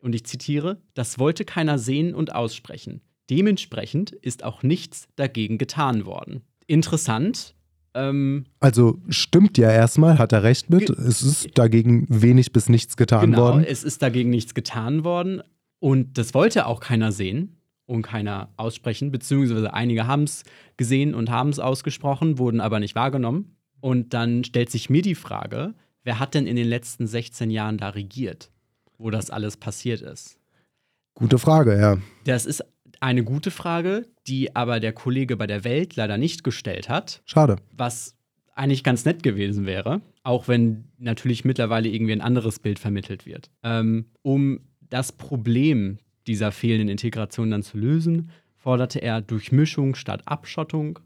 Und 0.00 0.14
ich 0.14 0.24
zitiere, 0.24 0.80
das 0.94 1.18
wollte 1.18 1.44
keiner 1.44 1.78
sehen 1.78 2.14
und 2.14 2.34
aussprechen. 2.34 3.00
Dementsprechend 3.30 4.12
ist 4.12 4.44
auch 4.44 4.62
nichts 4.62 5.08
dagegen 5.16 5.58
getan 5.58 6.06
worden. 6.06 6.42
Interessant. 6.66 7.54
Ähm, 7.94 8.44
Also 8.60 8.98
stimmt 9.08 9.58
ja 9.58 9.70
erstmal, 9.70 10.18
hat 10.18 10.32
er 10.32 10.42
recht 10.42 10.70
mit. 10.70 10.90
Es 10.90 11.22
ist 11.22 11.58
dagegen 11.58 12.06
wenig 12.08 12.52
bis 12.52 12.68
nichts 12.68 12.96
getan 12.96 13.32
genau, 13.32 13.38
worden. 13.38 13.64
es 13.64 13.82
ist 13.82 14.02
dagegen 14.02 14.30
nichts 14.30 14.54
getan 14.54 15.02
worden. 15.02 15.42
Und 15.80 16.18
das 16.18 16.34
wollte 16.34 16.66
auch 16.66 16.80
keiner 16.80 17.10
sehen 17.10 17.56
und 17.86 18.02
keiner 18.02 18.52
aussprechen, 18.56 19.10
beziehungsweise 19.10 19.72
einige 19.72 20.06
haben 20.06 20.24
es 20.24 20.44
gesehen 20.76 21.14
und 21.14 21.30
haben 21.30 21.50
es 21.50 21.58
ausgesprochen, 21.58 22.38
wurden 22.38 22.60
aber 22.60 22.80
nicht 22.80 22.94
wahrgenommen. 22.94 23.56
Und 23.80 24.14
dann 24.14 24.44
stellt 24.44 24.70
sich 24.70 24.90
mir 24.90 25.02
die 25.02 25.14
Frage, 25.14 25.74
wer 26.02 26.18
hat 26.18 26.34
denn 26.34 26.46
in 26.46 26.56
den 26.56 26.68
letzten 26.68 27.06
16 27.06 27.50
Jahren 27.50 27.78
da 27.78 27.90
regiert, 27.90 28.50
wo 28.98 29.10
das 29.10 29.30
alles 29.30 29.56
passiert 29.56 30.02
ist? 30.02 30.38
Gute 31.14 31.38
Frage, 31.38 31.78
ja. 31.78 31.98
Das 32.24 32.46
ist 32.46 32.64
eine 33.00 33.24
gute 33.24 33.50
Frage, 33.50 34.06
die 34.26 34.56
aber 34.56 34.80
der 34.80 34.92
Kollege 34.92 35.36
bei 35.36 35.46
der 35.46 35.64
Welt 35.64 35.96
leider 35.96 36.18
nicht 36.18 36.44
gestellt 36.44 36.88
hat, 36.88 37.22
Schade. 37.24 37.56
was 37.72 38.16
eigentlich 38.54 38.84
ganz 38.84 39.04
nett 39.04 39.22
gewesen 39.22 39.66
wäre, 39.66 40.00
auch 40.22 40.48
wenn 40.48 40.84
natürlich 40.98 41.44
mittlerweile 41.44 41.88
irgendwie 41.88 42.12
ein 42.12 42.20
anderes 42.22 42.58
Bild 42.58 42.78
vermittelt 42.78 43.26
wird. 43.26 43.50
Ähm, 43.62 44.06
um 44.22 44.60
das 44.80 45.12
Problem 45.12 45.98
dieser 46.26 46.52
fehlenden 46.52 46.88
Integration 46.88 47.50
dann 47.50 47.62
zu 47.62 47.78
lösen, 47.78 48.30
forderte 48.56 49.00
er 49.00 49.20
Durchmischung 49.20 49.94
statt 49.94 50.22
Abschottung. 50.26 50.98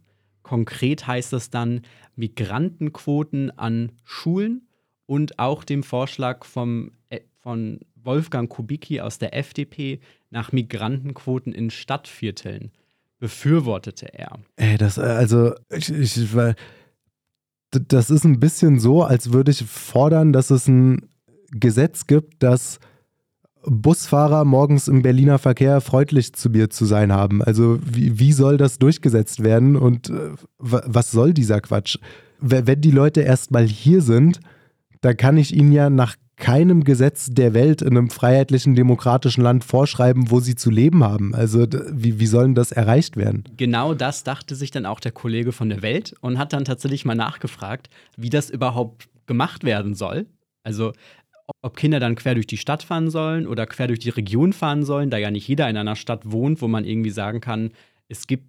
Konkret 0.43 1.07
heißt 1.07 1.33
es 1.33 1.51
dann 1.51 1.83
Migrantenquoten 2.17 3.51
an 3.59 3.93
Schulen 4.05 4.69
und 5.07 5.39
auch 5.39 5.65
dem 5.65 5.83
Vorschlag 5.83 6.45
vom, 6.45 6.93
äh, 7.11 7.21
von 7.39 7.81
Wolfgang 7.97 8.49
Kubicki 8.49 9.01
aus 9.01 9.19
der 9.19 9.37
FDP 9.37 10.01
nach 10.31 10.53
Migrantenquoten 10.53 11.53
in 11.53 11.71
Stadtvierteln 11.71 12.71
befürwortete 13.19 14.15
er. 14.15 14.39
Ey, 14.57 14.79
das, 14.79 14.99
äh, 14.99 15.03
also, 15.03 15.55
ich, 15.69 15.91
ich, 15.91 16.35
weil, 16.35 16.57
das 17.71 18.11
ist 18.11 18.25
ein 18.25 18.41
bisschen 18.41 18.81
so, 18.81 19.05
als 19.05 19.33
würde 19.33 19.53
ich 19.53 19.63
fordern, 19.65 20.33
dass 20.33 20.51
es 20.51 20.67
ein 20.67 21.09
Gesetz 21.53 22.07
gibt, 22.07 22.43
dass 22.43 22.81
Busfahrer 23.73 24.45
morgens 24.45 24.89
im 24.89 25.03
Berliner 25.03 25.39
Verkehr 25.39 25.81
freundlich 25.81 26.33
zu 26.33 26.51
mir 26.51 26.71
zu 26.71 26.85
sein 26.85 27.13
haben. 27.13 27.41
Also, 27.41 27.79
wie, 27.85 28.19
wie 28.19 28.33
soll 28.33 28.57
das 28.57 28.81
durchgesetzt 28.81 29.45
werden 29.45 29.77
und 29.77 30.11
äh, 30.11 30.31
wa- 30.59 30.83
was 30.87 31.13
soll 31.13 31.33
dieser 31.33 31.61
Quatsch? 31.61 31.97
Wenn 32.41 32.81
die 32.81 32.91
Leute 32.91 33.21
erstmal 33.21 33.67
hier 33.67 34.03
sind, 34.03 34.41
dann 35.03 35.17
kann 35.17 35.37
ich 35.37 35.55
ihnen 35.55 35.71
ja 35.73 35.89
nach 35.89 36.17
keinem 36.37 36.85
Gesetz 36.85 37.27
der 37.31 37.55
Welt 37.55 37.81
in 37.83 37.91
einem 37.97 38.11
freiheitlichen, 38.11 38.75
demokratischen 38.75 39.43
Land 39.43 39.63
vorschreiben, 39.63 40.31
wo 40.31 40.41
sie 40.41 40.57
zu 40.57 40.71
leben 40.71 41.05
haben. 41.05 41.35
Also, 41.35 41.67
wie, 41.93 42.19
wie 42.19 42.27
soll 42.27 42.53
das 42.55 42.73
erreicht 42.73 43.17
werden? 43.17 43.45
Genau 43.57 43.95
das 43.95 44.25
dachte 44.25 44.57
sich 44.57 44.73
dann 44.73 44.85
auch 44.85 44.99
der 44.99 45.13
Kollege 45.13 45.53
von 45.53 45.69
der 45.69 45.83
Welt 45.83 46.15
und 46.23 46.39
hat 46.39 46.53
dann 46.53 46.65
tatsächlich 46.65 47.05
mal 47.05 47.15
nachgefragt, 47.15 47.89
wie 48.17 48.31
das 48.31 48.51
überhaupt 48.51 49.09
gemacht 49.27 49.63
werden 49.63 49.95
soll. 49.95 50.27
Also 50.63 50.93
ob 51.63 51.77
Kinder 51.77 52.01
dann 52.01 52.17
quer 52.17 52.35
durch 52.35 52.47
die 52.47 52.57
Stadt 52.57 52.83
fahren 52.83 53.11
sollen 53.11 53.47
oder 53.47 53.67
quer 53.67 53.87
durch 53.87 53.99
die 53.99 54.11
Region 54.11 54.53
fahren 54.53 54.85
sollen, 54.85 55.11
da 55.11 55.19
ja 55.19 55.31
nicht 55.31 55.49
jeder 55.49 55.69
in 55.69 55.77
einer 55.77 55.97
Stadt 55.97 56.31
wohnt, 56.31 56.63
wo 56.63 56.69
man 56.69 56.85
irgendwie 56.85 57.11
sagen 57.11 57.41
kann, 57.41 57.71
es 58.09 58.27
gibt 58.27 58.45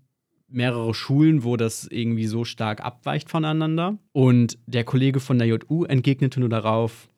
mehrere 0.48 0.94
Schulen, 0.94 1.44
wo 1.44 1.58
das 1.58 1.88
irgendwie 1.90 2.28
so 2.28 2.44
stark 2.44 2.82
abweicht 2.84 3.30
voneinander. 3.30 3.98
Und 4.12 4.58
der 4.66 4.84
Kollege 4.84 5.20
von 5.20 5.38
der 5.38 5.48
JU 5.48 5.86
entgegnete 5.86 6.40
nur 6.40 6.50
darauf, 6.50 7.10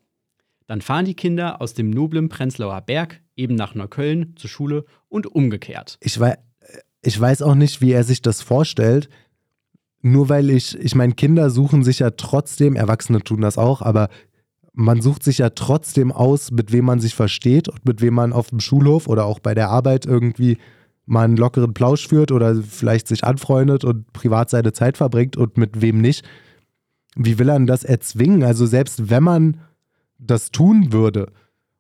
dann 0.68 0.82
fahren 0.82 1.06
die 1.06 1.16
Kinder 1.16 1.62
aus 1.62 1.74
dem 1.74 1.90
noblen 1.90 2.30
Prenzlauer 2.30 2.82
Berg 2.82 3.22
eben 3.36 3.56
nach 3.56 3.76
Neukölln 3.76 4.36
zur 4.36 4.50
Schule 4.50 4.86
und 5.10 5.28
umgekehrt. 5.28 5.98
ich 6.02 6.20
weiß, 6.20 6.38
ich 7.02 7.20
weiß 7.20 7.42
auch 7.42 7.56
nicht, 7.56 7.82
wie 7.82 7.92
er 7.92 8.04
sich 8.04 8.22
das 8.22 8.42
vorstellt. 8.42 9.10
Nur 10.02 10.30
weil 10.30 10.50
ich, 10.50 10.78
ich 10.78 10.96
meine, 10.96 11.14
Kinder 11.14 11.50
suchen 11.50 11.84
sich 11.84 12.00
ja 12.00 12.12
trotzdem, 12.12 12.76
Erwachsene 12.76 13.24
tun 13.24 13.42
das 13.42 13.58
auch, 13.58 13.82
aber 13.82 14.10
man 14.74 15.02
sucht 15.02 15.24
sich 15.24 15.38
ja 15.38 15.52
trotzdem 15.52 16.12
aus, 16.12 16.52
mit 16.52 16.72
wem 16.72 16.86
man 16.86 17.00
sich 17.00 17.16
versteht 17.16 17.70
und 17.70 17.86
mit 17.86 18.02
wem 18.02 18.16
man 18.16 18.34
auf 18.34 18.50
dem 18.50 18.60
Schulhof 18.60 19.08
oder 19.08 19.26
auch 19.26 19.40
bei 19.40 19.54
der 19.54 19.70
Arbeit 19.70 20.06
irgendwie 20.06 20.58
mal 21.06 21.26
einen 21.26 21.38
lockeren 21.38 21.74
Plausch 21.74 22.08
führt 22.08 22.32
oder 22.32 22.56
vielleicht 22.56 23.08
sich 23.08 23.24
anfreundet 23.24 23.84
und 23.84 24.12
privat 24.14 24.50
seine 24.50 24.74
Zeit 24.74 24.98
verbringt 24.98 25.38
und 25.38 25.58
mit 25.58 25.82
wem 25.82 26.02
nicht. 26.02 26.26
Wie 27.16 27.38
will 27.38 27.50
er 27.50 27.56
denn 27.56 27.68
das 27.68 27.84
erzwingen? 27.84 28.44
Also 28.44 28.66
selbst 28.66 29.10
wenn 29.10 29.24
man 29.24 29.58
das 30.18 30.50
tun 30.50 30.92
würde 30.92 31.32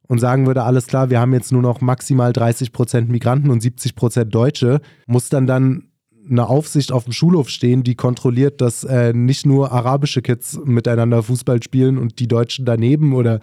und 0.07 0.19
sagen 0.19 0.45
würde, 0.45 0.63
alles 0.63 0.85
klar, 0.85 1.09
wir 1.09 1.19
haben 1.19 1.33
jetzt 1.33 1.51
nur 1.51 1.61
noch 1.61 1.81
maximal 1.81 2.31
30% 2.31 3.05
Migranten 3.05 3.49
und 3.49 3.63
70% 3.63 4.25
Deutsche, 4.25 4.81
muss 5.07 5.29
dann 5.29 5.47
dann 5.47 5.87
eine 6.29 6.47
Aufsicht 6.47 6.91
auf 6.91 7.03
dem 7.05 7.13
Schulhof 7.13 7.49
stehen, 7.49 7.83
die 7.83 7.95
kontrolliert, 7.95 8.61
dass 8.61 8.83
äh, 8.83 9.13
nicht 9.13 9.45
nur 9.45 9.71
arabische 9.71 10.21
Kids 10.21 10.59
miteinander 10.63 11.23
Fußball 11.23 11.61
spielen 11.61 11.97
und 11.97 12.19
die 12.19 12.27
Deutschen 12.27 12.65
daneben 12.65 13.13
oder 13.13 13.39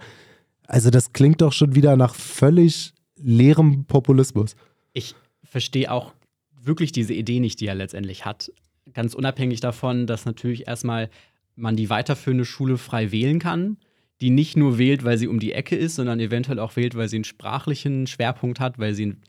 also 0.67 0.89
das 0.89 1.13
klingt 1.13 1.41
doch 1.41 1.53
schon 1.53 1.75
wieder 1.75 1.97
nach 1.97 2.15
völlig 2.15 2.93
leerem 3.17 3.85
Populismus. 3.85 4.55
ich 4.93 5.15
verstehe 5.43 5.91
auch 5.91 6.13
wirklich 6.63 6.91
diese 6.91 7.13
Idee 7.13 7.39
nicht, 7.39 7.59
die 7.59 7.67
er 7.67 7.75
letztendlich 7.75 8.25
hat. 8.25 8.51
Ganz 8.93 9.13
unabhängig 9.13 9.59
davon, 9.59 10.07
dass 10.07 10.25
natürlich 10.25 10.67
erstmal 10.67 11.09
man 11.55 11.75
die 11.75 11.89
weiterführende 11.89 12.45
Schule 12.45 12.77
frei 12.77 13.11
wählen 13.11 13.39
kann, 13.39 13.77
die 14.21 14.29
nicht 14.29 14.55
nur 14.55 14.77
wählt, 14.77 15.03
weil 15.03 15.17
sie 15.17 15.27
um 15.27 15.39
die 15.39 15.53
Ecke 15.53 15.75
ist, 15.75 15.95
sondern 15.95 16.19
eventuell 16.19 16.59
auch 16.59 16.75
wählt, 16.75 16.95
weil 16.95 17.09
sie 17.09 17.17
einen 17.17 17.25
sprachlichen 17.25 18.07
Schwerpunkt 18.07 18.59
hat, 18.59 18.79
weil 18.79 18.93
sie 18.93 19.03
einen 19.03 19.21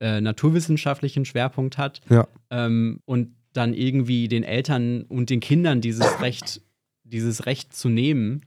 äh, 0.00 0.20
naturwissenschaftlichen 0.20 1.24
Schwerpunkt 1.24 1.78
hat 1.78 2.00
Ja. 2.08 2.26
ähm, 2.50 3.00
und 3.04 3.34
dann 3.52 3.74
irgendwie 3.74 4.28
den 4.28 4.44
Eltern 4.44 5.02
und 5.02 5.30
den 5.30 5.40
Kindern 5.40 5.80
dieses 5.80 6.20
Recht, 6.20 6.60
dieses 7.04 7.46
Recht 7.46 7.74
zu 7.74 7.88
nehmen, 7.88 8.42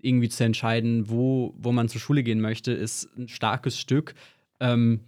irgendwie 0.00 0.28
zu 0.28 0.44
entscheiden, 0.44 1.08
wo, 1.08 1.54
wo 1.56 1.72
man 1.72 1.88
zur 1.88 2.00
Schule 2.00 2.22
gehen 2.22 2.40
möchte, 2.40 2.72
ist 2.72 3.08
ein 3.16 3.28
starkes 3.28 3.78
Stück 3.78 4.14
ähm, 4.60 5.00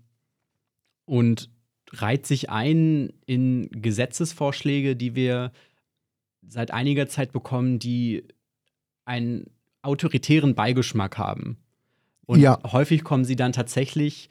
und 1.05 1.51
reiht 1.93 2.27
sich 2.27 2.51
ein 2.51 3.13
in 3.27 3.69
Gesetzesvorschläge, 3.71 4.97
die 4.97 5.15
wir 5.15 5.53
seit 6.47 6.71
einiger 6.71 7.09
Zeit 7.09 7.33
bekommen, 7.33 7.79
die 7.79 8.25
einen 9.05 9.47
autoritären 9.83 10.55
Beigeschmack 10.55 11.19
haben. 11.19 11.57
Und 12.27 12.41
Ja. 12.41 12.59
häufig 12.73 13.05
kommen 13.05 13.25
sie 13.25 13.37
dann 13.37 13.53
tatsächlich 13.53 14.29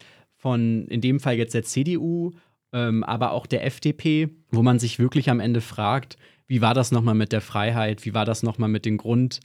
von, 0.48 0.88
in 0.88 1.02
dem 1.02 1.20
Fall 1.20 1.36
jetzt 1.36 1.54
der 1.54 1.64
CDU, 1.64 2.32
ähm, 2.72 3.04
aber 3.04 3.32
auch 3.32 3.46
der 3.48 3.66
FDP, 3.66 4.30
wo 4.50 4.64
man 4.64 4.80
sich 4.80 4.98
wirklich 4.98 5.30
am 5.30 5.42
Ende 5.42 5.60
fragt, 5.60 6.16
wie 6.48 6.62
war 6.62 6.74
das 6.74 6.94
nochmal 6.94 7.16
mit 7.16 7.34
der 7.34 7.42
Freiheit, 7.42 8.06
wie 8.06 8.14
war 8.14 8.24
das 8.24 8.44
nochmal 8.44 8.70
mit 8.70 8.86
den 8.86 8.96
Grund, 8.96 9.42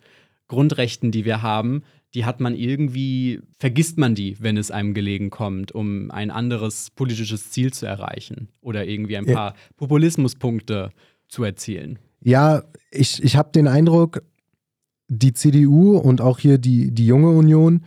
Grundrechten, 0.47 1.11
die 1.11 1.25
wir 1.25 1.43
haben, 1.43 1.83
die 2.15 2.25
hat 2.25 2.39
man 2.41 2.55
irgendwie, 2.55 3.41
vergisst 3.59 3.99
man 3.99 4.15
die, 4.15 4.37
wenn 4.39 4.57
es 4.57 4.71
einem 4.71 4.95
gelegen 4.95 5.31
kommt, 5.31 5.73
um 5.73 6.11
ein 6.13 6.31
anderes 6.31 6.91
politisches 6.91 7.51
Ziel 7.51 7.73
zu 7.73 7.85
erreichen 7.87 8.49
oder 8.61 8.87
irgendwie 8.87 9.17
ein 9.17 9.25
Ja. 9.27 9.35
paar 9.35 9.55
Populismuspunkte 9.77 10.91
zu 11.27 11.43
erzielen. 11.43 11.99
Ja, 12.23 12.63
ich, 12.93 13.21
ich 13.25 13.35
habe 13.35 13.51
den 13.51 13.67
Eindruck, 13.67 14.23
die 15.09 15.33
CDU 15.33 15.97
und 15.97 16.21
auch 16.21 16.39
hier 16.39 16.59
die, 16.59 16.93
die 16.93 17.07
junge 17.07 17.31
Union 17.31 17.83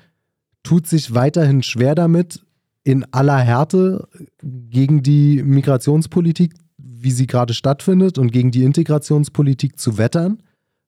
tut 0.63 0.86
sich 0.86 1.13
weiterhin 1.13 1.63
schwer 1.63 1.95
damit, 1.95 2.41
in 2.86 3.04
aller 3.12 3.39
Härte 3.39 4.08
gegen 4.41 5.02
die 5.04 5.43
Migrationspolitik, 5.43 6.54
wie 6.78 7.12
sie 7.12 7.28
gerade 7.28 7.54
stattfindet, 7.54 8.17
und 8.17 8.32
gegen 8.32 8.52
die 8.52 8.63
Integrationspolitik 8.63 9.80
zu 9.80 9.98
wettern, 9.98 10.43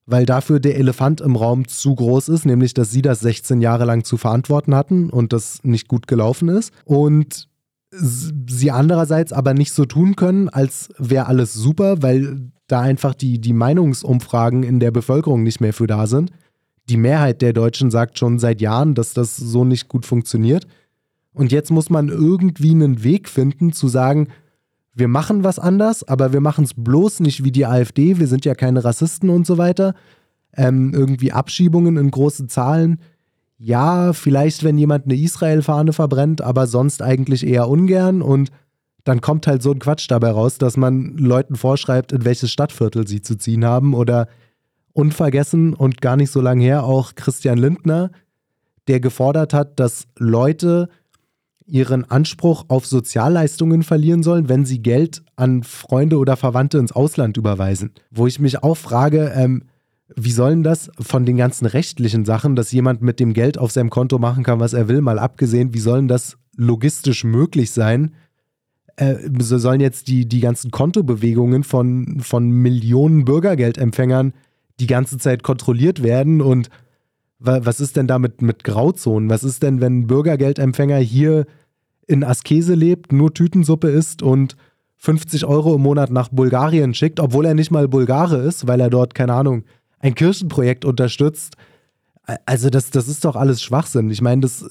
weil 0.05 0.25
dafür 0.25 0.59
der 0.59 0.77
Elefant 0.77 1.19
im 1.21 1.35
Raum 1.35 1.67
zu 1.67 1.95
groß 1.95 2.29
ist, 2.29 2.45
nämlich 2.45 2.75
dass 2.75 2.91
sie 2.91 3.01
das 3.01 3.19
16 3.21 3.61
Jahre 3.61 3.85
lang 3.85 4.03
zu 4.03 4.17
verantworten 4.17 4.75
hatten 4.75 5.09
und 5.09 5.33
das 5.33 5.63
nicht 5.63 5.87
gut 5.87 6.07
gelaufen 6.07 6.49
ist. 6.49 6.71
Und 6.85 7.49
sie 7.91 8.69
andererseits 8.69 9.33
aber 9.33 9.55
nicht 9.55 9.73
so 9.73 9.85
tun 9.85 10.15
können, 10.15 10.49
als 10.49 10.89
wäre 10.99 11.25
alles 11.25 11.53
super, 11.53 12.03
weil 12.03 12.51
da 12.67 12.81
einfach 12.81 13.15
die, 13.15 13.41
die 13.41 13.53
Meinungsumfragen 13.53 14.61
in 14.61 14.79
der 14.79 14.91
Bevölkerung 14.91 15.41
nicht 15.41 15.61
mehr 15.61 15.73
für 15.73 15.87
da 15.87 16.05
sind. 16.05 16.31
Die 16.89 16.97
Mehrheit 16.97 17.41
der 17.41 17.53
Deutschen 17.53 17.89
sagt 17.89 18.19
schon 18.19 18.37
seit 18.37 18.61
Jahren, 18.61 18.93
dass 18.93 19.13
das 19.13 19.35
so 19.35 19.65
nicht 19.65 19.87
gut 19.87 20.05
funktioniert. 20.05 20.67
Und 21.37 21.51
jetzt 21.51 21.69
muss 21.69 21.91
man 21.91 22.09
irgendwie 22.09 22.71
einen 22.71 23.03
Weg 23.03 23.29
finden, 23.29 23.71
zu 23.71 23.87
sagen, 23.87 24.29
wir 24.95 25.07
machen 25.07 25.43
was 25.43 25.59
anders, 25.59 26.03
aber 26.03 26.33
wir 26.33 26.41
machen 26.41 26.65
es 26.65 26.73
bloß 26.73 27.19
nicht 27.19 27.43
wie 27.43 27.51
die 27.51 27.67
AfD, 27.67 28.17
wir 28.17 28.27
sind 28.27 28.43
ja 28.43 28.55
keine 28.55 28.83
Rassisten 28.83 29.29
und 29.29 29.45
so 29.45 29.59
weiter. 29.59 29.93
Ähm, 30.55 30.93
irgendwie 30.95 31.31
Abschiebungen 31.31 31.97
in 31.97 32.09
großen 32.09 32.49
Zahlen. 32.49 32.99
Ja, 33.59 34.13
vielleicht, 34.13 34.63
wenn 34.63 34.79
jemand 34.79 35.05
eine 35.05 35.15
Israel-Fahne 35.15 35.93
verbrennt, 35.93 36.41
aber 36.41 36.65
sonst 36.65 37.03
eigentlich 37.03 37.45
eher 37.45 37.69
ungern. 37.69 38.23
Und 38.23 38.49
dann 39.03 39.21
kommt 39.21 39.45
halt 39.45 39.61
so 39.61 39.71
ein 39.71 39.79
Quatsch 39.79 40.09
dabei 40.09 40.31
raus, 40.31 40.57
dass 40.57 40.75
man 40.75 41.17
Leuten 41.17 41.55
vorschreibt, 41.55 42.11
in 42.11 42.25
welches 42.25 42.51
Stadtviertel 42.51 43.07
sie 43.07 43.21
zu 43.21 43.37
ziehen 43.37 43.63
haben. 43.63 43.93
Oder 43.93 44.27
unvergessen 44.93 45.75
und 45.75 46.01
gar 46.01 46.17
nicht 46.17 46.31
so 46.31 46.41
lange 46.41 46.63
her 46.63 46.83
auch 46.83 47.13
Christian 47.13 47.59
Lindner, 47.59 48.09
der 48.87 48.99
gefordert 48.99 49.53
hat, 49.53 49.79
dass 49.79 50.07
Leute 50.17 50.89
ihren 51.67 52.09
Anspruch 52.09 52.65
auf 52.69 52.85
Sozialleistungen 52.85 53.83
verlieren 53.83 54.23
sollen, 54.23 54.49
wenn 54.49 54.65
sie 54.65 54.81
Geld 54.81 55.21
an 55.35 55.63
Freunde 55.63 56.17
oder 56.17 56.37
Verwandte 56.37 56.77
ins 56.77 56.93
Ausland 56.93 57.37
überweisen. 57.37 57.91
Wo 58.09 58.25
ich 58.25 58.39
mich 58.39 58.63
auch 58.63 58.77
frage, 58.77 59.33
ähm, 59.35 59.63
wie 60.15 60.31
sollen 60.31 60.63
das 60.63 60.89
von 60.99 61.25
den 61.25 61.35
ganzen 61.35 61.65
rechtlichen 61.65 62.23
Sachen, 62.23 62.55
dass 62.55 62.71
jemand 62.71 63.01
mit 63.01 63.19
dem 63.19 63.33
Geld 63.33 63.57
auf 63.57 63.71
seinem 63.71 63.89
Konto 63.89 64.17
machen 64.17 64.43
kann, 64.43 64.61
was 64.61 64.73
er 64.73 64.87
will, 64.87 65.01
mal 65.01 65.19
abgesehen, 65.19 65.73
wie 65.73 65.79
sollen 65.79 66.07
das 66.07 66.37
logistisch 66.55 67.25
möglich 67.25 67.71
sein? 67.71 68.13
Äh, 68.95 69.15
so 69.39 69.57
sollen 69.57 69.81
jetzt 69.81 70.07
die, 70.07 70.25
die 70.25 70.39
ganzen 70.39 70.71
Kontobewegungen 70.71 71.65
von, 71.65 72.19
von 72.21 72.49
Millionen 72.49 73.25
Bürgergeldempfängern 73.25 74.33
die 74.79 74.87
ganze 74.87 75.17
Zeit 75.17 75.43
kontrolliert 75.43 76.01
werden 76.01 76.39
und 76.41 76.69
wa- 77.39 77.59
was 77.63 77.81
ist 77.81 77.97
denn 77.97 78.07
da 78.07 78.17
mit, 78.17 78.41
Grauzonen? 78.63 79.29
Was 79.29 79.43
ist 79.43 79.61
denn, 79.61 79.81
wenn 79.81 80.07
Bürgergeldempfänger 80.07 80.97
hier 80.97 81.45
in 82.07 82.23
Askese 82.23 82.73
lebt, 82.73 83.11
nur 83.11 83.33
Tütensuppe 83.33 83.89
isst 83.89 84.23
und 84.23 84.55
50 84.97 85.45
Euro 85.45 85.75
im 85.75 85.81
Monat 85.81 86.09
nach 86.09 86.29
Bulgarien 86.29 86.93
schickt, 86.93 87.19
obwohl 87.19 87.45
er 87.45 87.53
nicht 87.53 87.69
mal 87.69 87.87
Bulgare 87.87 88.37
ist, 88.37 88.67
weil 88.67 88.79
er 88.79 88.89
dort, 88.89 89.13
keine 89.13 89.33
Ahnung, 89.33 89.63
ein 89.99 90.15
Kirchenprojekt 90.15 90.85
unterstützt. 90.85 91.55
Also 92.45 92.69
das, 92.69 92.89
das 92.89 93.07
ist 93.07 93.23
doch 93.23 93.35
alles 93.35 93.61
Schwachsinn. 93.61 94.09
Ich 94.09 94.21
meine, 94.21 94.41
das, 94.41 94.65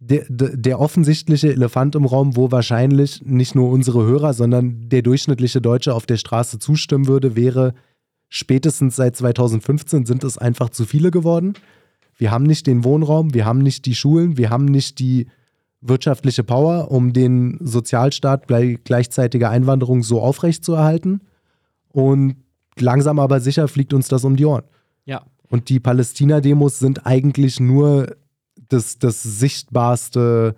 der, 0.00 0.24
der 0.28 0.80
offensichtliche 0.80 1.52
Elefant 1.52 1.94
im 1.94 2.06
Raum, 2.06 2.36
wo 2.36 2.50
wahrscheinlich 2.50 3.22
nicht 3.24 3.54
nur 3.54 3.70
unsere 3.70 4.04
Hörer, 4.04 4.32
sondern 4.32 4.88
der 4.88 5.02
durchschnittliche 5.02 5.60
Deutsche 5.60 5.94
auf 5.94 6.06
der 6.06 6.16
Straße 6.16 6.58
zustimmen 6.58 7.06
würde, 7.06 7.36
wäre, 7.36 7.74
spätestens 8.28 8.96
seit 8.96 9.16
2015 9.16 10.06
sind 10.06 10.24
es 10.24 10.38
einfach 10.38 10.70
zu 10.70 10.86
viele 10.86 11.10
geworden. 11.10 11.54
Wir 12.16 12.30
haben 12.30 12.44
nicht 12.44 12.66
den 12.66 12.84
Wohnraum, 12.84 13.34
wir 13.34 13.44
haben 13.44 13.58
nicht 13.58 13.86
die 13.86 13.94
Schulen, 13.94 14.36
wir 14.36 14.50
haben 14.50 14.64
nicht 14.64 14.98
die 14.98 15.26
wirtschaftliche 15.80 16.44
Power, 16.44 16.90
um 16.90 17.12
den 17.12 17.58
Sozialstaat 17.60 18.46
bei 18.46 18.78
gleichzeitiger 18.82 19.50
Einwanderung 19.50 20.02
so 20.02 20.20
aufrechtzuerhalten. 20.20 21.22
Und 21.88 22.36
langsam 22.78 23.18
aber 23.18 23.40
sicher 23.40 23.68
fliegt 23.68 23.92
uns 23.92 24.08
das 24.08 24.24
um 24.24 24.36
die 24.36 24.44
Ohren. 24.44 24.64
Ja, 25.04 25.24
Und 25.48 25.68
die 25.68 25.80
Palästina-Demos 25.80 26.78
sind 26.78 27.06
eigentlich 27.06 27.60
nur 27.60 28.16
das, 28.68 28.98
das 28.98 29.22
sichtbarste, 29.22 30.56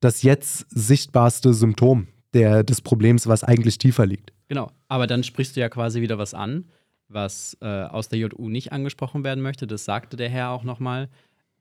das 0.00 0.22
jetzt 0.22 0.66
sichtbarste 0.70 1.52
Symptom 1.52 2.08
der, 2.32 2.64
des 2.64 2.80
Problems, 2.80 3.26
was 3.26 3.44
eigentlich 3.44 3.78
tiefer 3.78 4.06
liegt. 4.06 4.32
Genau, 4.48 4.70
aber 4.88 5.06
dann 5.06 5.24
sprichst 5.24 5.56
du 5.56 5.60
ja 5.60 5.68
quasi 5.68 6.00
wieder 6.00 6.18
was 6.18 6.34
an, 6.34 6.66
was 7.08 7.56
äh, 7.60 7.66
aus 7.66 8.08
der 8.08 8.18
JU 8.18 8.48
nicht 8.48 8.72
angesprochen 8.72 9.24
werden 9.24 9.42
möchte. 9.42 9.66
Das 9.66 9.84
sagte 9.84 10.16
der 10.16 10.28
Herr 10.28 10.50
auch 10.50 10.64
nochmal. 10.64 11.08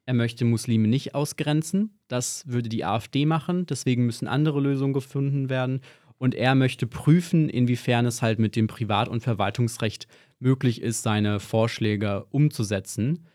Er 0.05 0.13
möchte 0.13 0.45
Muslime 0.45 0.87
nicht 0.87 1.15
ausgrenzen. 1.15 1.97
Das 2.07 2.43
würde 2.47 2.69
die 2.69 2.85
AfD 2.85 3.25
machen. 3.25 3.65
Deswegen 3.65 4.05
müssen 4.05 4.27
andere 4.27 4.59
Lösungen 4.59 4.93
gefunden 4.93 5.49
werden. 5.49 5.81
Und 6.17 6.35
er 6.35 6.55
möchte 6.55 6.87
prüfen, 6.87 7.49
inwiefern 7.49 8.05
es 8.05 8.21
halt 8.21 8.39
mit 8.39 8.55
dem 8.55 8.67
Privat- 8.67 9.09
und 9.09 9.21
Verwaltungsrecht 9.21 10.07
möglich 10.39 10.81
ist, 10.81 11.03
seine 11.03 11.39
Vorschläge 11.39 12.25
umzusetzen. 12.29 13.25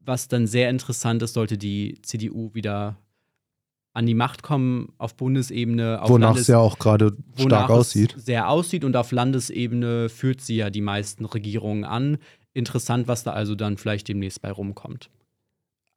Was 0.00 0.28
dann 0.28 0.46
sehr 0.46 0.70
interessant 0.70 1.22
ist, 1.22 1.34
sollte 1.34 1.58
die 1.58 2.00
CDU 2.02 2.54
wieder 2.54 2.96
an 3.92 4.06
die 4.06 4.14
Macht 4.14 4.42
kommen 4.42 4.92
auf 4.96 5.16
Bundesebene. 5.16 6.00
Auf 6.00 6.08
Wonach 6.08 6.28
Landes- 6.28 6.42
es 6.42 6.48
ja 6.48 6.58
auch 6.58 6.78
gerade 6.78 7.16
stark 7.36 7.68
aussieht. 7.68 8.14
Es 8.16 8.26
sehr 8.26 8.48
aussieht 8.48 8.84
und 8.84 8.96
auf 8.96 9.10
Landesebene 9.10 10.08
führt 10.08 10.40
sie 10.40 10.56
ja 10.56 10.70
die 10.70 10.80
meisten 10.80 11.24
Regierungen 11.24 11.84
an. 11.84 12.18
Interessant, 12.54 13.08
was 13.08 13.24
da 13.24 13.32
also 13.32 13.54
dann 13.54 13.76
vielleicht 13.76 14.08
demnächst 14.08 14.40
bei 14.40 14.52
rumkommt. 14.52 15.10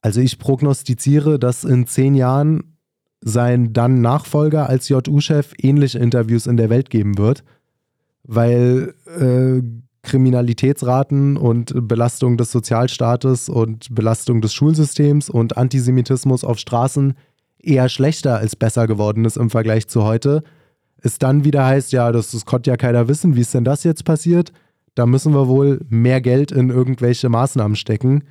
Also 0.02 0.20
ich 0.20 0.40
prognostiziere, 0.40 1.40
dass 1.40 1.64
in 1.64 1.86
zehn 1.86 2.16
Jahren 2.16 2.78
sein 3.24 3.72
dann 3.72 4.02
Nachfolger 4.02 4.68
als 4.68 4.90
JU-Chef 4.90 5.54
ähnliche 5.60 6.00
Interviews 6.00 6.48
in 6.48 6.58
der 6.58 6.70
Welt 6.70 6.90
geben 6.90 7.18
wird, 7.20 7.44
weil 8.24 8.96
äh, 9.06 9.62
Kriminalitätsraten 10.02 11.38
und 11.38 11.88
Belastung 11.88 12.38
des 12.38 12.52
Sozialstaates 12.52 13.50
und 13.50 13.94
Belastung 13.94 14.42
des 14.42 14.54
Schulsystems 14.54 15.30
und 15.30 15.58
Antisemitismus 15.58 16.44
auf 16.44 16.58
Straßen 16.58 17.14
eher 17.60 17.88
schlechter 17.90 18.38
als 18.38 18.56
besser 18.56 18.88
geworden 18.88 19.26
ist 19.26 19.38
im 19.38 19.52
Vergleich 19.52 19.88
zu 19.88 20.04
heute. 20.04 20.44
Es 20.98 21.20
dann 21.20 21.44
wieder 21.44 21.66
heißt, 21.66 21.92
ja, 21.92 22.12
das, 22.12 22.32
das 22.32 22.46
konnte 22.46 22.72
ja 22.72 22.78
keiner 22.78 23.08
wissen, 23.08 23.36
wie 23.36 23.42
ist 23.42 23.54
denn 23.54 23.64
das 23.64 23.84
jetzt 23.84 24.04
passiert? 24.04 24.52
Da 24.96 25.06
müssen 25.06 25.34
wir 25.34 25.48
wohl 25.48 25.82
mehr 25.90 26.22
Geld 26.22 26.52
in 26.52 26.70
irgendwelche 26.70 27.30
Maßnahmen 27.30 27.76
stecken 27.76 28.24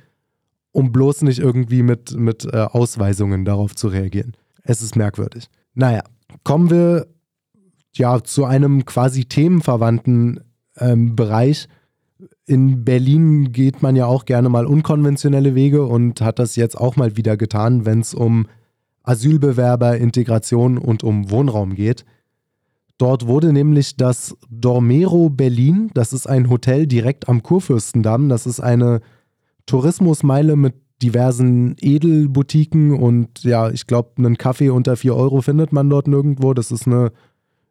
um 0.71 0.91
bloß 0.91 1.23
nicht 1.23 1.39
irgendwie 1.39 1.83
mit, 1.83 2.15
mit 2.15 2.45
äh, 2.45 2.57
Ausweisungen 2.57 3.45
darauf 3.45 3.75
zu 3.75 3.87
reagieren. 3.87 4.35
Es 4.63 4.81
ist 4.81 4.95
merkwürdig. 4.95 5.49
Naja, 5.73 6.03
kommen 6.43 6.69
wir 6.69 7.07
ja 7.93 8.23
zu 8.23 8.45
einem 8.45 8.85
quasi 8.85 9.25
themenverwandten 9.25 10.41
ähm, 10.77 11.15
Bereich. 11.15 11.67
In 12.45 12.83
Berlin 12.83 13.51
geht 13.51 13.81
man 13.81 13.95
ja 13.95 14.05
auch 14.05 14.25
gerne 14.25 14.49
mal 14.49 14.65
unkonventionelle 14.65 15.55
Wege 15.55 15.85
und 15.85 16.21
hat 16.21 16.39
das 16.39 16.55
jetzt 16.55 16.77
auch 16.77 16.95
mal 16.95 17.17
wieder 17.17 17.37
getan, 17.37 17.85
wenn 17.85 17.99
es 17.99 18.13
um 18.13 18.47
Asylbewerber, 19.03 19.97
Integration 19.97 20.77
und 20.77 21.03
um 21.03 21.31
Wohnraum 21.31 21.75
geht. 21.75 22.05
Dort 22.97 23.25
wurde 23.25 23.51
nämlich 23.51 23.95
das 23.97 24.37
Dormero 24.49 25.29
Berlin, 25.29 25.89
das 25.95 26.13
ist 26.13 26.27
ein 26.27 26.49
Hotel 26.49 26.85
direkt 26.85 27.27
am 27.27 27.41
Kurfürstendamm, 27.41 28.29
das 28.29 28.45
ist 28.45 28.59
eine 28.59 29.01
Tourismusmeile 29.71 30.57
mit 30.57 30.75
diversen 31.01 31.77
Edelboutiquen 31.79 32.93
und 32.93 33.41
ja, 33.45 33.69
ich 33.69 33.87
glaube, 33.87 34.11
einen 34.17 34.37
Kaffee 34.37 34.69
unter 34.69 34.97
4 34.97 35.15
Euro 35.15 35.41
findet 35.41 35.71
man 35.71 35.89
dort 35.89 36.09
nirgendwo. 36.09 36.53
Das 36.53 36.73
ist 36.73 36.87
eine 36.87 37.13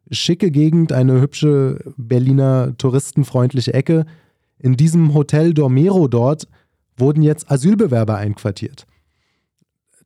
schicke 0.09 0.49
Gegend, 0.49 0.91
eine 0.93 1.21
hübsche 1.21 1.93
Berliner 1.97 2.75
touristenfreundliche 2.79 3.75
Ecke. 3.75 4.07
In 4.57 4.77
diesem 4.77 5.13
Hotel 5.13 5.53
Dormero 5.53 6.07
dort 6.07 6.47
wurden 6.97 7.21
jetzt 7.21 7.51
Asylbewerber 7.51 8.17
einquartiert. 8.17 8.87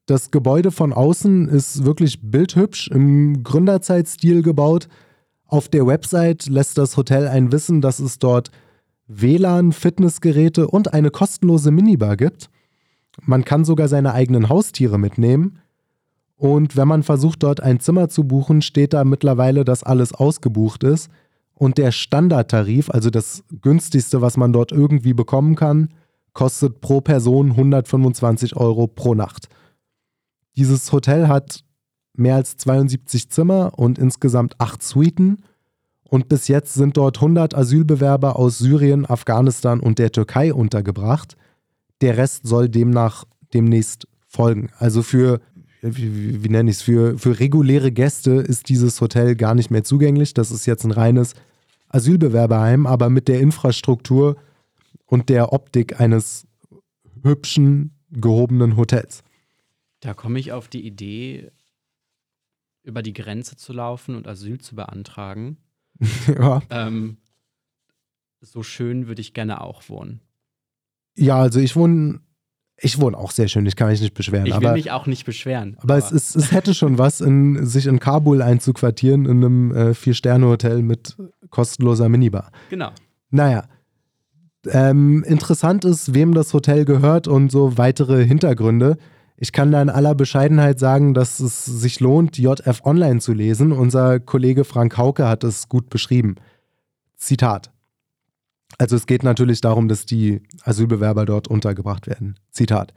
Das 0.06 0.32
Gebäude 0.32 0.72
von 0.72 0.92
außen 0.92 1.48
ist 1.48 1.86
wirklich 1.86 2.20
bildhübsch 2.30 2.90
im 2.90 3.42
Gründerzeitstil 3.42 4.42
gebaut. 4.42 4.90
Auf 5.48 5.70
der 5.70 5.88
Website 5.88 6.48
lässt 6.48 6.78
das 6.78 6.98
Hotel 6.98 7.30
ein 7.30 7.54
wissen, 7.54 7.80
dass 7.80 8.00
es 8.00 8.20
dort 8.20 8.52
WLAN, 9.08 9.72
Fitnessgeräte 9.72 10.68
und 10.68 10.94
eine 10.94 11.12
kostenlose 11.12 11.72
Minibar 11.72 12.18
gibt. 12.18 12.50
Man 13.22 13.46
kann 13.46 13.66
sogar 13.66 13.88
seine 13.88 14.14
eigenen 14.14 14.50
Haustiere 14.50 14.98
mitnehmen. 14.98 15.60
Und 16.38 16.76
wenn 16.76 16.88
man 16.88 17.04
versucht, 17.04 17.44
dort 17.44 17.62
ein 17.62 17.80
Zimmer 17.80 18.10
zu 18.10 18.26
buchen, 18.26 18.62
steht 18.62 18.94
da 18.94 19.04
mittlerweile, 19.04 19.64
dass 19.64 19.84
alles 19.84 20.14
ausgebucht 20.14 20.84
ist. 20.84 21.10
Und 21.54 21.78
der 21.78 21.92
Standardtarif, 21.92 22.90
also 22.90 23.10
das 23.10 23.44
günstigste, 23.62 24.22
was 24.22 24.36
man 24.36 24.52
dort 24.52 24.74
irgendwie 24.74 25.14
bekommen 25.14 25.56
kann, 25.56 25.90
kostet 26.34 26.82
pro 26.82 27.00
Person 27.00 27.52
125 27.52 28.58
Euro 28.58 28.88
pro 28.88 29.16
Nacht. 29.16 29.48
Dieses 30.58 30.92
Hotel 30.92 31.30
hat 31.30 31.64
mehr 32.14 32.36
als 32.36 32.58
72 32.58 33.30
Zimmer 33.30 33.72
und 33.78 33.98
insgesamt 33.98 34.60
acht 34.60 34.84
Suiten. 34.84 35.44
Und 36.16 36.30
bis 36.30 36.48
jetzt 36.48 36.76
sind 36.76 36.96
dort 36.96 37.18
100 37.18 37.56
Asylbewerber 37.56 38.40
aus 38.40 38.58
Syrien, 38.58 39.06
Afghanistan 39.06 39.82
und 39.82 40.00
der 40.00 40.14
Türkei 40.14 40.54
untergebracht. 40.54 41.36
Der 42.00 42.16
Rest 42.16 42.48
soll 42.48 42.70
demnach 42.70 43.26
demnächst 43.54 44.08
folgen. 44.26 44.70
Also 44.78 45.04
für, 45.04 45.42
wie, 45.82 46.42
wie 46.42 46.48
nenne 46.48 46.72
ich 46.72 46.78
es, 46.78 46.84
für, 46.84 47.20
für 47.20 47.38
reguläre 47.42 47.92
Gäste 47.92 48.36
ist 48.36 48.70
dieses 48.70 49.02
Hotel 49.02 49.36
gar 49.36 49.56
nicht 49.56 49.72
mehr 49.72 49.84
zugänglich. 49.84 50.34
Das 50.34 50.52
ist 50.52 50.66
jetzt 50.66 50.86
ein 50.86 50.92
reines 50.92 51.34
Asylbewerberheim, 51.90 52.88
aber 52.88 53.10
mit 53.10 53.28
der 53.28 53.42
Infrastruktur 53.42 54.38
und 55.08 55.28
der 55.28 55.52
Optik 55.52 56.00
eines 56.00 56.48
hübschen, 57.24 57.92
gehobenen 58.10 58.78
Hotels. 58.78 59.22
Da 60.00 60.14
komme 60.14 60.40
ich 60.40 60.54
auf 60.54 60.70
die 60.70 60.88
Idee, 60.88 61.52
über 62.84 63.02
die 63.02 63.12
Grenze 63.12 63.58
zu 63.58 63.74
laufen 63.74 64.16
und 64.16 64.30
Asyl 64.30 64.62
zu 64.62 64.78
beantragen. 64.78 65.58
ja. 66.28 66.62
Ähm, 66.70 67.18
so 68.42 68.64
schön 68.64 69.08
würde 69.08 69.22
ich 69.22 69.34
gerne 69.34 69.62
auch 69.62 69.90
wohnen. 69.90 70.22
Ja, 71.18 71.38
also 71.38 71.60
ich 71.60 71.76
wohne, 71.76 72.20
ich 72.78 73.00
wohne 73.00 73.18
auch 73.18 73.32
sehr 73.32 73.48
schön, 73.48 73.66
ich 73.66 73.76
kann 73.76 73.90
mich 73.90 74.02
nicht 74.02 74.14
beschweren. 74.14 74.46
Ich 74.46 74.56
will 74.56 74.68
aber, 74.68 74.74
mich 74.74 74.92
auch 74.92 75.08
nicht 75.08 75.26
beschweren. 75.26 75.78
aber 75.80 75.98
es, 75.98 76.12
ist, 76.12 76.36
es 76.36 76.52
hätte 76.52 76.74
schon 76.74 76.98
was, 76.98 77.22
in, 77.22 77.66
sich 77.66 77.88
in 77.88 78.00
Kabul 78.00 78.42
einzuquartieren, 78.42 79.26
in 79.26 79.44
einem 79.44 79.72
äh, 79.76 79.94
Vier-Sterne-Hotel 79.94 80.82
mit 80.82 81.16
kostenloser 81.50 82.10
Minibar. 82.10 82.52
Genau. 82.70 82.92
Naja. 83.30 83.66
Ähm, 84.68 85.24
interessant 85.24 85.86
ist, 85.86 86.14
wem 86.14 86.34
das 86.34 86.54
Hotel 86.54 86.86
gehört 86.86 87.28
und 87.28 87.52
so 87.52 87.78
weitere 87.78 88.26
Hintergründe. 88.26 88.98
Ich 89.38 89.52
kann 89.52 89.72
da 89.72 89.82
in 89.82 89.90
aller 89.90 90.14
Bescheidenheit 90.16 90.80
sagen, 90.80 91.14
dass 91.14 91.42
es 91.42 91.66
sich 91.66 92.00
lohnt, 92.00 92.38
JF 92.38 92.86
Online 92.86 93.20
zu 93.20 93.34
lesen. 93.34 93.74
Unser 93.74 94.20
Kollege 94.20 94.64
Frank 94.64 94.98
Hauke 94.98 95.28
hat 95.28 95.44
es 95.44 95.68
gut 95.68 95.90
beschrieben. 95.90 96.36
Zitat. 97.18 97.72
Also 98.78 98.96
es 98.96 99.08
geht 99.08 99.24
natürlich 99.24 99.62
darum, 99.62 99.88
dass 99.88 100.06
die 100.06 100.44
Asylbewerber 100.64 101.26
dort 101.26 101.48
untergebracht 101.48 102.06
werden. 102.08 102.36
Zitat. 102.52 102.94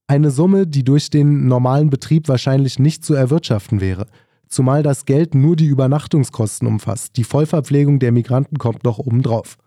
Eine 0.06 0.30
Summe, 0.30 0.66
die 0.66 0.84
durch 0.84 1.10
den 1.10 1.48
normalen 1.48 1.90
Betrieb 1.90 2.28
wahrscheinlich 2.28 2.78
nicht 2.78 3.04
zu 3.04 3.12
erwirtschaften 3.14 3.82
wäre. 3.82 4.06
Zumal 4.48 4.82
das 4.82 5.04
Geld 5.04 5.34
nur 5.34 5.56
die 5.56 5.66
Übernachtungskosten 5.66 6.66
umfasst. 6.66 7.18
Die 7.18 7.24
Vollverpflegung 7.24 7.98
der 7.98 8.12
Migranten 8.12 8.56
kommt 8.56 8.84
noch 8.84 8.98
obendrauf. 8.98 9.58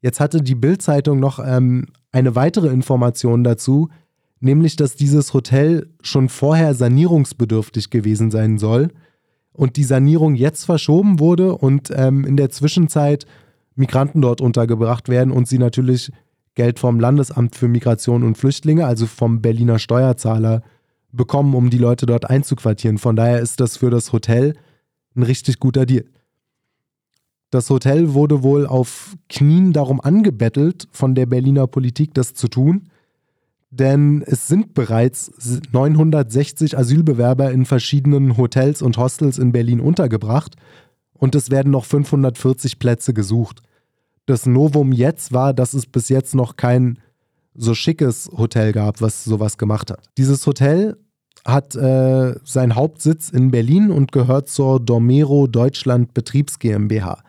Jetzt 0.00 0.18
hatte 0.18 0.42
die 0.42 0.56
Bild-Zeitung 0.56 1.20
noch 1.20 1.38
ähm, 1.38 1.86
eine 2.10 2.34
weitere 2.34 2.66
Information 2.68 3.44
dazu, 3.44 3.90
nämlich 4.40 4.74
dass 4.74 4.96
dieses 4.96 5.32
Hotel 5.32 5.94
schon 6.02 6.28
vorher 6.28 6.74
sanierungsbedürftig 6.74 7.90
gewesen 7.90 8.32
sein 8.32 8.58
soll 8.58 8.88
und 9.54 9.76
die 9.76 9.84
Sanierung 9.84 10.34
jetzt 10.34 10.64
verschoben 10.64 11.20
wurde 11.20 11.54
und 11.54 11.90
ähm, 11.94 12.24
in 12.24 12.36
der 12.36 12.50
Zwischenzeit 12.50 13.24
Migranten 13.76 14.20
dort 14.20 14.40
untergebracht 14.40 15.08
werden 15.08 15.32
und 15.32 15.48
sie 15.48 15.58
natürlich 15.58 16.12
Geld 16.54 16.78
vom 16.78 17.00
Landesamt 17.00 17.56
für 17.56 17.68
Migration 17.68 18.22
und 18.22 18.36
Flüchtlinge, 18.36 18.86
also 18.86 19.06
vom 19.06 19.40
Berliner 19.40 19.78
Steuerzahler, 19.78 20.62
bekommen, 21.10 21.54
um 21.54 21.70
die 21.70 21.78
Leute 21.78 22.06
dort 22.06 22.28
einzuquartieren. 22.28 22.98
Von 22.98 23.16
daher 23.16 23.40
ist 23.40 23.60
das 23.60 23.76
für 23.76 23.90
das 23.90 24.12
Hotel 24.12 24.54
ein 25.16 25.22
richtig 25.22 25.60
guter 25.60 25.86
Deal. 25.86 26.04
Das 27.50 27.70
Hotel 27.70 28.14
wurde 28.14 28.42
wohl 28.42 28.66
auf 28.66 29.16
Knien 29.28 29.72
darum 29.72 30.00
angebettelt 30.00 30.88
von 30.90 31.14
der 31.14 31.26
Berliner 31.26 31.68
Politik, 31.68 32.12
das 32.14 32.34
zu 32.34 32.48
tun, 32.48 32.88
denn 33.78 34.22
es 34.26 34.46
sind 34.46 34.74
bereits 34.74 35.32
960 35.72 36.78
Asylbewerber 36.78 37.50
in 37.50 37.64
verschiedenen 37.64 38.36
Hotels 38.36 38.82
und 38.82 38.96
Hostels 38.98 39.38
in 39.38 39.52
Berlin 39.52 39.80
untergebracht 39.80 40.56
und 41.14 41.34
es 41.34 41.50
werden 41.50 41.72
noch 41.72 41.84
540 41.84 42.78
Plätze 42.78 43.14
gesucht. 43.14 43.62
Das 44.26 44.46
Novum 44.46 44.92
jetzt 44.92 45.32
war, 45.32 45.52
dass 45.52 45.74
es 45.74 45.86
bis 45.86 46.08
jetzt 46.08 46.34
noch 46.34 46.56
kein 46.56 46.98
so 47.54 47.74
schickes 47.74 48.30
Hotel 48.36 48.72
gab, 48.72 49.00
was 49.00 49.24
sowas 49.24 49.58
gemacht 49.58 49.90
hat. 49.90 50.08
Dieses 50.16 50.46
Hotel 50.46 50.96
hat 51.44 51.76
äh, 51.76 52.34
seinen 52.44 52.74
Hauptsitz 52.74 53.28
in 53.28 53.50
Berlin 53.50 53.90
und 53.90 54.12
gehört 54.12 54.48
zur 54.48 54.80
Dormero 54.80 55.46
Deutschland 55.46 56.14
Betriebs 56.14 56.58
GmbH. 56.58 57.22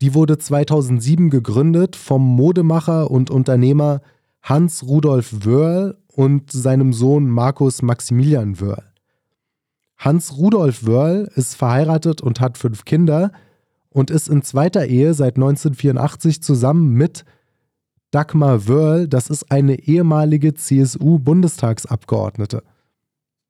Die 0.00 0.14
wurde 0.14 0.38
2007 0.38 1.30
gegründet 1.30 1.96
vom 1.96 2.22
Modemacher 2.22 3.10
und 3.10 3.30
Unternehmer 3.30 4.00
Hans 4.48 4.86
Rudolf 4.86 5.44
Wörl 5.44 5.98
und 6.06 6.52
seinem 6.52 6.92
Sohn 6.92 7.28
Markus 7.28 7.82
Maximilian 7.82 8.60
Wörl. 8.60 8.84
Hans 9.96 10.36
Rudolf 10.36 10.86
Wörl 10.86 11.28
ist 11.34 11.56
verheiratet 11.56 12.20
und 12.20 12.40
hat 12.40 12.56
fünf 12.56 12.84
Kinder 12.84 13.32
und 13.88 14.12
ist 14.12 14.28
in 14.28 14.42
zweiter 14.42 14.86
Ehe 14.86 15.14
seit 15.14 15.34
1984 15.34 16.44
zusammen 16.44 16.94
mit 16.94 17.24
Dagmar 18.12 18.68
Wörl, 18.68 19.08
das 19.08 19.30
ist 19.30 19.50
eine 19.50 19.80
ehemalige 19.80 20.54
CSU-Bundestagsabgeordnete. 20.54 22.62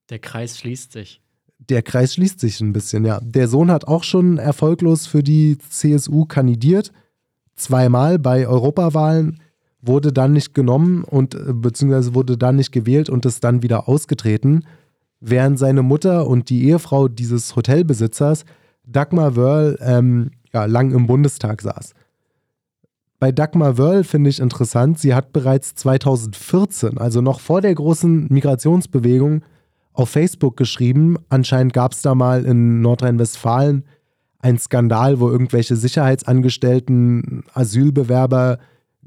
Der 0.08 0.18
Kreis 0.18 0.56
schließt 0.56 0.92
sich. 0.92 1.20
Der 1.58 1.82
Kreis 1.82 2.14
schließt 2.14 2.40
sich 2.40 2.62
ein 2.62 2.72
bisschen, 2.72 3.04
ja. 3.04 3.20
Der 3.20 3.48
Sohn 3.48 3.70
hat 3.70 3.86
auch 3.86 4.02
schon 4.02 4.38
erfolglos 4.38 5.06
für 5.06 5.22
die 5.22 5.58
CSU 5.58 6.24
kandidiert, 6.24 6.90
zweimal 7.54 8.18
bei 8.18 8.48
Europawahlen, 8.48 9.42
wurde 9.82 10.12
dann 10.12 10.32
nicht 10.32 10.54
genommen 10.54 11.04
und 11.04 11.34
äh, 11.34 11.52
beziehungsweise 11.52 12.14
wurde 12.14 12.36
dann 12.36 12.56
nicht 12.56 12.72
gewählt 12.72 13.08
und 13.08 13.26
ist 13.26 13.44
dann 13.44 13.62
wieder 13.62 13.88
ausgetreten, 13.88 14.64
während 15.20 15.58
seine 15.58 15.82
Mutter 15.82 16.26
und 16.26 16.50
die 16.50 16.66
Ehefrau 16.68 17.08
dieses 17.08 17.56
Hotelbesitzers, 17.56 18.44
Dagmar 18.84 19.36
Wörl, 19.36 19.78
ähm, 19.80 20.30
ja, 20.52 20.64
lang 20.64 20.92
im 20.92 21.06
Bundestag 21.06 21.62
saß. 21.62 21.92
Bei 23.18 23.32
Dagmar 23.32 23.78
Wörl 23.78 24.04
finde 24.04 24.30
ich 24.30 24.40
interessant, 24.40 24.98
sie 24.98 25.14
hat 25.14 25.32
bereits 25.32 25.74
2014, 25.74 26.98
also 26.98 27.20
noch 27.20 27.40
vor 27.40 27.60
der 27.60 27.74
großen 27.74 28.26
Migrationsbewegung, 28.30 29.42
auf 29.94 30.10
Facebook 30.10 30.58
geschrieben, 30.58 31.16
anscheinend 31.30 31.72
gab 31.72 31.92
es 31.92 32.02
da 32.02 32.14
mal 32.14 32.44
in 32.44 32.82
Nordrhein-Westfalen 32.82 33.84
einen 34.40 34.58
Skandal, 34.58 35.20
wo 35.20 35.30
irgendwelche 35.30 35.74
Sicherheitsangestellten 35.74 37.44
Asylbewerber 37.54 38.58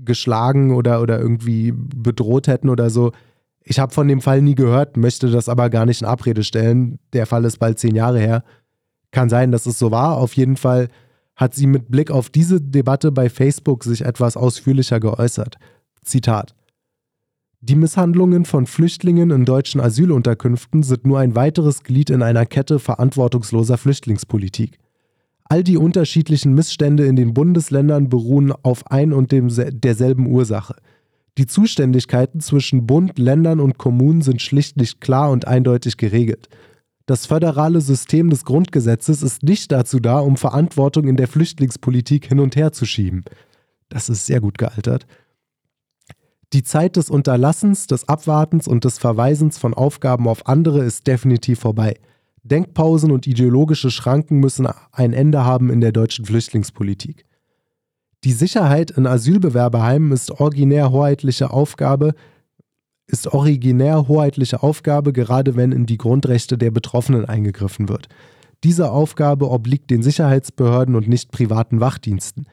geschlagen 0.04 0.72
oder, 0.72 1.02
oder 1.02 1.20
irgendwie 1.20 1.74
bedroht 1.74 2.48
hätten 2.48 2.70
oder 2.70 2.90
so. 2.90 3.12
Ich 3.64 3.80
habe 3.80 3.94
von 3.94 4.08
dem 4.08 4.22
Fall 4.22 4.42
nie 4.42 4.56
gehört, 4.56 4.98
möchte 4.98 5.30
das 5.30 5.50
aber 5.50 5.70
gar 5.70 5.86
nicht 5.86 6.02
in 6.02 6.08
Abrede 6.08 6.44
stellen. 6.44 7.00
Der 7.14 7.26
Fall 7.26 7.46
ist 7.46 7.58
bald 7.58 7.80
zehn 7.80 7.96
Jahre 7.96 8.20
her. 8.20 8.44
Kann 9.12 9.30
sein, 9.30 9.52
dass 9.52 9.66
es 9.66 9.78
so 9.78 9.92
war. 9.92 10.18
Auf 10.18 10.34
jeden 10.34 10.58
Fall 10.58 10.88
hat 11.36 11.56
sie 11.56 11.68
mit 11.68 11.90
Blick 11.90 12.12
auf 12.12 12.30
diese 12.30 12.62
Debatte 12.62 13.12
bei 13.12 13.30
Facebook 13.30 13.84
sich 13.84 14.02
etwas 14.02 14.38
ausführlicher 14.38 15.00
geäußert. 15.00 15.58
Zitat. 16.04 16.56
Die 17.62 17.76
Misshandlungen 17.76 18.46
von 18.46 18.66
Flüchtlingen 18.66 19.32
in 19.32 19.46
deutschen 19.46 19.82
Asylunterkünften 19.82 20.82
sind 20.82 21.06
nur 21.06 21.20
ein 21.20 21.36
weiteres 21.36 21.84
Glied 21.84 22.10
in 22.10 22.24
einer 22.24 22.46
Kette 22.46 22.80
verantwortungsloser 22.80 23.78
Flüchtlingspolitik. 23.78 24.80
All 25.50 25.64
die 25.64 25.78
unterschiedlichen 25.78 26.54
Missstände 26.54 27.08
in 27.08 27.16
den 27.16 27.34
Bundesländern 27.34 28.08
beruhen 28.08 28.52
auf 28.52 28.90
ein 28.92 29.12
und 29.12 29.32
dem, 29.32 29.50
derselben 29.50 30.28
Ursache. 30.28 30.76
Die 31.40 31.48
Zuständigkeiten 31.48 32.40
zwischen 32.40 32.86
Bund, 32.86 33.18
Ländern 33.18 33.60
und 33.60 33.80
Kommunen 33.80 34.22
sind 34.22 34.44
schlicht 34.44 34.78
nicht 34.78 35.02
klar 35.02 35.32
und 35.32 35.48
eindeutig 35.48 35.98
geregelt. 35.98 36.50
Das 37.08 37.26
föderale 37.26 37.82
System 37.82 38.30
des 38.30 38.46
Grundgesetzes 38.46 39.24
ist 39.24 39.42
nicht 39.42 39.72
dazu 39.72 40.00
da, 40.00 40.20
um 40.20 40.38
Verantwortung 40.38 41.08
in 41.08 41.18
der 41.18 41.28
Flüchtlingspolitik 41.28 42.28
hin 42.28 42.40
und 42.40 42.56
her 42.56 42.72
zu 42.72 42.86
schieben. 42.86 43.24
Das 43.90 44.10
ist 44.10 44.28
sehr 44.28 44.42
gut 44.42 44.60
gealtert. 44.60 45.08
Die 46.54 46.64
Zeit 46.64 46.96
des 46.96 47.10
Unterlassens, 47.10 47.88
des 47.88 48.08
Abwartens 48.08 48.68
und 48.68 48.86
des 48.86 49.00
Verweisens 49.00 49.58
von 49.58 49.74
Aufgaben 49.74 50.28
auf 50.28 50.46
andere 50.46 50.84
ist 50.84 51.08
definitiv 51.08 51.60
vorbei. 51.60 51.96
Denkpausen 52.44 53.12
und 53.12 53.28
ideologische 53.28 53.92
Schranken 53.92 54.40
müssen 54.40 54.68
ein 54.92 55.14
Ende 55.14 55.46
haben 55.46 55.70
in 55.70 55.82
der 55.82 55.92
deutschen 55.92 56.26
Flüchtlingspolitik. 56.26 57.26
Die 58.24 58.34
Sicherheit 58.34 58.92
in 58.92 59.08
Asylbewerberheimen 59.08 60.12
ist 60.12 60.32
originär 60.32 60.92
hoheitliche 60.92 61.52
Aufgabe, 61.52 62.14
ist 63.08 63.28
originär 63.28 64.08
hoheitliche 64.08 64.62
Aufgabe, 64.62 65.14
gerade 65.14 65.56
wenn 65.56 65.72
in 65.72 65.86
die 65.86 65.98
Grundrechte 65.98 66.58
der 66.58 66.72
Betroffenen 66.72 67.26
eingegriffen 67.26 67.90
wird. 67.90 68.08
Diese 68.64 68.92
Aufgabe 68.92 69.50
obliegt 69.50 69.90
den 69.90 70.04
Sicherheitsbehörden 70.04 70.96
und 70.96 71.08
nicht 71.08 71.32
privaten 71.32 71.80
Wachdiensten. 71.80 72.46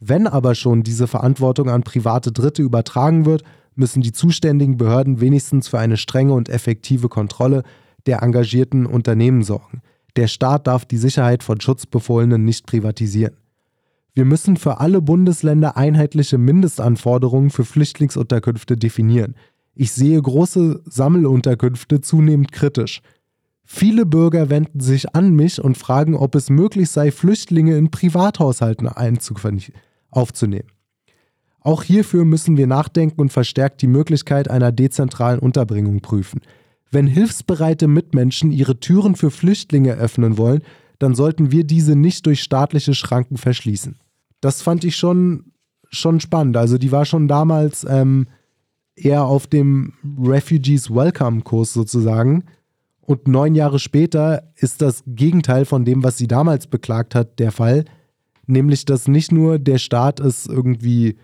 Wenn 0.00 0.26
aber 0.26 0.56
schon 0.56 0.82
diese 0.82 1.06
Verantwortung 1.06 1.70
an 1.70 1.84
private 1.84 2.32
Dritte 2.32 2.62
übertragen 2.62 3.24
wird, 3.24 3.44
müssen 3.76 4.02
die 4.02 4.12
zuständigen 4.12 4.76
Behörden 4.76 5.20
wenigstens 5.20 5.68
für 5.68 5.78
eine 5.78 5.96
strenge 5.96 6.34
und 6.34 6.48
effektive 6.48 7.08
Kontrolle 7.08 7.62
der 8.06 8.22
engagierten 8.22 8.86
Unternehmen 8.86 9.42
sorgen. 9.42 9.82
Der 10.16 10.26
Staat 10.26 10.66
darf 10.66 10.84
die 10.84 10.98
Sicherheit 10.98 11.42
von 11.42 11.60
Schutzbefohlenen 11.60 12.44
nicht 12.44 12.66
privatisieren. 12.66 13.36
Wir 14.14 14.26
müssen 14.26 14.56
für 14.56 14.78
alle 14.78 15.00
Bundesländer 15.00 15.76
einheitliche 15.76 16.36
Mindestanforderungen 16.36 17.50
für 17.50 17.64
Flüchtlingsunterkünfte 17.64 18.76
definieren. 18.76 19.36
Ich 19.74 19.92
sehe 19.92 20.20
große 20.20 20.82
Sammelunterkünfte 20.84 22.02
zunehmend 22.02 22.52
kritisch. 22.52 23.00
Viele 23.64 24.04
Bürger 24.04 24.50
wenden 24.50 24.80
sich 24.80 25.14
an 25.14 25.34
mich 25.34 25.62
und 25.62 25.78
fragen, 25.78 26.14
ob 26.14 26.34
es 26.34 26.50
möglich 26.50 26.90
sei, 26.90 27.10
Flüchtlinge 27.10 27.78
in 27.78 27.90
Privathaushalten 27.90 28.88
aufzunehmen. 30.10 30.68
Auch 31.60 31.82
hierfür 31.82 32.24
müssen 32.24 32.56
wir 32.58 32.66
nachdenken 32.66 33.20
und 33.20 33.32
verstärkt 33.32 33.80
die 33.80 33.86
Möglichkeit 33.86 34.50
einer 34.50 34.72
dezentralen 34.72 35.38
Unterbringung 35.38 36.00
prüfen. 36.00 36.40
Wenn 36.92 37.06
hilfsbereite 37.06 37.88
Mitmenschen 37.88 38.52
ihre 38.52 38.78
Türen 38.78 39.16
für 39.16 39.30
Flüchtlinge 39.30 39.94
öffnen 39.94 40.36
wollen, 40.36 40.62
dann 40.98 41.14
sollten 41.14 41.50
wir 41.50 41.64
diese 41.64 41.96
nicht 41.96 42.26
durch 42.26 42.42
staatliche 42.42 42.94
Schranken 42.94 43.38
verschließen. 43.38 43.98
Das 44.42 44.60
fand 44.60 44.84
ich 44.84 44.96
schon, 44.96 45.52
schon 45.90 46.20
spannend. 46.20 46.56
Also 46.58 46.76
die 46.76 46.92
war 46.92 47.06
schon 47.06 47.28
damals 47.28 47.84
ähm, 47.88 48.28
eher 48.94 49.24
auf 49.24 49.46
dem 49.46 49.94
Refugees 50.22 50.94
Welcome-Kurs 50.94 51.72
sozusagen. 51.72 52.44
Und 53.00 53.26
neun 53.26 53.54
Jahre 53.54 53.78
später 53.78 54.52
ist 54.54 54.82
das 54.82 55.02
Gegenteil 55.06 55.64
von 55.64 55.86
dem, 55.86 56.04
was 56.04 56.18
sie 56.18 56.28
damals 56.28 56.66
beklagt 56.66 57.14
hat, 57.14 57.38
der 57.38 57.52
Fall. 57.52 57.86
Nämlich, 58.46 58.84
dass 58.84 59.08
nicht 59.08 59.32
nur 59.32 59.58
der 59.58 59.78
Staat 59.78 60.20
es 60.20 60.46
irgendwie 60.46 61.16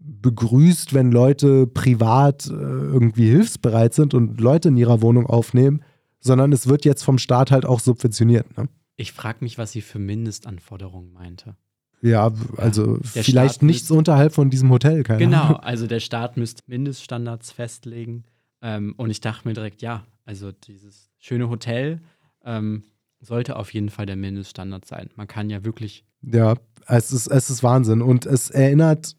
begrüßt, 0.00 0.94
wenn 0.94 1.12
Leute 1.12 1.66
privat 1.66 2.46
äh, 2.46 2.52
irgendwie 2.52 3.28
hilfsbereit 3.28 3.94
sind 3.94 4.14
und 4.14 4.40
Leute 4.40 4.68
in 4.68 4.76
ihrer 4.76 5.02
Wohnung 5.02 5.26
aufnehmen, 5.26 5.82
sondern 6.20 6.52
es 6.52 6.66
wird 6.66 6.84
jetzt 6.84 7.02
vom 7.02 7.18
Staat 7.18 7.50
halt 7.50 7.66
auch 7.66 7.80
subventioniert. 7.80 8.56
Ne? 8.56 8.68
Ich 8.96 9.12
frage 9.12 9.38
mich, 9.42 9.58
was 9.58 9.72
sie 9.72 9.82
für 9.82 9.98
Mindestanforderungen 9.98 11.12
meinte. 11.12 11.56
Ja, 12.02 12.32
also 12.56 12.96
ja, 12.96 13.00
vielleicht 13.22 13.56
Staat 13.56 13.62
nichts 13.62 13.90
unterhalb 13.90 14.32
von 14.32 14.48
diesem 14.48 14.70
Hotel, 14.70 15.02
keine 15.02 15.18
Genau, 15.18 15.42
Ahnung. 15.42 15.56
also 15.62 15.86
der 15.86 16.00
Staat 16.00 16.36
müsste 16.36 16.62
Mindeststandards 16.66 17.52
festlegen. 17.52 18.24
Ähm, 18.62 18.94
und 18.96 19.10
ich 19.10 19.20
dachte 19.20 19.46
mir 19.46 19.54
direkt, 19.54 19.82
ja, 19.82 20.06
also 20.24 20.52
dieses 20.52 21.10
schöne 21.18 21.50
Hotel 21.50 22.00
ähm, 22.44 22.84
sollte 23.20 23.56
auf 23.56 23.72
jeden 23.74 23.90
Fall 23.90 24.06
der 24.06 24.16
Mindeststandard 24.16 24.86
sein. 24.86 25.10
Man 25.16 25.26
kann 25.26 25.50
ja 25.50 25.64
wirklich. 25.64 26.04
Ja, 26.22 26.54
es 26.86 27.12
ist, 27.12 27.26
es 27.26 27.50
ist 27.50 27.62
Wahnsinn. 27.62 28.00
Und 28.00 28.24
es 28.24 28.50
erinnert, 28.50 29.16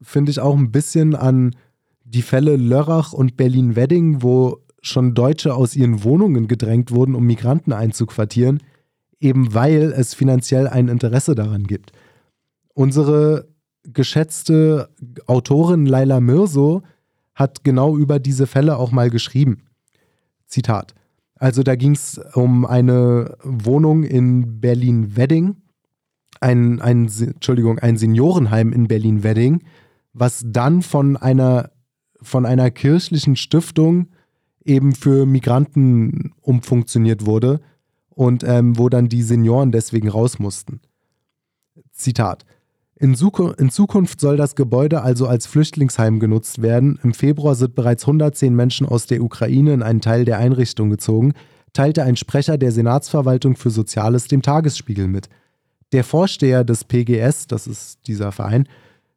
finde 0.00 0.30
ich, 0.30 0.40
auch 0.40 0.56
ein 0.56 0.72
bisschen 0.72 1.14
an 1.14 1.54
die 2.04 2.22
Fälle 2.22 2.56
Lörrach 2.56 3.12
und 3.12 3.36
Berlin-Wedding, 3.36 4.22
wo 4.22 4.58
schon 4.82 5.14
Deutsche 5.14 5.54
aus 5.54 5.76
ihren 5.76 6.02
Wohnungen 6.04 6.48
gedrängt 6.48 6.90
wurden, 6.90 7.14
um 7.14 7.24
Migranten 7.26 7.72
einzuquartieren, 7.72 8.62
eben 9.20 9.54
weil 9.54 9.92
es 9.92 10.14
finanziell 10.14 10.66
ein 10.66 10.88
Interesse 10.88 11.34
daran 11.34 11.64
gibt. 11.64 11.92
Unsere 12.74 13.48
geschätzte 13.84 14.88
Autorin 15.26 15.86
Laila 15.86 16.20
Mirso 16.20 16.82
hat 17.34 17.64
genau 17.64 17.96
über 17.96 18.18
diese 18.18 18.46
Fälle 18.46 18.76
auch 18.76 18.92
mal 18.92 19.10
geschrieben. 19.10 19.62
Zitat. 20.46 20.94
Also 21.36 21.62
da 21.62 21.74
ging 21.74 21.92
es 21.92 22.20
um 22.34 22.66
eine 22.66 23.36
Wohnung 23.42 24.02
in 24.02 24.60
Berlin-Wedding, 24.60 25.56
ein, 26.40 26.80
ein, 26.80 27.08
Entschuldigung, 27.08 27.78
ein 27.78 27.96
Seniorenheim 27.96 28.72
in 28.72 28.88
Berlin-Wedding, 28.88 29.62
was 30.12 30.42
dann 30.46 30.82
von 30.82 31.16
einer, 31.16 31.70
von 32.20 32.46
einer 32.46 32.70
kirchlichen 32.70 33.36
Stiftung 33.36 34.08
eben 34.64 34.94
für 34.94 35.26
Migranten 35.26 36.32
umfunktioniert 36.40 37.26
wurde 37.26 37.60
und 38.10 38.44
ähm, 38.44 38.76
wo 38.78 38.88
dann 38.88 39.08
die 39.08 39.22
Senioren 39.22 39.72
deswegen 39.72 40.08
raus 40.08 40.38
mussten. 40.38 40.80
Zitat. 41.92 42.44
In, 42.96 43.14
Zukunft 43.14 44.20
soll 44.20 44.36
das 44.36 44.54
Gebäude 44.54 45.00
also 45.00 45.26
als 45.26 45.46
Flüchtlingsheim 45.46 46.20
genutzt 46.20 46.60
werden. 46.60 46.98
Im 47.02 47.14
Februar 47.14 47.54
sind 47.54 47.74
bereits 47.74 48.02
110 48.02 48.54
Menschen 48.54 48.86
aus 48.86 49.06
der 49.06 49.22
Ukraine 49.22 49.72
in 49.72 49.82
einen 49.82 50.02
Teil 50.02 50.26
der 50.26 50.36
Einrichtung 50.36 50.90
gezogen, 50.90 51.32
teilte 51.72 52.02
ein 52.02 52.16
Sprecher 52.16 52.58
der 52.58 52.72
Senatsverwaltung 52.72 53.56
für 53.56 53.70
Soziales 53.70 54.28
dem 54.28 54.42
Tagesspiegel 54.42 55.08
mit. 55.08 55.30
Der 55.92 56.04
Vorsteher 56.04 56.62
des 56.62 56.84
PGS, 56.84 57.46
das 57.46 57.66
ist 57.66 58.06
dieser 58.06 58.32
Verein, 58.32 58.68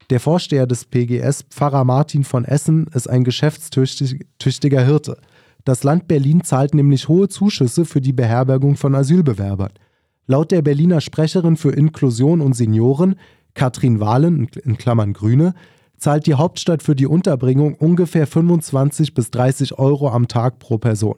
der 0.09 0.19
Vorsteher 0.19 0.67
des 0.67 0.85
PGS, 0.85 1.43
Pfarrer 1.49 1.83
Martin 1.83 2.23
von 2.23 2.45
Essen, 2.45 2.87
ist 2.93 3.09
ein 3.09 3.23
geschäftstüchtiger 3.23 4.85
Hirte. 4.85 5.17
Das 5.65 5.83
Land 5.83 6.07
Berlin 6.07 6.43
zahlt 6.43 6.73
nämlich 6.73 7.07
hohe 7.07 7.29
Zuschüsse 7.29 7.85
für 7.85 8.01
die 8.01 8.13
Beherbergung 8.13 8.75
von 8.75 8.95
Asylbewerbern. 8.95 9.71
Laut 10.27 10.51
der 10.51 10.61
Berliner 10.61 11.01
Sprecherin 11.01 11.57
für 11.57 11.71
Inklusion 11.71 12.41
und 12.41 12.53
Senioren 12.53 13.15
Katrin 13.53 13.99
Wahlen, 13.99 14.47
in 14.63 14.77
Klammern 14.77 15.13
Grüne, 15.13 15.53
zahlt 15.97 16.25
die 16.25 16.33
Hauptstadt 16.33 16.83
für 16.83 16.95
die 16.95 17.05
Unterbringung 17.05 17.75
ungefähr 17.75 18.27
25 18.27 19.13
bis 19.13 19.31
30 19.31 19.77
Euro 19.77 20.09
am 20.09 20.27
Tag 20.27 20.59
pro 20.59 20.77
Person. 20.77 21.15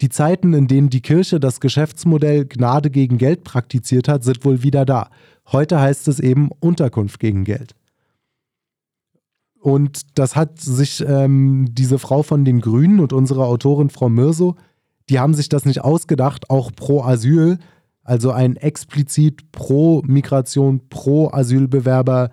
Die 0.00 0.08
Zeiten, 0.08 0.52
in 0.54 0.68
denen 0.68 0.90
die 0.90 1.00
Kirche 1.00 1.40
das 1.40 1.60
Geschäftsmodell 1.60 2.44
Gnade 2.46 2.90
gegen 2.90 3.18
Geld 3.18 3.44
praktiziert 3.44 4.08
hat, 4.08 4.24
sind 4.24 4.44
wohl 4.44 4.62
wieder 4.62 4.84
da. 4.84 5.08
Heute 5.50 5.80
heißt 5.80 6.08
es 6.08 6.20
eben 6.20 6.50
Unterkunft 6.60 7.20
gegen 7.20 7.44
Geld. 7.44 7.74
Und 9.64 10.18
das 10.18 10.36
hat 10.36 10.60
sich 10.60 11.02
ähm, 11.08 11.68
diese 11.70 11.98
Frau 11.98 12.22
von 12.22 12.44
den 12.44 12.60
Grünen 12.60 13.00
und 13.00 13.14
unsere 13.14 13.46
Autorin 13.46 13.88
Frau 13.88 14.10
Mirso, 14.10 14.56
die 15.08 15.18
haben 15.18 15.32
sich 15.32 15.48
das 15.48 15.64
nicht 15.64 15.80
ausgedacht, 15.80 16.50
auch 16.50 16.70
pro 16.70 17.02
Asyl, 17.02 17.58
also 18.02 18.30
ein 18.30 18.56
explizit 18.56 19.52
pro 19.52 20.02
Migration, 20.04 20.82
pro 20.90 21.30
Asylbewerber 21.30 22.30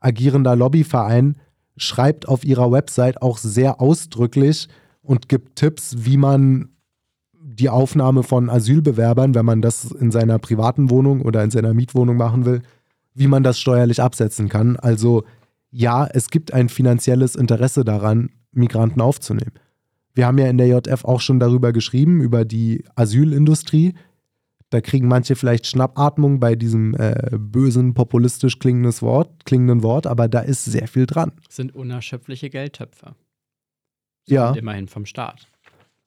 agierender 0.00 0.56
Lobbyverein, 0.56 1.36
schreibt 1.76 2.26
auf 2.26 2.44
ihrer 2.44 2.72
Website 2.72 3.22
auch 3.22 3.38
sehr 3.38 3.80
ausdrücklich 3.80 4.66
und 5.02 5.28
gibt 5.28 5.54
Tipps, 5.54 5.94
wie 5.98 6.16
man 6.16 6.70
die 7.40 7.68
Aufnahme 7.68 8.24
von 8.24 8.50
Asylbewerbern, 8.50 9.36
wenn 9.36 9.46
man 9.46 9.62
das 9.62 9.84
in 9.84 10.10
seiner 10.10 10.40
privaten 10.40 10.90
Wohnung 10.90 11.20
oder 11.22 11.44
in 11.44 11.52
seiner 11.52 11.74
Mietwohnung 11.74 12.16
machen 12.16 12.44
will, 12.44 12.62
wie 13.14 13.28
man 13.28 13.44
das 13.44 13.60
steuerlich 13.60 14.02
absetzen 14.02 14.48
kann. 14.48 14.74
Also 14.74 15.22
ja, 15.72 16.06
es 16.06 16.28
gibt 16.28 16.52
ein 16.52 16.68
finanzielles 16.68 17.34
Interesse 17.34 17.84
daran, 17.84 18.30
Migranten 18.52 19.00
aufzunehmen. 19.00 19.52
Wir 20.14 20.26
haben 20.26 20.38
ja 20.38 20.46
in 20.46 20.58
der 20.58 20.68
JF 20.68 21.04
auch 21.04 21.20
schon 21.20 21.40
darüber 21.40 21.72
geschrieben, 21.72 22.20
über 22.20 22.44
die 22.44 22.84
Asylindustrie, 22.94 23.94
da 24.72 24.80
kriegen 24.80 25.06
manche 25.06 25.36
vielleicht 25.36 25.66
Schnappatmung 25.66 26.40
bei 26.40 26.54
diesem 26.54 26.94
äh, 26.94 27.36
bösen, 27.36 27.92
populistisch 27.92 28.58
klingendes 28.58 29.02
Wort, 29.02 29.44
klingenden 29.44 29.82
Wort, 29.82 30.06
aber 30.06 30.28
da 30.28 30.40
ist 30.40 30.64
sehr 30.64 30.88
viel 30.88 31.04
dran. 31.04 31.32
Das 31.46 31.56
sind 31.56 31.74
unerschöpfliche 31.74 32.48
Geldtöpfe. 32.48 33.14
Sie 34.24 34.34
ja. 34.34 34.52
immerhin 34.52 34.88
vom 34.88 35.04
Staat. 35.04 35.48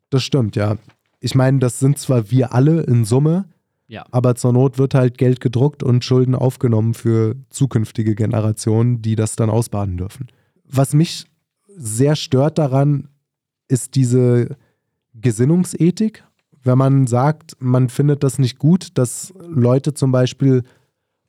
Das 0.10 0.24
stimmt, 0.24 0.56
ja. 0.56 0.78
Ich 1.20 1.36
meine, 1.36 1.60
das 1.60 1.80
sind 1.80 2.00
zwar 2.00 2.32
wir 2.32 2.54
alle 2.54 2.82
in 2.82 3.06
Summe, 3.06 3.46
ja. 3.88 4.06
aber 4.12 4.36
zur 4.36 4.54
Not 4.54 4.78
wird 4.78 4.94
halt 4.94 5.18
Geld 5.18 5.40
gedruckt 5.40 5.84
und 5.84 6.04
Schulden 6.04 6.36
aufgenommen 6.36 6.94
für 6.94 7.36
zukünftige 7.50 8.16
Generationen, 8.16 9.02
die 9.02 9.16
das 9.16 9.36
dann 9.36 9.50
ausbaden 9.50 9.98
dürfen. 9.98 10.28
Was 10.64 10.94
mich 10.94 11.26
sehr 11.68 12.16
stört 12.16 12.58
daran, 12.58 13.10
ist 13.68 13.96
diese 13.96 14.58
Gesinnungsethik 15.14 16.24
wenn 16.66 16.78
man 16.80 17.08
sagt, 17.08 17.56
man 17.60 17.90
findet 17.90 18.24
das 18.24 18.40
nicht 18.40 18.58
gut, 18.58 18.90
dass 18.96 19.34
Leute 19.40 19.94
zum 19.94 20.12
Beispiel 20.12 20.64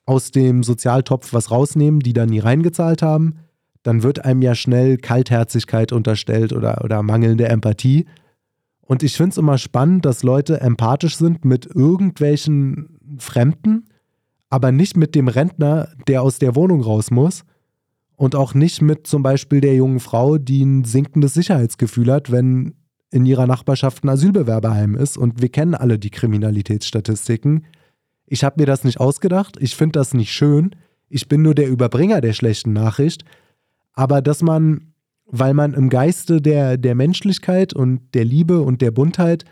aus 0.06 0.30
dem 0.30 0.62
Sozialtopf 0.62 1.32
was 1.32 1.50
rausnehmen, 1.50 2.00
die 2.00 2.14
da 2.14 2.26
nie 2.26 2.38
reingezahlt 2.38 3.02
haben, 3.02 3.34
dann 3.82 4.02
wird 4.02 4.24
einem 4.24 4.40
ja 4.40 4.54
schnell 4.54 4.96
Kaltherzigkeit 4.96 5.92
unterstellt 5.92 6.52
oder, 6.52 6.82
oder 6.82 7.02
mangelnde 7.02 7.48
Empathie. 7.48 8.06
Und 8.86 9.02
ich 9.02 9.16
finde 9.16 9.30
es 9.30 9.36
immer 9.36 9.58
spannend, 9.58 10.04
dass 10.04 10.22
Leute 10.22 10.60
empathisch 10.60 11.16
sind 11.16 11.44
mit 11.44 11.66
irgendwelchen 11.66 12.98
Fremden, 13.18 13.88
aber 14.48 14.72
nicht 14.72 14.96
mit 14.96 15.14
dem 15.14 15.28
Rentner, 15.28 15.88
der 16.06 16.22
aus 16.22 16.38
der 16.38 16.54
Wohnung 16.54 16.80
raus 16.80 17.10
muss. 17.10 17.42
Und 18.14 18.34
auch 18.34 18.54
nicht 18.54 18.80
mit 18.80 19.06
zum 19.06 19.22
Beispiel 19.22 19.60
der 19.60 19.74
jungen 19.74 20.00
Frau, 20.00 20.38
die 20.38 20.64
ein 20.64 20.84
sinkendes 20.84 21.34
Sicherheitsgefühl 21.34 22.10
hat, 22.10 22.32
wenn 22.32 22.74
in 23.10 23.26
ihrer 23.26 23.46
Nachbarschaft 23.46 24.04
ein 24.04 24.08
Asylbewerberheim 24.08 24.94
ist. 24.94 25.18
Und 25.18 25.42
wir 25.42 25.48
kennen 25.50 25.74
alle 25.74 25.98
die 25.98 26.10
Kriminalitätsstatistiken. 26.10 27.66
Ich 28.26 28.42
habe 28.42 28.60
mir 28.60 28.66
das 28.66 28.84
nicht 28.84 29.00
ausgedacht. 29.00 29.56
Ich 29.60 29.76
finde 29.76 29.98
das 29.98 30.14
nicht 30.14 30.32
schön. 30.32 30.74
Ich 31.08 31.28
bin 31.28 31.42
nur 31.42 31.54
der 31.54 31.68
Überbringer 31.68 32.20
der 32.20 32.32
schlechten 32.32 32.72
Nachricht. 32.72 33.24
Aber 33.92 34.22
dass 34.22 34.42
man, 34.42 34.92
weil 35.26 35.54
man 35.54 35.74
im 35.74 35.88
Geiste 35.90 36.40
der, 36.40 36.76
der 36.76 36.94
Menschlichkeit 36.94 37.72
und 37.74 38.00
der 38.14 38.24
Liebe 38.24 38.62
und 38.62 38.80
der 38.80 38.90
Buntheit 38.90 39.44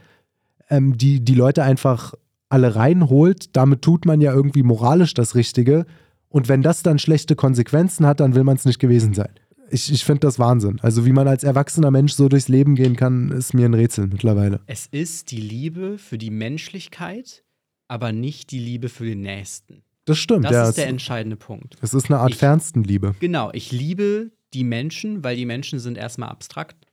ähm, 0.71 0.97
die, 0.97 1.21
die 1.25 1.35
Leute 1.35 1.63
einfach 1.63 2.15
alle 2.49 2.77
reinholt, 2.77 3.57
damit 3.57 3.83
tut 3.83 4.07
man 4.07 4.21
ja 4.21 4.33
irgendwie 4.33 4.63
moralisch 4.63 5.15
das 5.15 5.35
Richtige. 5.35 5.87
Und 6.29 6.49
wenn 6.49 6.63
das 6.63 6.83
dann 6.83 6.99
schlechte 6.99 7.37
Konsequenzen 7.37 8.07
hat, 8.07 8.21
dann 8.21 8.35
will 8.35 8.45
man 8.45 8.57
es 8.57 8.65
nicht 8.65 8.79
gewesen 8.79 9.15
sein. 9.15 9.31
Ich, 9.71 9.91
ich 9.91 10.05
finde 10.05 10.21
das 10.21 10.39
Wahnsinn. 10.39 10.79
Also 10.83 11.05
wie 11.07 11.13
man 11.13 11.27
als 11.27 11.43
erwachsener 11.43 11.91
Mensch 11.91 12.13
so 12.13 12.29
durchs 12.29 12.49
Leben 12.49 12.75
gehen 12.77 12.97
kann, 12.97 13.31
ist 13.31 13.55
mir 13.55 13.65
ein 13.67 13.75
Rätsel 13.75 14.07
mittlerweile. 14.07 14.61
Es 14.67 14.87
ist 14.87 15.31
die 15.31 15.41
Liebe 15.41 15.99
für 15.99 16.19
die 16.19 16.31
Menschlichkeit, 16.31 17.43
aber 17.89 18.13
nicht 18.13 18.51
die 18.51 18.59
Liebe 18.59 18.89
für 18.89 19.05
den 19.05 19.23
Nächsten. 19.23 19.83
Das 20.05 20.19
stimmt. 20.19 20.45
Das 20.45 20.53
ja, 20.53 20.69
ist 20.69 20.79
der 20.79 20.89
entscheidende 20.89 21.37
Punkt. 21.37 21.77
es 21.81 21.95
ist 21.95 22.11
eine 22.11 22.21
Art 22.21 22.33
Ich- 22.33 22.37
Fernstenliebe. 22.39 23.15
Genau, 23.21 23.51
ich 23.53 23.73
liebe 23.73 24.31
die 24.55 24.65
Menschen, 24.65 25.23
weil 25.25 25.37
die 25.37 25.47
Menschen 25.47 25.79
sind 25.79 25.99
erstmal 25.99 26.31
abstrakt. 26.31 26.87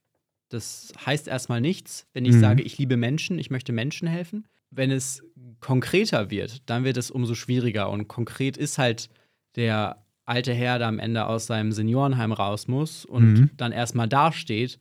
Das 0.50 0.92
heißt 1.06 1.28
erstmal 1.28 1.62
nichts, 1.62 2.08
wenn 2.14 2.26
ich 2.26 2.36
Mhm. 2.36 2.40
sage, 2.40 2.64
ich 2.64 2.78
liebe 2.78 2.98
Menschen, 2.98 3.40
ich 3.40 3.50
möchte 3.52 3.72
Menschen 3.72 4.08
helfen. 4.08 4.46
Wenn 4.70 4.92
es 4.92 5.24
konkreter 5.60 6.30
wird, 6.30 6.70
dann 6.70 6.84
wird 6.84 6.98
es 6.98 7.12
umso 7.12 7.36
schwieriger. 7.36 7.90
Und 7.90 8.08
konkret 8.08 8.58
ist 8.58 8.78
halt 8.78 9.10
der 9.56 10.04
alte 10.26 10.54
Herr, 10.54 10.78
der 10.80 10.88
am 10.88 11.00
Ende 11.00 11.26
aus 11.28 11.46
seinem 11.46 11.72
Seniorenheim 11.72 12.32
raus 12.32 12.68
muss 12.68 13.06
und 13.06 13.34
Mhm. 13.40 13.50
dann 13.58 13.72
erstmal 13.72 14.08
dasteht, 14.08 14.80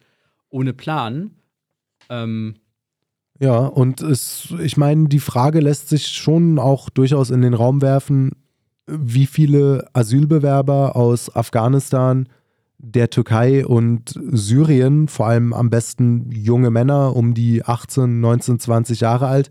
ohne 0.49 0.73
Plan. 0.73 1.33
Ähm, 2.09 2.57
Ja, 3.39 3.59
und 3.59 4.01
es, 4.03 4.53
ich 4.63 4.77
meine, 4.77 5.09
die 5.09 5.21
Frage 5.21 5.61
lässt 5.61 5.89
sich 5.89 6.09
schon 6.09 6.59
auch 6.59 6.91
durchaus 6.91 7.31
in 7.31 7.43
den 7.43 7.55
Raum 7.55 7.81
werfen, 7.81 8.33
wie 8.87 9.27
viele 9.27 9.89
Asylbewerber 9.93 10.95
aus 10.97 11.35
Afghanistan, 11.35 12.29
der 12.83 13.11
Türkei 13.11 13.67
und 13.67 14.15
Syrien, 14.31 15.09
vor 15.09 15.27
allem 15.27 15.53
am 15.53 15.71
besten 15.71 16.31
junge 16.33 16.71
Männer 16.71 17.15
um 17.15 17.35
die 17.35 17.65
18, 17.65 18.21
19, 18.21 18.59
20 18.59 19.01
Jahre 19.01 19.27
alt, 19.27 19.51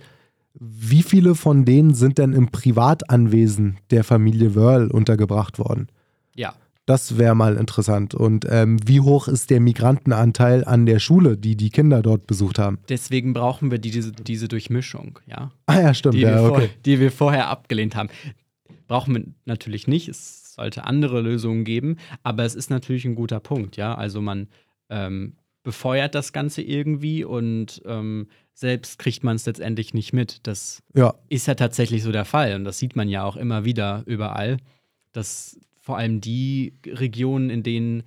wie 0.59 1.03
viele 1.03 1.35
von 1.35 1.63
denen 1.63 1.93
sind 1.93 2.17
denn 2.17 2.33
im 2.33 2.49
Privatanwesen 2.49 3.77
der 3.91 4.03
Familie 4.03 4.55
Wörl 4.55 4.87
untergebracht 4.87 5.59
worden? 5.59 5.87
ja, 6.35 6.53
Das 6.85 7.17
wäre 7.17 7.35
mal 7.35 7.55
interessant. 7.55 8.15
Und 8.15 8.45
ähm, 8.49 8.77
wie 8.85 8.99
hoch 8.99 9.27
ist 9.27 9.51
der 9.51 9.59
Migrantenanteil 9.59 10.65
an 10.65 10.85
der 10.85 10.99
Schule, 10.99 11.37
die 11.37 11.55
die 11.55 11.69
Kinder 11.69 12.01
dort 12.01 12.25
besucht 12.27 12.57
haben? 12.57 12.79
deswegen 12.89 13.33
brauchen 13.33 13.69
wir 13.71 13.77
diese, 13.77 14.11
diese 14.11 14.47
Durchmischung, 14.47 15.19
ja. 15.27 15.51
Ah 15.67 15.79
ja, 15.79 15.93
stimmt. 15.93 16.15
die, 16.15 16.21
ja, 16.21 16.41
wir 16.41 16.47
vor, 16.47 16.57
okay. 16.57 16.69
die 16.85 16.99
wir 16.99 17.11
vorher 17.11 17.47
abgelehnt 17.49 17.95
haben. 17.95 18.09
Brauchen 18.87 19.13
wir 19.13 19.23
natürlich 19.45 19.87
nicht. 19.87 20.09
Es 20.09 20.48
sollte 20.59 20.83
andere 20.83 21.21
Lösungen 21.21 21.63
geben, 21.63 21.95
aber 22.23 22.43
es 22.43 22.53
ist 22.55 22.69
natürlich 22.69 23.05
ein 23.05 23.15
guter 23.15 23.39
Punkt, 23.39 23.77
ja. 23.77 23.95
Also 23.95 24.21
man 24.21 24.47
ähm, 24.89 25.33
befeuert 25.63 26.15
das 26.15 26.33
Ganze 26.33 26.61
irgendwie 26.61 27.23
und 27.23 27.81
ähm, 27.85 28.27
selbst 28.53 28.99
kriegt 28.99 29.23
man 29.23 29.37
es 29.37 29.45
letztendlich 29.45 29.93
nicht 29.93 30.11
mit. 30.13 30.39
Das 30.43 30.81
Ja, 30.93 31.13
ist 31.29 31.47
ja 31.47 31.55
tatsächlich 31.55 32.03
so 32.03 32.11
der 32.11 32.25
Fall 32.25 32.55
und 32.55 32.65
das 32.65 32.77
sieht 32.79 32.95
man 32.95 33.07
ja 33.07 33.23
auch 33.23 33.37
immer 33.37 33.63
wieder 33.63 34.03
überall, 34.05 34.57
dass 35.13 35.57
vor 35.79 35.97
allem 35.97 36.19
die 36.21 36.73
Regionen, 36.85 37.49
in 37.49 37.63
denen 37.63 38.03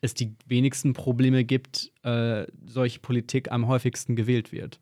es 0.00 0.14
die 0.14 0.34
wenigsten 0.46 0.92
Probleme 0.92 1.44
gibt, 1.44 1.92
äh, 2.02 2.46
solche 2.66 2.98
Politik 2.98 3.52
am 3.52 3.68
häufigsten 3.68 4.16
gewählt 4.16 4.50
wird. 4.50 4.80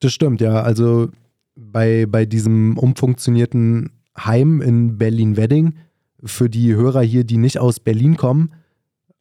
das 0.00 0.12
stimmt, 0.12 0.40
ja. 0.40 0.62
Also 0.62 1.10
bei, 1.54 2.06
bei 2.06 2.26
diesem 2.26 2.76
umfunktionierten 2.76 3.92
Heim 4.18 4.60
in 4.60 4.98
Berlin-Wedding, 4.98 5.74
für 6.26 6.50
die 6.50 6.74
Hörer 6.74 7.02
hier, 7.02 7.24
die 7.24 7.38
nicht 7.38 7.58
aus 7.58 7.80
Berlin 7.80 8.16
kommen, 8.16 8.52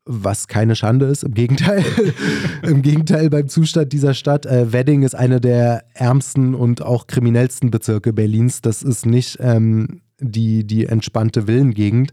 was 0.06 0.48
keine 0.48 0.76
Schande 0.76 1.06
ist, 1.08 1.24
im 1.24 1.34
Gegenteil. 1.34 1.84
Im 2.64 2.84
Gegenteil 2.84 3.30
beim 3.32 3.48
Zustand 3.48 3.92
dieser 3.92 4.14
Stadt. 4.14 4.46
Äh, 4.46 4.72
Wedding 4.72 5.02
ist 5.02 5.16
eine 5.16 5.42
der 5.42 5.86
ärmsten 5.96 6.54
und 6.54 6.84
auch 6.84 7.08
kriminellsten 7.08 7.72
Bezirke 7.72 8.14
Berlins. 8.14 8.62
Das 8.62 8.84
ist 8.84 9.08
nicht 9.08 9.38
ähm, 9.40 10.02
die, 10.20 10.66
die 10.66 10.86
entspannte 10.86 11.48
Villengegend. 11.48 12.12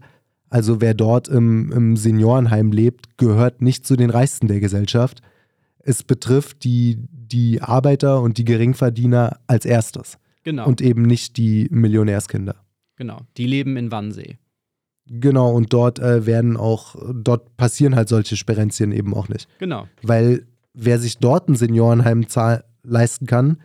Also 0.49 0.81
wer 0.81 0.95
dort 0.95 1.27
im, 1.27 1.71
im 1.71 1.95
Seniorenheim 1.95 2.71
lebt, 2.71 3.17
gehört 3.17 3.61
nicht 3.61 3.85
zu 3.85 3.95
den 3.95 4.09
Reichsten 4.09 4.47
der 4.47 4.59
Gesellschaft. 4.59 5.21
Es 5.79 6.03
betrifft 6.03 6.63
die, 6.63 6.97
die 7.11 7.61
Arbeiter 7.61 8.21
und 8.21 8.37
die 8.37 8.45
Geringverdiener 8.45 9.39
als 9.45 9.65
erstes 9.65 10.17
Genau. 10.43 10.67
und 10.67 10.81
eben 10.81 11.03
nicht 11.03 11.37
die 11.37 11.67
Millionärskinder. 11.71 12.55
Genau, 12.97 13.21
die 13.37 13.47
leben 13.47 13.77
in 13.77 13.91
Wannsee. 13.91 14.37
Genau, 15.05 15.51
und 15.51 15.73
dort 15.73 15.99
äh, 15.99 16.25
werden 16.25 16.55
auch, 16.55 16.95
dort 17.13 17.57
passieren 17.57 17.95
halt 17.95 18.09
solche 18.09 18.37
Sperenzien 18.37 18.91
eben 18.91 19.13
auch 19.13 19.27
nicht. 19.27 19.47
Genau, 19.59 19.87
Weil 20.01 20.47
wer 20.73 20.99
sich 20.99 21.17
dort 21.17 21.49
ein 21.49 21.55
Seniorenheim 21.55 22.25
leisten 22.83 23.25
kann, 23.25 23.57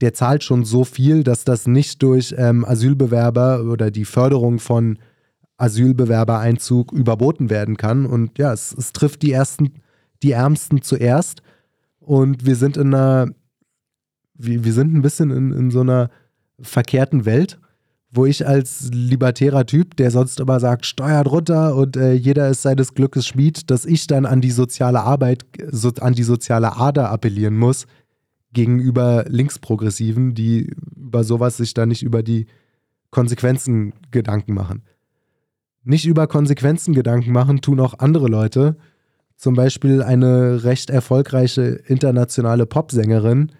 der 0.00 0.14
zahlt 0.14 0.42
schon 0.42 0.64
so 0.64 0.84
viel, 0.84 1.22
dass 1.22 1.44
das 1.44 1.66
nicht 1.66 2.02
durch 2.02 2.34
ähm, 2.36 2.64
Asylbewerber 2.64 3.64
oder 3.64 3.90
die 3.90 4.04
Förderung 4.04 4.58
von 4.58 4.98
Asylbewerbereinzug 5.58 6.92
überboten 6.92 7.50
werden 7.50 7.76
kann. 7.76 8.06
Und 8.06 8.38
ja, 8.38 8.52
es, 8.52 8.72
es 8.72 8.92
trifft 8.92 9.22
die 9.22 9.32
ersten, 9.32 9.74
die 10.22 10.32
Ärmsten 10.32 10.82
zuerst. 10.82 11.42
Und 11.98 12.46
wir 12.46 12.56
sind 12.56 12.78
in 12.78 12.94
einer, 12.94 13.30
wir, 14.34 14.64
wir 14.64 14.72
sind 14.72 14.94
ein 14.94 15.02
bisschen 15.02 15.30
in, 15.30 15.52
in 15.52 15.70
so 15.70 15.80
einer 15.80 16.10
verkehrten 16.60 17.26
Welt, 17.26 17.60
wo 18.12 18.26
ich 18.26 18.46
als 18.46 18.90
libertärer 18.92 19.66
Typ, 19.66 19.96
der 19.96 20.10
sonst 20.10 20.40
immer 20.40 20.58
sagt, 20.58 20.84
steuert 20.84 21.30
runter 21.30 21.76
und 21.76 21.96
äh, 21.96 22.12
jeder 22.12 22.48
ist 22.48 22.62
seines 22.62 22.94
Glückes 22.94 23.26
Schmied, 23.26 23.70
dass 23.70 23.84
ich 23.84 24.06
dann 24.08 24.26
an 24.26 24.40
die 24.40 24.50
soziale 24.50 25.02
Arbeit, 25.02 25.46
so, 25.70 25.90
an 26.00 26.14
die 26.14 26.24
soziale 26.24 26.76
Ader 26.76 27.10
appellieren 27.10 27.56
muss 27.56 27.86
gegenüber 28.52 29.24
Linksprogressiven, 29.28 30.34
die 30.34 30.74
über 30.96 31.22
sowas 31.22 31.56
sich 31.56 31.72
dann 31.72 31.88
nicht 31.88 32.02
über 32.02 32.22
die 32.22 32.46
Konsequenzen 33.10 33.92
Gedanken 34.10 34.54
machen. 34.54 34.82
Nicht 35.84 36.06
über 36.06 36.26
Konsequenzen 36.26 36.94
Gedanken 36.94 37.32
machen 37.32 37.60
tun 37.60 37.80
auch 37.80 37.98
andere 37.98 38.26
Leute. 38.26 38.76
Zum 39.36 39.54
Beispiel 39.54 40.02
eine 40.02 40.64
recht 40.64 40.90
erfolgreiche 40.90 41.62
internationale 41.62 42.66
Popsängerin. 42.66 43.52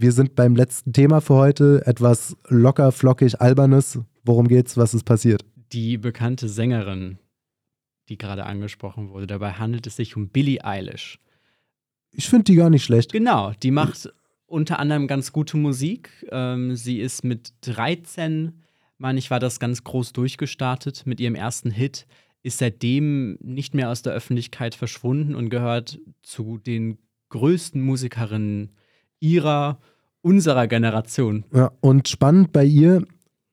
Wir 0.00 0.12
sind 0.12 0.34
beim 0.34 0.56
letzten 0.56 0.92
Thema 0.92 1.20
für 1.20 1.34
heute. 1.34 1.82
Etwas 1.86 2.36
locker, 2.48 2.90
flockig, 2.90 3.40
albernes. 3.40 4.00
Worum 4.24 4.48
geht's? 4.48 4.76
Was 4.76 4.94
ist 4.94 5.04
passiert? 5.04 5.44
die 5.72 5.98
bekannte 5.98 6.48
Sängerin, 6.48 7.18
die 8.08 8.18
gerade 8.18 8.46
angesprochen 8.46 9.10
wurde. 9.10 9.26
Dabei 9.26 9.52
handelt 9.52 9.86
es 9.86 9.96
sich 9.96 10.16
um 10.16 10.28
Billie 10.28 10.64
Eilish. 10.64 11.18
Ich 12.12 12.28
finde 12.28 12.44
die 12.44 12.56
gar 12.56 12.70
nicht 12.70 12.84
schlecht. 12.84 13.12
Genau, 13.12 13.52
die 13.62 13.70
macht 13.70 14.12
unter 14.46 14.78
anderem 14.80 15.06
ganz 15.06 15.32
gute 15.32 15.56
Musik. 15.56 16.26
Ähm, 16.30 16.74
sie 16.74 16.98
ist 16.98 17.22
mit 17.22 17.52
13, 17.60 18.62
meine 18.98 19.18
ich, 19.18 19.30
war 19.30 19.38
das 19.38 19.60
ganz 19.60 19.84
groß 19.84 20.12
durchgestartet 20.12 21.06
mit 21.06 21.20
ihrem 21.20 21.36
ersten 21.36 21.70
Hit, 21.70 22.06
ist 22.42 22.58
seitdem 22.58 23.38
nicht 23.40 23.74
mehr 23.74 23.90
aus 23.90 24.02
der 24.02 24.12
Öffentlichkeit 24.12 24.74
verschwunden 24.74 25.34
und 25.34 25.50
gehört 25.50 26.00
zu 26.22 26.58
den 26.58 26.98
größten 27.28 27.80
Musikerinnen 27.80 28.72
ihrer, 29.20 29.78
unserer 30.22 30.66
Generation. 30.66 31.44
Ja, 31.54 31.70
und 31.80 32.08
spannend 32.08 32.52
bei 32.52 32.64
ihr, 32.64 33.04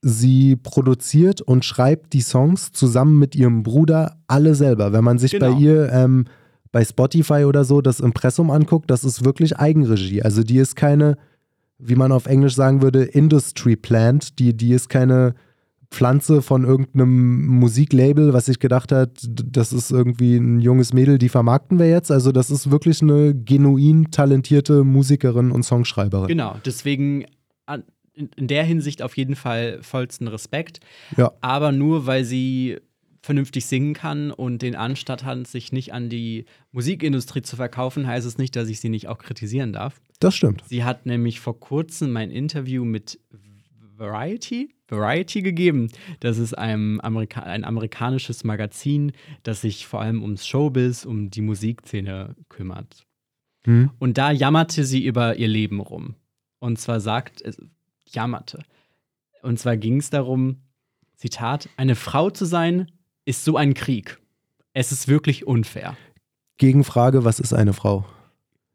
sie 0.02 0.56
produziert 0.56 1.42
und 1.42 1.66
schreibt 1.66 2.14
die 2.14 2.22
Songs 2.22 2.72
zusammen 2.72 3.20
mit 3.20 3.36
ihrem 3.36 3.64
Bruder 3.64 4.18
alle 4.28 4.56
selber. 4.56 4.94
Wenn 4.94 5.04
man 5.04 5.20
sich 5.20 5.32
Genau. 5.32 5.54
bei 5.54 5.60
ihr 5.60 5.92
ähm, 5.92 6.26
bei 6.72 6.84
Spotify 6.84 7.46
oder 7.46 7.64
so 7.64 7.82
das 7.82 8.00
Impressum 8.00 8.52
anguckt, 8.52 8.92
das 8.92 9.04
ist 9.04 9.24
wirklich 9.26 9.58
Eigenregie. 9.58 10.22
Also 10.22 10.44
die 10.44 10.58
ist 10.58 10.76
keine, 10.76 11.18
wie 11.78 11.96
man 11.96 12.12
auf 12.12 12.26
Englisch 12.26 12.56
sagen 12.56 12.82
würde, 12.82 13.04
Industry 13.04 13.76
Plant. 13.76 14.38
Die, 14.40 14.56
die 14.56 14.74
ist 14.74 14.90
keine 14.90 15.34
Pflanze 15.90 16.42
von 16.42 16.64
irgendeinem 16.64 17.48
Musiklabel, 17.48 18.34
was 18.34 18.46
sich 18.46 18.60
gedacht 18.60 18.92
hat, 18.92 19.12
das 19.28 19.74
ist 19.74 19.92
irgendwie 19.92 20.36
ein 20.36 20.60
junges 20.60 20.94
Mädel, 20.94 21.18
die 21.18 21.30
vermarkten 21.30 21.80
wir 21.80 21.90
jetzt. 21.90 22.12
Also 22.12 22.32
das 22.32 22.50
ist 22.52 22.72
wirklich 22.72 23.02
eine 23.02 23.34
genuin 23.34 24.12
talentierte 24.12 24.84
Musikerin 24.84 25.52
und 25.52 25.64
Songschreiberin. 25.64 26.28
Genau, 26.28 26.58
deswegen 26.66 27.26
in 28.36 28.48
der 28.48 28.64
Hinsicht 28.64 29.02
auf 29.02 29.16
jeden 29.16 29.36
Fall 29.36 29.80
vollsten 29.82 30.28
Respekt. 30.28 30.80
Ja. 31.18 31.34
Aber 31.42 31.72
nur 31.72 32.08
weil 32.08 32.26
sie 32.26 32.80
vernünftig 33.22 33.66
singen 33.66 33.94
kann 33.94 34.32
und 34.32 34.62
den 34.62 34.76
Anstatt 34.76 35.24
hat, 35.24 35.48
sich 35.48 35.72
nicht 35.72 35.94
an 35.94 36.10
die 36.10 36.46
Musikindustrie 36.72 37.42
zu 37.42 37.58
verkaufen, 37.58 38.08
heißt 38.08 38.26
es 38.26 38.38
nicht, 38.38 38.56
dass 38.56 38.70
ich 38.70 38.80
sie 38.80 38.90
nicht 38.90 39.08
auch 39.08 39.18
kritisieren 39.18 39.74
darf. 39.74 40.02
Das 40.20 40.36
stimmt. 40.36 40.64
Sie 40.66 40.84
hat 40.84 41.06
nämlich 41.06 41.40
vor 41.40 41.60
kurzem 41.60 42.12
mein 42.12 42.32
Interview 42.32 42.86
mit 42.86 43.20
Variety, 43.98 44.70
Variety 44.90 45.42
gegeben. 45.42 45.90
Das 46.20 46.38
ist 46.38 46.58
ein, 46.58 47.02
Amerika 47.02 47.42
ein 47.42 47.64
amerikanisches 47.64 48.44
Magazin, 48.44 49.12
das 49.44 49.62
sich 49.62 49.88
vor 49.88 50.02
allem 50.02 50.22
ums 50.22 50.48
Showbiz, 50.48 51.06
um 51.06 51.30
die 51.30 51.42
Musikszene 51.42 52.36
kümmert. 52.50 53.06
Hm. 53.66 53.92
Und 54.00 54.18
da 54.18 54.32
jammerte 54.32 54.84
sie 54.84 55.06
über 55.06 55.36
ihr 55.36 55.48
Leben 55.48 55.80
rum. 55.80 56.16
Und 56.60 56.80
zwar 56.80 57.00
sagt, 57.00 57.42
es 57.42 57.58
jammerte. 58.06 58.64
Und 59.42 59.60
zwar 59.60 59.78
ging 59.78 59.98
es 59.98 60.10
darum, 60.10 60.58
Zitat, 61.16 61.70
eine 61.78 61.96
Frau 61.96 62.30
zu 62.30 62.46
sein, 62.46 62.92
ist 63.26 63.44
so 63.44 63.58
ein 63.58 63.74
Krieg. 63.74 64.20
Es 64.74 64.92
ist 64.92 65.08
wirklich 65.08 65.46
unfair. 65.48 65.98
Gegenfrage, 66.58 67.24
was 67.24 67.40
ist 67.40 67.54
eine 67.54 67.74
Frau? 67.74 68.06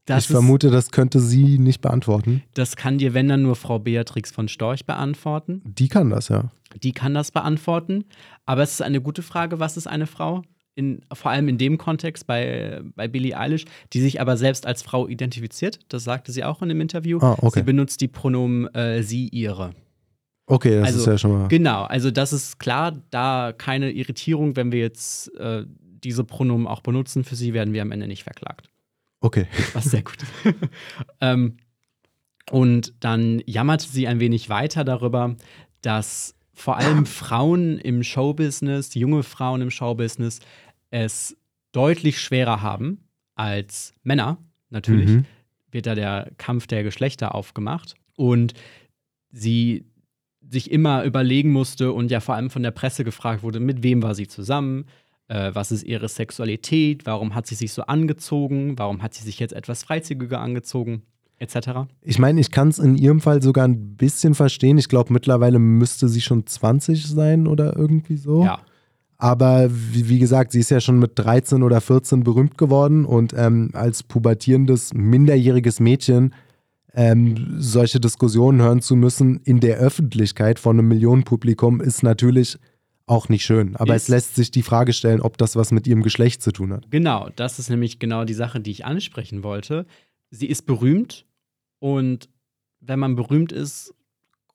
Das 0.07 0.25
ich 0.25 0.31
ist, 0.31 0.33
vermute, 0.33 0.71
das 0.71 0.91
könnte 0.91 1.21
sie 1.21 1.59
nicht 1.59 1.81
beantworten. 1.81 2.43
Das 2.55 2.75
kann 2.77 2.99
dir, 2.99 3.15
wenn 3.15 3.29
dann 3.29 3.43
nur 3.43 3.55
Frau 3.55 3.79
Beatrix 3.79 4.33
von 4.33 4.49
Storch 4.49 4.85
beantworten. 4.85 5.63
Die 5.65 5.89
kann 5.89 6.11
das, 6.11 6.29
ja. 6.29 6.51
Die 6.83 6.93
kann 6.93 7.15
das 7.15 7.31
beantworten. 7.31 8.05
Aber 8.45 8.63
es 8.63 8.73
ist 8.73 8.83
eine 8.83 9.01
gute 9.01 9.23
Frage, 9.23 9.61
was 9.61 9.77
ist 9.77 9.87
eine 9.87 10.07
Frau? 10.07 10.43
In, 10.75 11.03
vor 11.13 11.31
allem 11.31 11.49
in 11.49 11.59
dem 11.59 11.77
Kontext 11.77 12.27
bei, 12.27 12.81
bei 12.97 13.07
Billie 13.07 13.39
Eilish, 13.39 13.67
die 13.93 14.01
sich 14.01 14.21
aber 14.21 14.37
selbst 14.37 14.67
als 14.67 14.83
Frau 14.83 15.07
identifiziert. 15.07 15.81
Das 15.89 16.03
sagte 16.05 16.33
sie 16.33 16.45
auch 16.45 16.63
in 16.63 16.71
dem 16.71 16.81
Interview. 16.81 17.19
Ah, 17.21 17.37
okay. 17.43 17.61
Sie 17.61 17.65
benutzt 17.65 18.01
die 18.01 18.09
Pronomen 18.09 18.75
äh, 18.75 19.03
sie, 19.03 19.29
ihre. 19.29 19.75
Okay, 20.47 20.81
das 20.81 20.89
Also, 20.89 20.99
ist 21.01 21.07
ja 21.07 21.19
schon 21.19 21.33
mal. 21.33 21.49
Genau, 21.49 21.83
also 21.85 22.11
das 22.11 22.33
ist 22.33 22.59
klar, 22.59 22.93
da 23.11 23.53
keine 23.57 23.93
Irritierung, 23.93 24.57
wenn 24.57 24.73
wir 24.73 24.81
jetzt 24.81 25.35
äh, 25.37 25.65
diese 26.03 26.25
Pronomen 26.25 26.67
auch 26.67 26.81
benutzen. 26.81 27.23
Für 27.23 27.37
sie 27.37 27.53
werden 27.53 27.73
wir 27.75 27.83
am 27.83 27.93
Ende 27.93 28.09
nicht 28.09 28.25
verklagt. 28.25 28.69
Okay. 29.23 29.47
Was 29.73 29.85
sehr 29.87 30.03
gut. 30.03 30.19
ähm, 31.21 31.57
und 32.51 32.93
dann 33.01 33.41
jammerte 33.47 33.89
sie 33.89 34.07
ein 34.09 34.21
wenig 34.21 34.49
weiter 34.49 34.85
darüber, 34.85 35.37
dass 35.81 36.35
vor 36.53 36.77
allem 36.77 37.07
Frauen 37.21 37.79
im 37.79 38.03
Showbusiness, 38.03 38.95
junge 38.95 39.23
Frauen 39.23 39.63
im 39.63 39.71
Showbusiness, 39.71 40.41
es 40.91 41.37
deutlich 41.73 42.21
schwerer 42.21 42.61
haben 42.61 43.09
als 43.35 43.95
Männer. 44.03 44.39
Natürlich 44.71 45.09
Mhm. 45.09 45.25
wird 45.71 45.87
da 45.87 45.95
der 45.95 46.31
Kampf 46.37 46.67
der 46.67 46.83
Geschlechter 46.83 47.35
aufgemacht. 47.35 47.95
Und 48.17 48.53
sie 49.31 49.87
sich 50.51 50.71
immer 50.71 51.05
überlegen 51.05 51.51
musste 51.53 51.93
und 51.93 52.11
ja 52.11 52.21
vor 52.21 52.35
allem 52.35 52.51
von 52.51 52.63
der 52.63 52.73
Presse 52.73 53.05
gefragt 53.05 53.43
wurde, 53.43 53.61
mit 53.61 53.83
wem 53.83 54.03
war 54.03 54.15
sie 54.15 54.27
zusammen, 54.27 54.87
äh, 55.29 55.51
was 55.55 55.73
ist 55.73 55.85
ihre 55.85 56.09
Sexualität, 56.09 57.07
warum 57.07 57.35
hat 57.35 57.47
sie 57.47 57.55
sich 57.55 57.73
so 57.73 57.83
angezogen, 57.83 58.79
warum 58.79 59.03
hat 59.03 59.15
sie 59.15 59.25
sich 59.25 59.39
jetzt 59.39 59.53
etwas 59.53 59.85
freizügiger 59.85 60.41
angezogen, 60.41 61.03
etc. 61.39 61.89
Ich 62.01 62.19
meine, 62.19 62.41
ich 62.41 62.51
kann 62.51 62.69
es 62.69 62.79
in 62.79 62.97
ihrem 62.97 63.21
Fall 63.21 63.43
sogar 63.43 63.67
ein 63.67 63.97
bisschen 63.97 64.35
verstehen. 64.35 64.79
Ich 64.79 64.89
glaube, 64.89 65.13
mittlerweile 65.13 65.59
müsste 65.59 66.09
sie 66.09 66.21
schon 66.21 66.47
20 66.47 67.07
sein 67.07 67.47
oder 67.47 67.77
irgendwie 67.77 68.17
so. 68.17 68.45
Ja, 68.45 68.61
Aber 69.19 69.69
wie, 69.71 70.19
gesagt, 70.19 70.53
sie 70.53 70.61
ist 70.61 70.71
ja 70.71 70.81
schon 70.81 70.99
mit 70.99 71.13
13 71.15 71.63
oder 71.63 71.81
14 71.81 72.25
berühmt 72.25 72.59
geworden 72.59 73.05
und 73.05 73.35
ähm, 73.37 73.71
als 73.73 74.03
pubertierendes, 74.03 74.95
minderjähriges 74.95 75.81
Mädchen 75.81 76.35
ähm, 76.95 77.57
solche 77.59 78.01
Diskussionen 78.01 78.61
hören 78.61 78.83
zu 78.83 78.97
müssen 78.97 79.41
in 79.45 79.61
der 79.61 79.79
Öffentlichkeit 79.79 80.59
von 80.59 80.79
einem 80.79 80.89
Millionenpublikum 80.89 81.81
ist 81.81 82.03
natürlich 82.03 82.59
auch 83.13 83.29
nicht 83.29 83.45
schön. 83.45 83.77
Aber 83.77 83.95
es 83.95 84.09
lässt 84.09 84.35
sich 84.35 84.51
die 84.51 84.63
Frage 84.63 84.93
stellen, 84.93 85.21
ob 85.21 85.39
das 85.39 85.55
was 85.55 85.71
mit 85.71 85.87
ihrem 85.87 86.03
Geschlecht 86.03 86.43
zu 86.43 86.51
tun 86.51 86.73
hat. 86.73 86.91
genau, 86.91 87.29
das 87.37 87.59
ist 87.59 87.69
nämlich 87.69 87.99
genau 87.99 88.25
die 88.25 88.35
Sache, 88.35 88.61
die 88.61 88.71
ich 88.71 88.85
ansprechen 88.85 89.43
wollte. 89.43 89.87
Sie 90.31 90.47
ist 90.47 90.63
berühmt 90.63 91.27
und 91.79 92.29
wenn 92.81 92.99
man 92.99 93.15
berühmt 93.15 93.53
ist, 93.53 93.95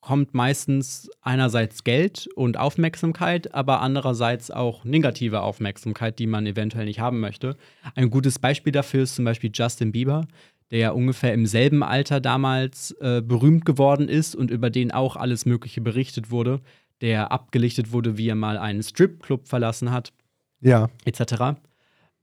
kommt 0.01 0.33
meistens 0.33 1.09
einerseits 1.21 1.83
Geld 1.83 2.29
und 2.35 2.57
Aufmerksamkeit, 2.57 3.53
aber 3.53 3.81
andererseits 3.81 4.51
auch 4.51 4.85
negative 4.85 5.41
Aufmerksamkeit, 5.41 6.17
die 6.19 6.27
man 6.27 6.45
eventuell 6.45 6.85
nicht 6.85 6.99
haben 6.99 7.19
möchte. 7.19 7.57
Ein 7.95 8.09
gutes 8.09 8.39
Beispiel 8.39 8.71
dafür 8.71 9.03
ist 9.03 9.15
zum 9.15 9.25
Beispiel 9.25 9.51
Justin 9.53 9.91
Bieber, 9.91 10.25
der 10.71 10.79
ja 10.79 10.91
ungefähr 10.91 11.33
im 11.33 11.45
selben 11.45 11.83
Alter 11.83 12.21
damals 12.21 12.91
äh, 13.01 13.21
berühmt 13.21 13.65
geworden 13.65 14.07
ist 14.07 14.35
und 14.35 14.51
über 14.51 14.69
den 14.69 14.91
auch 14.91 15.15
alles 15.15 15.45
Mögliche 15.45 15.81
berichtet 15.81 16.31
wurde, 16.31 16.61
der 17.01 17.31
abgelichtet 17.31 17.91
wurde, 17.91 18.17
wie 18.17 18.29
er 18.29 18.35
mal 18.35 18.57
einen 18.57 18.83
Stripclub 18.83 19.47
verlassen 19.47 19.91
hat 19.91 20.13
Ja, 20.61 20.89
etc. 21.05 21.59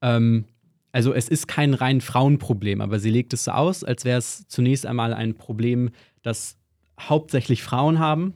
Ähm, 0.03 0.45
also 0.93 1.13
es 1.13 1.29
ist 1.29 1.49
kein 1.49 1.75
rein 1.75 2.01
Frauenproblem, 2.01 2.81
aber 2.81 3.01
sie 3.01 3.11
legt 3.11 3.33
es 3.33 3.45
so 3.45 3.51
aus, 3.51 3.83
als 3.83 4.05
wäre 4.05 4.19
es 4.19 4.47
zunächst 4.47 4.87
einmal 4.87 5.13
ein 5.13 5.35
Problem, 5.35 5.91
das 6.23 6.57
hauptsächlich 7.01 7.63
Frauen 7.63 7.99
haben. 7.99 8.35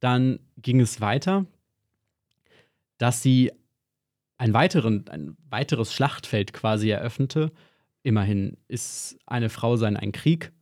Dann 0.00 0.40
ging 0.56 0.80
es 0.80 1.00
weiter, 1.00 1.46
dass 2.98 3.22
sie 3.22 3.52
ein, 4.38 4.54
weiteren, 4.54 5.08
ein 5.08 5.36
weiteres 5.48 5.92
Schlachtfeld 5.92 6.52
quasi 6.52 6.90
eröffnete. 6.90 7.52
Immerhin 8.02 8.56
ist 8.68 9.18
eine 9.26 9.48
Frau 9.48 9.76
sein 9.76 9.96
ein 9.96 10.12
Krieg 10.12 10.52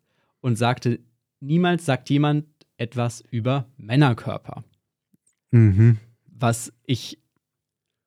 und 0.41 0.57
sagte, 0.57 1.01
niemals 1.41 1.85
sagt 1.87 2.11
jemand 2.11 2.47
etwas 2.77 3.23
über 3.31 3.67
Männerkörper 3.77 4.65
mhm. 5.55 5.99
was 6.27 6.73
ich 6.85 7.19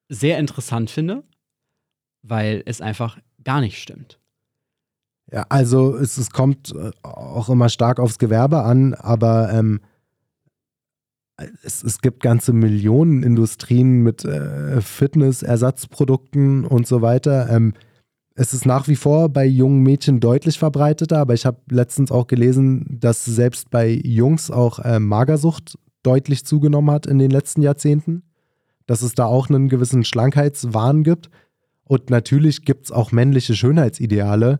sehr 0.10 0.38
interessant 0.38 0.90
finde, 0.90 1.24
weil 2.22 2.62
es 2.66 2.82
einfach 2.82 3.18
gar 3.44 3.62
nicht 3.62 3.82
stimmt. 3.82 4.20
Ja, 5.32 5.46
also 5.50 5.98
es, 5.98 6.18
es 6.18 6.30
kommt 6.30 6.74
äh, 6.74 6.92
auch 7.02 7.50
immer 7.50 7.70
stark 7.70 8.00
aufs 8.00 8.20
Gewerbe 8.20 8.64
an, 8.64 8.94
aber 8.94 9.52
ähm, 9.52 9.82
es, 11.64 11.84
es 11.84 12.00
gibt 12.00 12.22
ganze 12.24 12.54
Millionen 12.54 13.24
Industrien 13.24 14.04
mit 14.04 14.24
äh, 14.24 14.82
Fitness, 14.82 15.44
Ersatzprodukten 15.44 16.66
und 16.66 16.88
so 16.88 17.02
weiter. 17.02 17.50
Ähm, 17.50 17.74
es 18.40 18.54
ist 18.54 18.68
nach 18.68 18.88
wie 18.88 18.96
vor 18.96 19.30
bei 19.30 19.46
jungen 19.46 19.82
Mädchen 19.82 20.20
deutlich 20.20 20.60
verbreiteter, 20.60 21.18
aber 21.18 21.34
ich 21.34 21.48
habe 21.48 21.58
letztens 21.72 22.12
auch 22.12 22.28
gelesen, 22.28 22.86
dass 23.02 23.26
selbst 23.26 23.72
bei 23.72 23.90
Jungs 23.90 24.52
auch 24.52 24.78
äh, 24.78 25.00
Magersucht 25.00 25.80
deutlich 26.04 26.46
zugenommen 26.46 26.92
hat 26.92 27.08
in 27.08 27.18
den 27.18 27.32
letzten 27.32 27.64
Jahrzehnten. 27.64 28.22
Dass 28.86 29.02
es 29.02 29.16
da 29.16 29.26
auch 29.26 29.50
einen 29.50 29.70
gewissen 29.70 30.04
Schlankheitswahn 30.04 31.04
gibt. 31.04 31.32
Und 31.84 32.12
natürlich 32.12 32.64
gibt 32.64 32.86
es 32.86 32.92
auch 32.92 33.12
männliche 33.12 33.56
Schönheitsideale, 33.56 34.60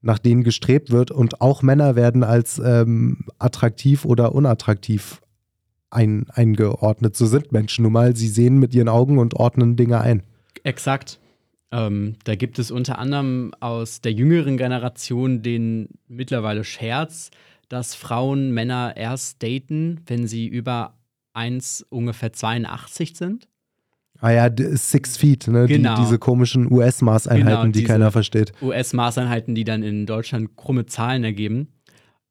nach 0.00 0.20
denen 0.20 0.44
gestrebt 0.44 0.92
wird. 0.92 1.10
Und 1.10 1.40
auch 1.40 1.60
Männer 1.62 1.96
werden 1.96 2.22
als 2.22 2.62
ähm, 2.64 3.24
attraktiv 3.40 4.04
oder 4.04 4.32
unattraktiv 4.32 5.20
ein, 5.90 6.26
eingeordnet. 6.30 7.16
So 7.16 7.26
sind 7.26 7.50
Menschen 7.50 7.82
nun 7.82 7.92
mal. 7.92 8.14
Sie 8.14 8.28
sehen 8.28 8.58
mit 8.58 8.76
ihren 8.76 8.88
Augen 8.88 9.18
und 9.18 9.34
ordnen 9.34 9.74
Dinge 9.74 10.00
ein. 10.00 10.22
Exakt. 10.62 11.18
Ähm, 11.70 12.16
da 12.24 12.34
gibt 12.34 12.58
es 12.58 12.70
unter 12.70 12.98
anderem 12.98 13.52
aus 13.60 14.00
der 14.00 14.12
jüngeren 14.12 14.56
Generation 14.56 15.42
den 15.42 15.88
mittlerweile 16.08 16.64
Scherz, 16.64 17.30
dass 17.68 17.94
Frauen 17.94 18.52
Männer 18.52 18.94
erst 18.96 19.42
daten, 19.42 20.00
wenn 20.06 20.26
sie 20.26 20.46
über 20.46 20.94
1 21.34 21.86
ungefähr 21.90 22.32
82 22.32 23.16
sind. 23.16 23.48
Ah 24.20 24.30
ja, 24.30 24.50
Six 24.76 25.16
Feet, 25.16 25.46
ne? 25.46 25.66
Genau. 25.66 25.94
Die, 25.94 26.02
diese 26.02 26.18
komischen 26.18 26.72
US-Maßeinheiten, 26.72 27.46
Genau, 27.46 27.72
die 27.72 27.84
keiner 27.84 28.10
versteht. 28.10 28.52
US-Maßeinheiten, 28.60 29.54
die 29.54 29.64
dann 29.64 29.82
in 29.82 30.06
Deutschland 30.06 30.56
krumme 30.56 30.86
Zahlen 30.86 31.22
ergeben. 31.22 31.68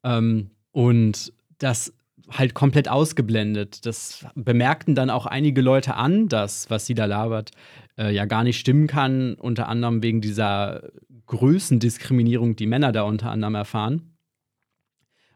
Ähm, 0.04 0.50
und 0.72 1.32
das 1.58 1.94
halt 2.30 2.52
komplett 2.52 2.88
ausgeblendet. 2.90 3.86
Das 3.86 4.26
bemerkten 4.34 4.94
dann 4.94 5.08
auch 5.08 5.24
einige 5.24 5.62
Leute 5.62 5.94
an, 5.94 6.28
dass, 6.28 6.68
was 6.68 6.84
sie 6.84 6.94
da 6.94 7.06
labert, 7.06 7.52
äh, 7.98 8.14
ja 8.14 8.24
gar 8.24 8.44
nicht 8.44 8.58
stimmen 8.58 8.86
kann, 8.86 9.34
unter 9.34 9.68
anderem 9.68 10.02
wegen 10.02 10.20
dieser 10.20 10.90
Größendiskriminierung, 11.26 12.56
die 12.56 12.66
Männer 12.66 12.92
da 12.92 13.02
unter 13.02 13.30
anderem 13.30 13.54
erfahren. 13.54 14.14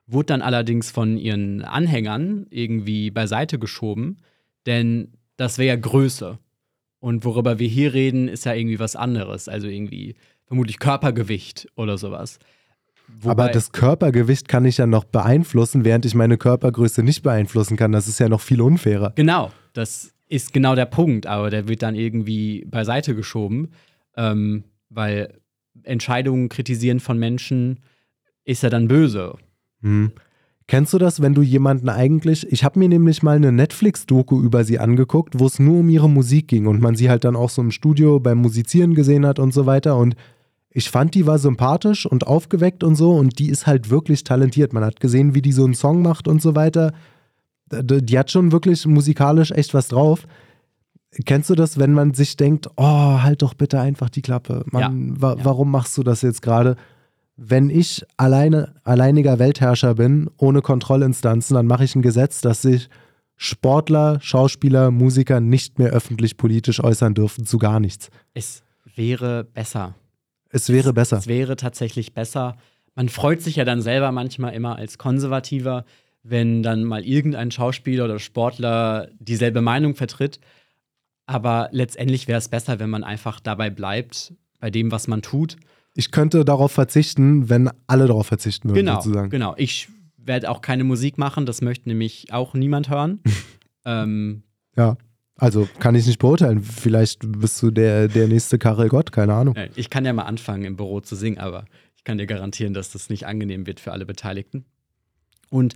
Wurde 0.06 0.26
dann 0.26 0.42
allerdings 0.42 0.90
von 0.90 1.16
ihren 1.16 1.62
Anhängern 1.62 2.46
irgendwie 2.50 3.10
beiseite 3.10 3.58
geschoben, 3.58 4.18
denn 4.66 5.12
das 5.36 5.58
wäre 5.58 5.68
ja 5.68 5.76
Größe. 5.76 6.38
Und 6.98 7.24
worüber 7.24 7.58
wir 7.58 7.68
hier 7.68 7.94
reden, 7.94 8.28
ist 8.28 8.44
ja 8.44 8.54
irgendwie 8.54 8.78
was 8.78 8.94
anderes. 8.94 9.48
Also 9.48 9.66
irgendwie 9.66 10.14
vermutlich 10.46 10.78
Körpergewicht 10.78 11.66
oder 11.74 11.98
sowas. 11.98 12.38
Aber 13.24 13.44
Wobei- 13.44 13.52
das 13.52 13.72
Körpergewicht 13.72 14.48
kann 14.48 14.64
ich 14.64 14.78
ja 14.78 14.86
noch 14.86 15.04
beeinflussen, 15.04 15.84
während 15.84 16.04
ich 16.04 16.14
meine 16.14 16.38
Körpergröße 16.38 17.02
nicht 17.02 17.22
beeinflussen 17.22 17.76
kann. 17.76 17.92
Das 17.92 18.06
ist 18.06 18.20
ja 18.20 18.28
noch 18.28 18.40
viel 18.40 18.60
unfairer. 18.60 19.12
Genau, 19.16 19.50
das 19.72 20.11
ist 20.32 20.54
genau 20.54 20.74
der 20.74 20.86
Punkt, 20.86 21.26
aber 21.26 21.50
der 21.50 21.68
wird 21.68 21.82
dann 21.82 21.94
irgendwie 21.94 22.64
beiseite 22.64 23.14
geschoben, 23.14 23.68
ähm, 24.16 24.64
weil 24.88 25.34
Entscheidungen 25.82 26.48
kritisieren 26.48 27.00
von 27.00 27.18
Menschen 27.18 27.80
ist 28.44 28.62
ja 28.62 28.70
dann 28.70 28.88
böse. 28.88 29.34
Hm. 29.82 30.12
Kennst 30.66 30.94
du 30.94 30.98
das, 30.98 31.20
wenn 31.20 31.34
du 31.34 31.42
jemanden 31.42 31.90
eigentlich, 31.90 32.50
ich 32.50 32.64
habe 32.64 32.78
mir 32.78 32.88
nämlich 32.88 33.22
mal 33.22 33.36
eine 33.36 33.52
Netflix-Doku 33.52 34.40
über 34.40 34.64
sie 34.64 34.78
angeguckt, 34.78 35.38
wo 35.38 35.46
es 35.46 35.58
nur 35.58 35.80
um 35.80 35.90
ihre 35.90 36.08
Musik 36.08 36.48
ging 36.48 36.66
und 36.66 36.80
man 36.80 36.96
sie 36.96 37.10
halt 37.10 37.24
dann 37.24 37.36
auch 37.36 37.50
so 37.50 37.60
im 37.60 37.70
Studio 37.70 38.18
beim 38.18 38.38
Musizieren 38.38 38.94
gesehen 38.94 39.26
hat 39.26 39.38
und 39.38 39.52
so 39.52 39.66
weiter 39.66 39.98
und 39.98 40.16
ich 40.70 40.88
fand, 40.88 41.14
die 41.14 41.26
war 41.26 41.38
sympathisch 41.38 42.06
und 42.06 42.26
aufgeweckt 42.26 42.82
und 42.82 42.94
so 42.94 43.12
und 43.12 43.38
die 43.38 43.50
ist 43.50 43.66
halt 43.66 43.90
wirklich 43.90 44.24
talentiert. 44.24 44.72
Man 44.72 44.82
hat 44.84 45.00
gesehen, 45.00 45.34
wie 45.34 45.42
die 45.42 45.52
so 45.52 45.64
einen 45.64 45.74
Song 45.74 46.00
macht 46.00 46.26
und 46.26 46.40
so 46.40 46.54
weiter. 46.54 46.94
Die 47.72 48.18
hat 48.18 48.30
schon 48.30 48.52
wirklich 48.52 48.86
musikalisch 48.86 49.50
echt 49.50 49.74
was 49.74 49.88
drauf. 49.88 50.26
Kennst 51.26 51.50
du 51.50 51.54
das, 51.54 51.78
wenn 51.78 51.92
man 51.92 52.14
sich 52.14 52.36
denkt, 52.36 52.68
oh, 52.76 53.22
halt 53.22 53.42
doch 53.42 53.54
bitte 53.54 53.80
einfach 53.80 54.08
die 54.08 54.22
Klappe. 54.22 54.64
Mann, 54.70 55.14
Ja, 55.14 55.20
wa 55.20 55.34
ja. 55.36 55.44
warum 55.44 55.70
machst 55.70 55.96
du 55.98 56.02
das 56.02 56.22
jetzt 56.22 56.42
gerade? 56.42 56.76
Wenn 57.36 57.70
ich 57.70 58.04
alleine, 58.16 58.74
alleiniger 58.84 59.38
Weltherrscher 59.38 59.94
bin, 59.94 60.30
ohne 60.38 60.62
Kontrollinstanzen, 60.62 61.54
dann 61.54 61.66
mache 61.66 61.84
ich 61.84 61.94
ein 61.94 62.02
Gesetz, 62.02 62.40
dass 62.40 62.62
sich 62.62 62.88
Sportler, 63.36 64.18
Schauspieler, 64.20 64.90
Musiker 64.90 65.40
nicht 65.40 65.78
mehr 65.78 65.90
öffentlich 65.90 66.36
politisch 66.36 66.82
äußern 66.82 67.14
dürfen 67.14 67.44
zu 67.44 67.58
gar 67.58 67.80
nichts. 67.80 68.08
Es 68.34 68.62
wäre 68.94 69.44
besser. 69.44 69.94
Es 70.50 70.68
wäre 70.68 70.92
besser. 70.92 71.18
Es 71.18 71.26
wäre 71.26 71.56
tatsächlich 71.56 72.14
besser. 72.14 72.56
Man 72.94 73.08
freut 73.08 73.40
sich 73.42 73.56
ja 73.56 73.64
dann 73.64 73.80
selber 73.80 74.12
manchmal 74.12 74.52
immer 74.52 74.76
als 74.76 74.98
Konservativer, 74.98 75.84
wenn 76.22 76.62
dann 76.62 76.84
mal 76.84 77.04
irgendein 77.04 77.50
Schauspieler 77.50 78.04
oder 78.04 78.18
Sportler 78.18 79.08
dieselbe 79.18 79.60
Meinung 79.60 79.94
vertritt. 79.94 80.38
Aber 81.26 81.68
letztendlich 81.72 82.28
wäre 82.28 82.38
es 82.38 82.48
besser, 82.48 82.78
wenn 82.78 82.90
man 82.90 83.04
einfach 83.04 83.40
dabei 83.40 83.70
bleibt, 83.70 84.34
bei 84.60 84.70
dem, 84.70 84.90
was 84.92 85.08
man 85.08 85.22
tut. 85.22 85.56
Ich 85.94 86.10
könnte 86.10 86.44
darauf 86.44 86.72
verzichten, 86.72 87.48
wenn 87.48 87.70
alle 87.86 88.06
darauf 88.06 88.26
verzichten 88.26 88.68
würden, 88.70 88.76
Genau, 88.86 88.96
sozusagen. 89.00 89.30
genau. 89.30 89.54
Ich 89.56 89.88
werde 90.16 90.50
auch 90.50 90.62
keine 90.62 90.84
Musik 90.84 91.18
machen, 91.18 91.46
das 91.46 91.60
möchte 91.62 91.88
nämlich 91.88 92.32
auch 92.32 92.54
niemand 92.54 92.88
hören. 92.88 93.20
ähm, 93.84 94.42
Ja. 94.76 94.96
Also 95.36 95.68
kann 95.80 95.94
ich 95.96 96.06
nicht 96.06 96.18
beurteilen. 96.20 96.62
Vielleicht 96.62 97.20
bist 97.40 97.60
du 97.62 97.70
der, 97.72 98.06
der 98.06 98.28
nächste 98.28 98.58
Karel 98.58 98.88
Gott, 98.88 99.10
keine 99.10 99.34
Ahnung. 99.34 99.56
ich 99.74 99.90
kann 99.90 100.04
ja 100.04 100.12
mal 100.12 100.22
anfangen, 100.24 100.62
im 100.64 100.76
Büro 100.76 101.00
zu 101.00 101.16
singen, 101.16 101.38
aber 101.38 101.64
ich 101.96 102.04
kann 102.04 102.18
dir 102.18 102.26
garantieren, 102.26 102.74
dass 102.74 102.92
das 102.92 103.08
nicht 103.08 103.26
angenehm 103.26 103.66
wird 103.66 103.80
für 103.80 103.90
alle 103.92 104.06
Beteiligten. 104.06 104.66
Und 105.50 105.74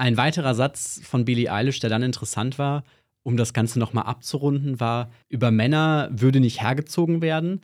ein 0.00 0.16
weiterer 0.16 0.54
Satz 0.54 1.00
von 1.04 1.24
Billie 1.26 1.52
Eilish, 1.52 1.78
der 1.78 1.90
dann 1.90 2.02
interessant 2.02 2.58
war, 2.58 2.84
um 3.22 3.36
das 3.36 3.52
Ganze 3.52 3.78
nochmal 3.78 4.04
abzurunden, 4.06 4.80
war, 4.80 5.10
über 5.28 5.50
Männer 5.50 6.08
würde 6.10 6.40
nicht 6.40 6.62
hergezogen 6.62 7.20
werden, 7.20 7.60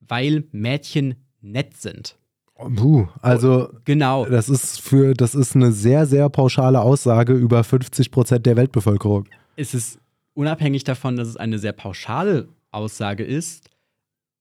weil 0.00 0.44
Mädchen 0.50 1.14
nett 1.40 1.76
sind. 1.76 2.16
Puh, 2.56 3.06
also 3.22 3.68
Genau. 3.84 4.24
das 4.26 4.48
ist 4.48 4.80
für 4.80 5.14
das 5.14 5.34
ist 5.34 5.54
eine 5.54 5.70
sehr, 5.72 6.06
sehr 6.06 6.28
pauschale 6.28 6.80
Aussage 6.80 7.34
über 7.34 7.62
50 7.62 8.10
Prozent 8.10 8.46
der 8.46 8.56
Weltbevölkerung. 8.56 9.28
es 9.56 9.72
ist 9.72 10.00
unabhängig 10.34 10.82
davon, 10.82 11.16
dass 11.16 11.28
es 11.28 11.36
eine 11.36 11.58
sehr 11.58 11.72
pauschale 11.72 12.48
Aussage 12.72 13.24
ist, 13.24 13.70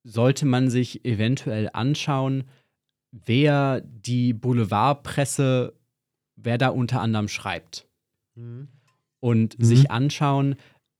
sollte 0.04 0.46
man 0.46 0.70
sich 0.70 1.06
eventuell 1.06 1.70
anschauen, 1.74 2.46
wer 3.12 3.82
die 3.82 4.34
Boulevardpresse, 4.34 5.74
wer 6.36 6.58
da 6.58 6.70
unter 6.70 7.02
anderem 7.02 7.28
schreibt. 7.28 7.88
Und 9.20 9.58
Mhm. 9.60 9.64
sich 9.64 9.92
anschauen, 9.92 10.56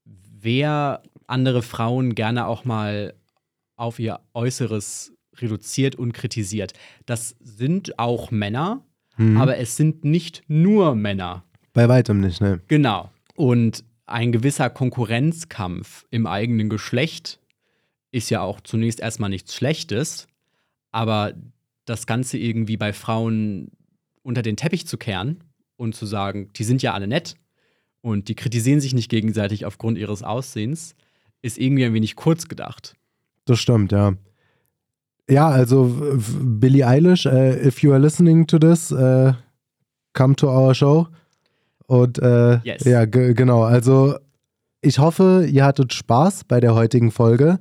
wer 0.06 1.02
andere 1.28 1.62
Frauen 1.62 2.16
gerne 2.16 2.48
auch 2.48 2.66
mal 2.66 3.14
auf 3.76 4.00
ihr 4.00 4.20
Äußeres 4.34 5.12
reduziert 5.38 5.96
und 5.96 6.14
kritisiert. 6.14 6.74
Das 7.06 7.36
sind 7.42 8.00
auch 8.00 8.32
Männer, 8.32 8.84
Mhm. 9.18 9.38
aber 9.38 9.58
es 9.58 9.76
sind 9.76 10.06
nicht 10.06 10.44
nur 10.48 10.96
Männer. 10.96 11.44
Bei 11.74 11.90
weitem 11.90 12.22
nicht, 12.22 12.40
ne? 12.42 12.62
Genau. 12.68 13.12
Und 13.36 13.84
ein 14.06 14.32
gewisser 14.32 14.70
Konkurrenzkampf 14.70 16.06
im 16.12 16.26
eigenen 16.28 16.70
Geschlecht 16.70 17.40
ist 18.12 18.30
ja 18.30 18.42
auch 18.42 18.62
zunächst 18.62 19.00
erstmal 19.02 19.30
nichts 19.30 19.56
Schlechtes, 19.56 20.28
aber 20.92 21.34
das 21.86 22.08
Ganze 22.08 22.38
irgendwie 22.38 22.78
bei 22.78 22.94
Frauen 22.94 23.72
unter 24.26 24.42
den 24.42 24.58
Teppich 24.58 24.88
zu 24.88 24.98
kehren 24.98 25.44
und 25.78 25.96
zu 25.96 26.06
sagen, 26.06 26.50
die 26.56 26.64
sind 26.64 26.82
ja 26.82 26.94
alle 26.94 27.08
nett 27.08 27.36
und 28.02 28.28
die 28.28 28.36
kritisieren 28.36 28.80
sich 28.82 28.94
nicht 28.94 29.10
gegenseitig 29.10 29.66
aufgrund 29.66 29.98
ihres 29.98 30.24
Aussehens, 30.24 30.96
ist 31.42 31.58
irgendwie 31.58 31.86
ein 31.86 31.94
wenig 31.94 32.16
kurz 32.16 32.48
gedacht. 32.48 32.96
Das 33.46 33.60
stimmt, 33.60 33.92
ja. 33.92 34.14
Ja, 35.30 35.48
also 35.50 35.96
Billie 36.44 36.86
Eilish, 36.88 37.26
äh, 37.26 37.68
if 37.68 37.82
you 37.82 37.92
are 37.92 38.00
listening 38.02 38.46
to 38.48 38.60
this, 38.60 38.92
äh, 38.92 39.34
come 40.14 40.36
to 40.36 40.48
our 40.50 40.74
show. 40.76 41.08
Und 41.88 42.20
äh, 42.20 42.58
Yes. 42.64 42.84
ja, 42.84 43.06
ge- 43.06 43.34
genau. 43.34 43.64
Also 43.64 44.16
ich 44.82 45.00
hoffe, 45.00 45.48
ihr 45.52 45.66
hattet 45.66 45.94
Spaß 45.94 46.44
bei 46.46 46.60
der 46.60 46.74
heutigen 46.76 47.12
Folge. 47.12 47.60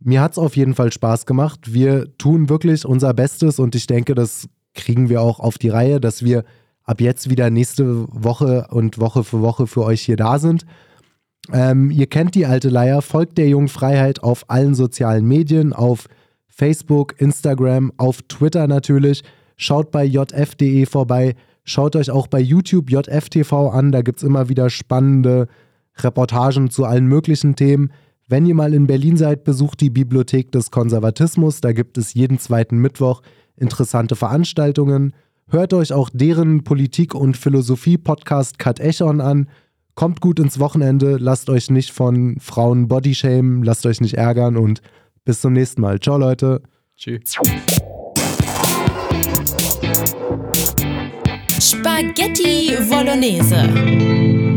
Mir 0.00 0.20
hat 0.22 0.32
es 0.32 0.38
auf 0.38 0.56
jeden 0.56 0.74
Fall 0.74 0.92
Spaß 0.92 1.26
gemacht. 1.26 1.72
Wir 1.72 2.16
tun 2.16 2.48
wirklich 2.48 2.84
unser 2.86 3.12
Bestes 3.12 3.58
und 3.58 3.74
ich 3.74 3.86
denke, 3.86 4.14
das 4.14 4.48
kriegen 4.74 5.08
wir 5.08 5.20
auch 5.20 5.40
auf 5.40 5.58
die 5.58 5.68
Reihe, 5.68 6.00
dass 6.00 6.24
wir 6.24 6.44
ab 6.84 7.00
jetzt 7.00 7.30
wieder 7.30 7.50
nächste 7.50 8.06
Woche 8.08 8.68
und 8.70 8.98
Woche 8.98 9.24
für 9.24 9.40
Woche 9.40 9.66
für 9.66 9.84
euch 9.84 10.02
hier 10.02 10.16
da 10.16 10.38
sind. 10.38 10.64
Ähm, 11.52 11.90
ihr 11.90 12.06
kennt 12.06 12.34
die 12.34 12.46
alte 12.46 12.68
Leier, 12.68 13.02
folgt 13.02 13.38
der 13.38 13.48
jungen 13.48 13.68
Freiheit 13.68 14.22
auf 14.22 14.44
allen 14.48 14.74
sozialen 14.74 15.26
Medien, 15.26 15.72
auf 15.72 16.06
Facebook, 16.48 17.20
Instagram, 17.20 17.92
auf 17.96 18.22
Twitter 18.22 18.66
natürlich. 18.66 19.22
Schaut 19.56 19.90
bei 19.90 20.04
jf.de 20.04 20.86
vorbei. 20.86 21.34
Schaut 21.64 21.96
euch 21.96 22.10
auch 22.10 22.26
bei 22.26 22.40
YouTube 22.40 22.90
JFTV 22.90 23.70
an. 23.70 23.92
Da 23.92 24.02
gibt 24.02 24.18
es 24.18 24.24
immer 24.24 24.48
wieder 24.48 24.70
spannende 24.70 25.48
Reportagen 25.96 26.70
zu 26.70 26.84
allen 26.84 27.06
möglichen 27.06 27.56
Themen. 27.56 27.92
Wenn 28.28 28.46
ihr 28.46 28.54
mal 28.54 28.74
in 28.74 28.86
Berlin 28.86 29.16
seid, 29.16 29.44
besucht 29.44 29.80
die 29.80 29.90
Bibliothek 29.90 30.52
des 30.52 30.70
Konservatismus. 30.70 31.60
Da 31.60 31.72
gibt 31.72 31.98
es 31.98 32.14
jeden 32.14 32.38
zweiten 32.38 32.78
Mittwoch 32.78 33.22
interessante 33.60 34.16
Veranstaltungen. 34.16 35.14
Hört 35.48 35.72
euch 35.74 35.92
auch 35.92 36.10
deren 36.12 36.64
Politik- 36.64 37.14
und 37.14 37.36
Philosophie-Podcast 37.36 38.58
Cut 38.58 38.80
Echon 38.80 39.20
an. 39.20 39.48
Kommt 39.94 40.20
gut 40.20 40.38
ins 40.38 40.58
Wochenende, 40.58 41.16
lasst 41.18 41.50
euch 41.50 41.70
nicht 41.70 41.90
von 41.90 42.38
Frauen 42.40 42.88
bodyshamen, 42.88 43.62
lasst 43.62 43.84
euch 43.86 44.00
nicht 44.00 44.14
ärgern 44.14 44.56
und 44.56 44.80
bis 45.24 45.40
zum 45.40 45.52
nächsten 45.52 45.80
Mal. 45.80 46.00
Ciao, 46.00 46.16
Leute. 46.16 46.62
Tschüss. 46.96 47.36
Spaghetti 51.60 52.76
Bolognese. 52.88 54.49